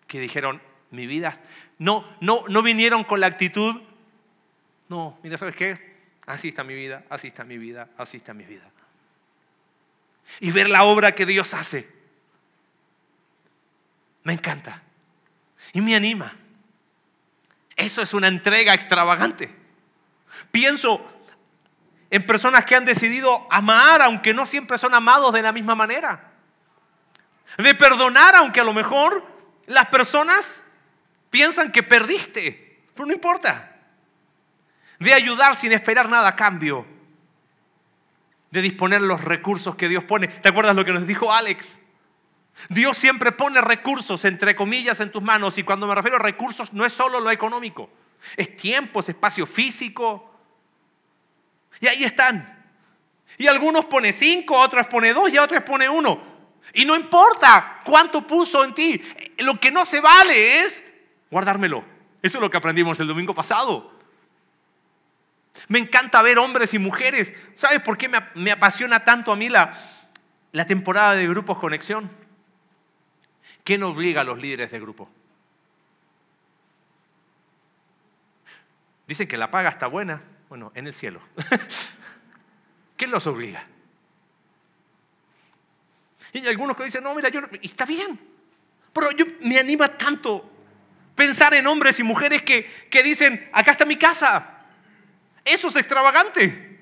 que 0.07 0.19
dijeron, 0.19 0.63
mi 0.91 1.07
vida, 1.07 1.39
no, 1.79 2.07
no, 2.21 2.45
no 2.49 2.63
vinieron 2.63 3.05
con 3.05 3.21
la 3.21 3.27
actitud, 3.27 3.83
no, 4.89 5.19
mira, 5.23 5.37
¿sabes 5.39 5.57
qué? 5.57 5.95
Así 6.27 6.49
está 6.49 6.63
mi 6.63 6.75
vida, 6.75 7.05
así 7.11 7.29
está 7.29 7.43
mi 7.43 7.59
vida, 7.59 7.89
así 7.97 8.19
está 8.19 8.33
mi 8.33 8.45
vida 8.45 8.71
y 10.41 10.51
ver 10.51 10.69
la 10.69 10.85
obra 10.85 11.13
que 11.13 11.27
Dios 11.27 11.55
hace. 11.55 11.89
Me 14.23 14.33
encanta 14.33 14.83
y 15.73 15.81
me 15.81 15.95
anima. 15.95 16.33
Eso 17.77 18.03
es 18.03 18.15
una 18.15 18.29
entrega 18.29 18.75
extravagante. 18.75 19.55
Pienso 20.51 21.05
en 22.11 22.25
personas 22.25 22.65
que 22.65 22.77
han 22.77 22.85
decidido 22.85 23.47
amar 23.51 24.01
aunque 24.03 24.33
no 24.33 24.47
siempre 24.47 24.79
son 24.79 24.95
amados 24.95 25.33
de 25.33 25.43
la 25.43 25.53
misma 25.53 25.75
manera. 25.75 26.33
De 27.59 27.75
perdonar 27.75 28.37
aunque 28.37 28.61
a 28.61 28.65
lo 28.65 28.73
mejor 28.73 29.27
las 29.67 29.87
personas 29.87 30.63
piensan 31.31 31.73
que 31.73 31.83
perdiste, 31.83 32.83
pero 32.95 33.07
no 33.07 33.13
importa. 33.13 33.77
De 34.99 35.13
ayudar 35.13 35.57
sin 35.57 35.73
esperar 35.73 36.09
nada 36.09 36.29
a 36.29 36.37
cambio 36.37 36.94
de 38.55 38.63
disponer 38.63 39.03
los 39.03 39.23
recursos 39.23 39.75
que 39.75 39.89
Dios 39.89 40.05
pone. 40.05 40.29
¿Te 40.29 40.49
acuerdas 40.49 40.77
lo 40.77 40.85
que 40.85 40.93
nos 40.93 41.07
dijo 41.09 41.33
Alex? 41.33 41.77
Dios 42.69 42.97
siempre 42.97 43.33
pone 43.33 43.61
recursos, 43.61 44.25
entre 44.25 44.55
comillas, 44.55 45.01
en 45.01 45.11
tus 45.11 45.21
manos. 45.21 45.59
Y 45.59 45.65
cuando 45.65 45.89
me 45.89 45.95
refiero 45.95 46.19
a 46.19 46.21
recursos, 46.21 46.73
no 46.73 46.87
es 46.87 46.93
solo 46.93 47.19
lo 47.19 47.33
económico. 47.33 47.91
Es 48.37 48.55
tiempo, 48.55 49.01
es 49.01 49.09
espacio 49.09 49.45
físico. 49.45 50.31
Y 51.81 51.89
ahí 51.89 52.05
están. 52.05 52.65
Y 53.39 53.49
algunos 53.49 53.87
pone 53.87 54.13
cinco, 54.13 54.57
otros 54.57 54.87
pone 54.87 55.13
dos 55.13 55.33
y 55.33 55.39
otros 55.39 55.65
pone 55.65 55.89
uno. 55.89 56.23
Y 56.75 56.85
no 56.85 56.95
importa 56.95 57.81
cuánto 57.85 58.25
puso 58.25 58.63
en 58.63 58.73
ti. 58.73 59.03
Lo 59.39 59.59
que 59.59 59.73
no 59.73 59.85
se 59.85 60.01
vale 60.01 60.61
es 60.61 60.85
guardármelo. 61.29 61.85
Eso 62.23 62.39
es 62.39 62.41
lo 62.41 62.49
que 62.49 62.57
aprendimos 62.57 63.01
el 63.01 63.09
domingo 63.09 63.35
pasado. 63.35 63.94
Me 65.69 65.79
encanta 65.79 66.21
ver 66.23 66.39
hombres 66.39 66.75
y 66.75 66.79
mujeres. 66.79 67.33
¿Sabes 67.55 67.81
por 67.81 67.97
qué 67.97 68.09
me, 68.09 68.51
apasiona 68.51 69.05
tanto 69.05 69.33
a 69.33 69.37
mí 69.37 69.49
la, 69.49 69.79
la 70.53 70.67
temporada 70.67 71.15
de 71.15 71.27
Grupos 71.29 71.59
Conexión? 71.59 72.11
¿Quién 73.63 73.83
obliga 73.83 74.21
a 74.21 74.25
los 74.25 74.41
líderes 74.41 74.71
de 74.71 74.81
grupo? 74.81 75.11
Dicen 79.07 79.29
que 79.29 79.37
la 79.37 79.51
paga 79.51 79.71
está 79.71 79.87
buena, 79.87 80.23
bueno, 80.49 80.73
en 80.75 80.87
el 80.87 80.93
cielo. 80.93 81.21
¿Quién 82.97 83.11
los 83.11 83.27
obliga? 83.27 83.67
Y 86.33 86.39
hay 86.39 86.49
algunos 86.49 86.77
que 86.77 86.85
dicen, 86.85 87.05
no, 87.05 87.15
mira, 87.15 87.29
yo, 87.29 87.41
está 87.63 87.85
bien, 87.85 88.19
pero 88.93 89.11
yo, 89.13 89.25
me 89.41 89.59
anima 89.59 89.89
tanto 89.97 90.51
pensar 91.15 91.55
en 91.55 91.67
hombres 91.67 92.01
y 92.01 92.03
mujeres 92.03 92.43
que, 92.43 92.89
que 92.91 93.03
dicen, 93.03 93.49
acá 93.53 93.73
está 93.73 93.85
mi 93.85 93.97
casa. 93.97 94.54
Eso 95.45 95.69
es 95.69 95.77
extravagante. 95.77 96.75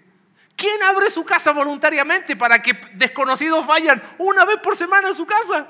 ¿Quién 0.56 0.82
abre 0.82 1.10
su 1.10 1.24
casa 1.24 1.52
voluntariamente 1.52 2.36
para 2.36 2.62
que 2.62 2.74
desconocidos 2.94 3.66
vayan 3.66 4.02
una 4.18 4.44
vez 4.44 4.58
por 4.62 4.76
semana 4.76 5.08
a 5.08 5.14
su 5.14 5.26
casa? 5.26 5.68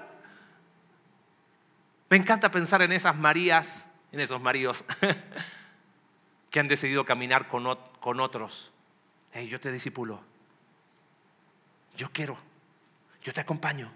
Me 2.10 2.18
encanta 2.18 2.50
pensar 2.50 2.82
en 2.82 2.92
esas 2.92 3.16
Marías, 3.16 3.86
en 4.10 4.20
esos 4.20 4.40
maridos 4.40 4.84
que 6.50 6.60
han 6.60 6.68
decidido 6.68 7.06
caminar 7.06 7.48
con, 7.48 7.78
con 8.00 8.20
otros. 8.20 8.70
Hey, 9.32 9.48
yo 9.48 9.58
te 9.58 9.72
disipulo. 9.72 10.20
Yo 11.96 12.10
quiero. 12.12 12.36
Yo 13.22 13.32
te 13.32 13.40
acompaño. 13.40 13.90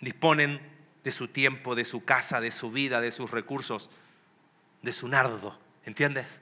Disponen 0.00 0.60
de 1.04 1.12
su 1.12 1.28
tiempo, 1.28 1.74
de 1.74 1.84
su 1.84 2.04
casa, 2.04 2.40
de 2.40 2.52
su 2.52 2.70
vida, 2.70 3.00
de 3.00 3.12
sus 3.12 3.30
recursos, 3.30 3.90
de 4.82 4.92
su 4.92 5.08
nardo. 5.08 5.58
¿Entiendes? 5.84 6.40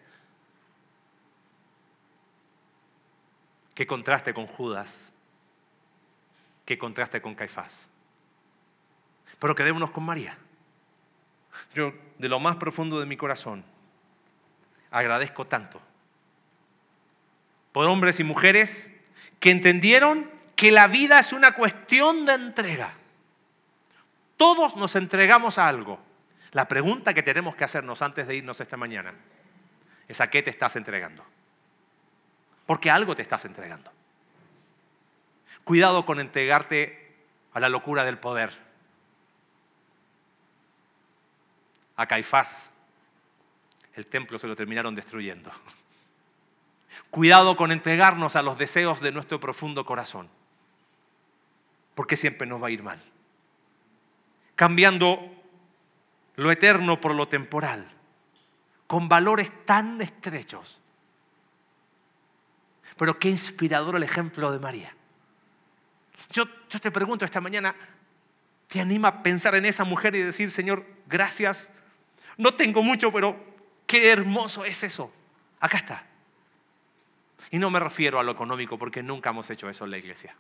Qué 3.75 3.87
contraste 3.87 4.33
con 4.33 4.47
Judas. 4.47 5.11
Qué 6.65 6.79
contraste 6.79 7.21
con 7.21 7.35
Caifás. 7.35 7.89
Pero 9.39 9.55
quedémonos 9.55 9.91
con 9.91 10.05
María. 10.05 10.39
Yo, 11.75 11.93
de 12.19 12.29
lo 12.29 12.41
más 12.41 12.57
profundo 12.57 13.01
de 13.01 13.07
mi 13.07 13.17
corazón, 13.17 13.65
agradezco 14.91 15.47
tanto 15.47 15.81
por 17.73 17.87
hombres 17.87 18.21
y 18.21 18.25
mujeres 18.25 18.89
que 19.41 19.51
entendieron 19.51 20.31
que 20.55 20.71
la 20.71 20.87
vida 20.87 21.19
es 21.19 21.33
una 21.33 21.53
cuestión 21.53 22.25
de 22.25 22.35
entrega. 22.35 22.93
Todos 24.37 24.77
nos 24.77 24.95
entregamos 24.95 25.59
a 25.59 25.67
algo. 25.67 25.99
La 26.53 26.69
pregunta 26.69 27.13
que 27.13 27.25
tenemos 27.25 27.57
que 27.57 27.65
hacernos 27.65 28.01
antes 28.01 28.29
de 28.29 28.37
irnos 28.37 28.61
esta 28.61 28.77
mañana 28.77 29.13
es 30.07 30.21
a 30.21 30.31
qué 30.31 30.41
te 30.41 30.51
estás 30.51 30.77
entregando. 30.77 31.25
Porque 32.67 32.91
algo 32.91 33.15
te 33.15 33.23
estás 33.23 33.45
entregando. 33.45 33.91
Cuidado 35.65 36.05
con 36.05 36.21
entregarte 36.21 37.15
a 37.53 37.61
la 37.61 37.69
locura 37.69 38.05
del 38.05 38.19
poder. 38.19 38.53
A 41.97 42.07
Caifás, 42.07 42.71
el 43.95 44.07
templo 44.07 44.39
se 44.39 44.47
lo 44.47 44.57
terminaron 44.57 44.95
destruyendo. 44.95 45.51
Cuidado 47.11 47.57
con 47.57 47.71
entregarnos 47.71 48.37
a 48.37 48.43
los 48.43 48.59
deseos 48.59 49.01
de 49.01 49.13
nuestro 49.13 49.39
profundo 49.39 49.85
corazón, 49.85 50.29
porque 51.95 52.17
siempre 52.17 52.47
nos 52.47 52.63
va 52.63 52.69
a 52.69 52.73
ir 52.73 52.83
mal. 52.83 53.01
Cambiando 54.57 55.19
lo 56.37 56.51
eterno 56.51 57.01
por 57.01 57.15
lo 57.15 57.29
temporal, 57.29 57.89
con 58.87 59.09
valores 59.09 59.53
tan 59.65 60.01
estrechos 60.01 60.81
pero 62.97 63.19
qué 63.19 63.29
inspirador 63.29 63.97
el 63.97 64.03
ejemplo 64.03 64.53
de 64.53 64.59
María. 64.59 64.95
Yo, 66.31 66.47
te 66.69 66.91
pregunto 66.91 67.25
esta 67.25 67.41
mañana, 67.41 67.75
¿te 68.69 68.81
anima 68.81 69.09
a 69.09 69.23
pensar 69.23 69.55
en 69.55 69.65
esa 69.65 69.85
mujer 69.85 70.15
y 70.15 70.23
decir, 70.23 70.51
Señor, 70.51 70.85
gracias? 71.07 71.71
No 72.37 72.55
tengo 72.55 72.83
mucho, 72.83 73.13
pero 73.13 73.37
qué 73.87 74.11
hermoso 74.11 74.65
es 74.65 74.83
eso. 74.83 75.13
Acá 75.61 75.77
está. 75.79 76.07
Y 77.51 77.59
no 77.59 77.71
me 77.71 77.79
refiero 77.79 78.19
a 78.19 78.23
lo 78.23 78.33
económico, 78.33 78.79
porque 78.79 79.03
nunca 79.03 79.31
hemos 79.31 79.49
hecho 79.51 79.69
eso 79.69 79.85
en 79.85 79.91
la 79.91 79.99
iglesia. 79.99 80.35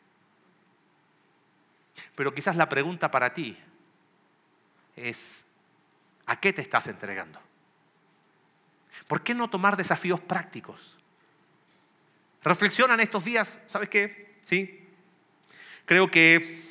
Pero 2.14 2.34
quizás 2.34 2.56
la 2.56 2.68
pregunta 2.68 3.10
para 3.10 3.32
ti 3.34 3.56
es, 4.96 5.46
¿a 6.26 6.40
qué 6.40 6.52
te 6.52 6.62
estás 6.62 6.88
entregando? 6.88 7.40
¿Por 9.06 9.22
qué 9.22 9.34
no 9.34 9.50
tomar 9.50 9.76
desafíos 9.76 10.20
prácticos? 10.20 10.96
Reflexionan 12.44 13.00
estos 13.00 13.24
días, 13.24 13.58
¿sabes 13.64 13.88
qué? 13.88 14.34
Sí. 14.44 14.86
Creo 15.86 16.10
que 16.10 16.62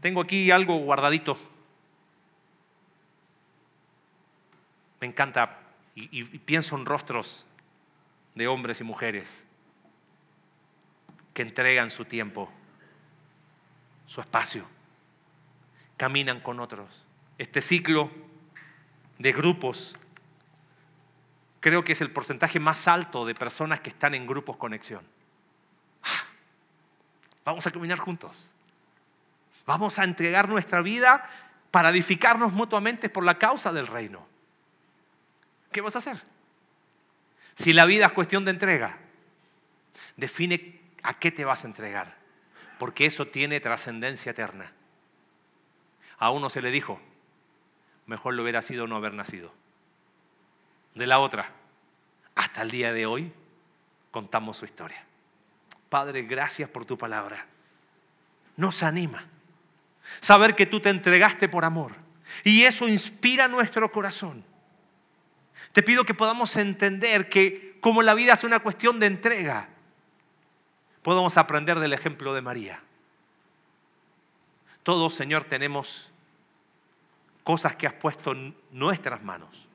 tengo 0.00 0.20
aquí 0.20 0.50
algo 0.50 0.76
guardadito. 0.78 1.38
Me 5.00 5.06
encanta 5.06 5.60
y, 5.94 6.08
y 6.10 6.38
pienso 6.40 6.76
en 6.76 6.84
rostros 6.84 7.46
de 8.34 8.48
hombres 8.48 8.80
y 8.80 8.84
mujeres 8.84 9.44
que 11.32 11.42
entregan 11.42 11.90
su 11.90 12.04
tiempo, 12.04 12.50
su 14.06 14.20
espacio, 14.20 14.66
caminan 15.96 16.40
con 16.40 16.58
otros. 16.58 17.06
Este 17.38 17.60
ciclo 17.60 18.10
de 19.18 19.32
grupos 19.32 19.96
creo 21.62 21.84
que 21.84 21.92
es 21.92 22.00
el 22.00 22.10
porcentaje 22.10 22.58
más 22.60 22.88
alto 22.88 23.24
de 23.24 23.34
personas 23.34 23.80
que 23.80 23.88
están 23.88 24.14
en 24.14 24.26
grupos 24.26 24.56
conexión. 24.56 25.06
Ah, 26.02 26.24
vamos 27.44 27.66
a 27.66 27.70
caminar 27.70 27.98
juntos. 27.98 28.50
Vamos 29.64 29.98
a 30.00 30.04
entregar 30.04 30.48
nuestra 30.48 30.82
vida 30.82 31.30
para 31.70 31.90
edificarnos 31.90 32.52
mutuamente 32.52 33.08
por 33.08 33.24
la 33.24 33.38
causa 33.38 33.72
del 33.72 33.86
reino. 33.86 34.26
¿Qué 35.70 35.80
vas 35.80 35.94
a 35.94 36.00
hacer? 36.00 36.20
Si 37.54 37.72
la 37.72 37.84
vida 37.86 38.06
es 38.06 38.12
cuestión 38.12 38.44
de 38.44 38.50
entrega, 38.50 38.98
define 40.16 40.80
a 41.04 41.14
qué 41.14 41.30
te 41.30 41.44
vas 41.44 41.62
a 41.62 41.68
entregar, 41.68 42.16
porque 42.78 43.06
eso 43.06 43.28
tiene 43.28 43.60
trascendencia 43.60 44.30
eterna. 44.30 44.72
A 46.18 46.30
uno 46.30 46.50
se 46.50 46.60
le 46.60 46.72
dijo, 46.72 47.00
mejor 48.06 48.34
lo 48.34 48.42
hubiera 48.42 48.62
sido 48.62 48.88
no 48.88 48.96
haber 48.96 49.14
nacido 49.14 49.61
de 50.94 51.06
la 51.06 51.18
otra. 51.18 51.50
Hasta 52.34 52.62
el 52.62 52.70
día 52.70 52.92
de 52.92 53.06
hoy 53.06 53.32
contamos 54.10 54.56
su 54.56 54.64
historia. 54.64 55.04
Padre, 55.88 56.22
gracias 56.22 56.68
por 56.68 56.84
tu 56.84 56.96
palabra. 56.96 57.46
Nos 58.56 58.82
anima. 58.82 59.24
Saber 60.20 60.54
que 60.54 60.66
tú 60.66 60.80
te 60.80 60.90
entregaste 60.90 61.48
por 61.48 61.64
amor. 61.64 61.94
Y 62.44 62.62
eso 62.62 62.88
inspira 62.88 63.48
nuestro 63.48 63.90
corazón. 63.92 64.44
Te 65.72 65.82
pido 65.82 66.04
que 66.04 66.14
podamos 66.14 66.56
entender 66.56 67.28
que 67.28 67.78
como 67.80 68.02
la 68.02 68.14
vida 68.14 68.34
es 68.34 68.44
una 68.44 68.60
cuestión 68.60 69.00
de 69.00 69.06
entrega, 69.06 69.68
podamos 71.02 71.36
aprender 71.36 71.80
del 71.80 71.92
ejemplo 71.92 72.32
de 72.34 72.42
María. 72.42 72.80
Todos, 74.82 75.14
Señor, 75.14 75.44
tenemos 75.44 76.10
cosas 77.44 77.76
que 77.76 77.86
has 77.86 77.94
puesto 77.94 78.32
en 78.32 78.54
nuestras 78.70 79.22
manos. 79.22 79.68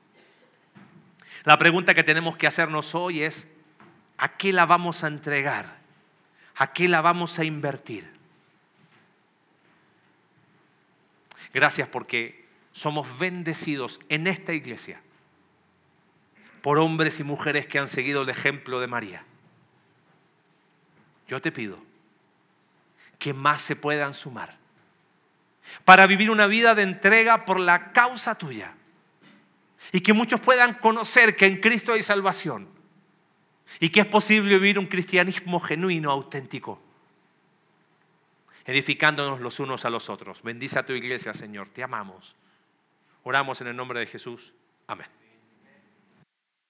La 1.48 1.56
pregunta 1.56 1.94
que 1.94 2.04
tenemos 2.04 2.36
que 2.36 2.46
hacernos 2.46 2.94
hoy 2.94 3.22
es, 3.22 3.46
¿a 4.18 4.36
qué 4.36 4.52
la 4.52 4.66
vamos 4.66 5.02
a 5.02 5.06
entregar? 5.06 5.78
¿A 6.56 6.74
qué 6.74 6.88
la 6.88 7.00
vamos 7.00 7.38
a 7.38 7.44
invertir? 7.46 8.12
Gracias 11.54 11.88
porque 11.88 12.46
somos 12.72 13.18
bendecidos 13.18 13.98
en 14.10 14.26
esta 14.26 14.52
iglesia 14.52 15.00
por 16.60 16.76
hombres 16.80 17.18
y 17.18 17.24
mujeres 17.24 17.66
que 17.66 17.78
han 17.78 17.88
seguido 17.88 18.20
el 18.20 18.28
ejemplo 18.28 18.78
de 18.78 18.86
María. 18.86 19.24
Yo 21.28 21.40
te 21.40 21.50
pido 21.50 21.78
que 23.18 23.32
más 23.32 23.62
se 23.62 23.74
puedan 23.74 24.12
sumar 24.12 24.58
para 25.86 26.06
vivir 26.06 26.30
una 26.30 26.46
vida 26.46 26.74
de 26.74 26.82
entrega 26.82 27.46
por 27.46 27.58
la 27.58 27.92
causa 27.92 28.34
tuya 28.34 28.74
y 29.92 30.00
que 30.00 30.12
muchos 30.12 30.40
puedan 30.40 30.74
conocer 30.74 31.36
que 31.36 31.46
en 31.46 31.60
Cristo 31.60 31.92
hay 31.92 32.02
salvación 32.02 32.68
y 33.80 33.90
que 33.90 34.00
es 34.00 34.06
posible 34.06 34.54
vivir 34.58 34.78
un 34.78 34.86
cristianismo 34.86 35.60
genuino, 35.60 36.10
auténtico, 36.10 36.80
edificándonos 38.64 39.40
los 39.40 39.60
unos 39.60 39.84
a 39.84 39.90
los 39.90 40.10
otros. 40.10 40.42
Bendice 40.42 40.78
a 40.78 40.86
tu 40.86 40.92
iglesia, 40.92 41.34
Señor, 41.34 41.68
te 41.68 41.82
amamos. 41.82 42.34
Oramos 43.22 43.60
en 43.60 43.68
el 43.68 43.76
nombre 43.76 44.00
de 44.00 44.06
Jesús. 44.06 44.52
Amén. 44.86 45.17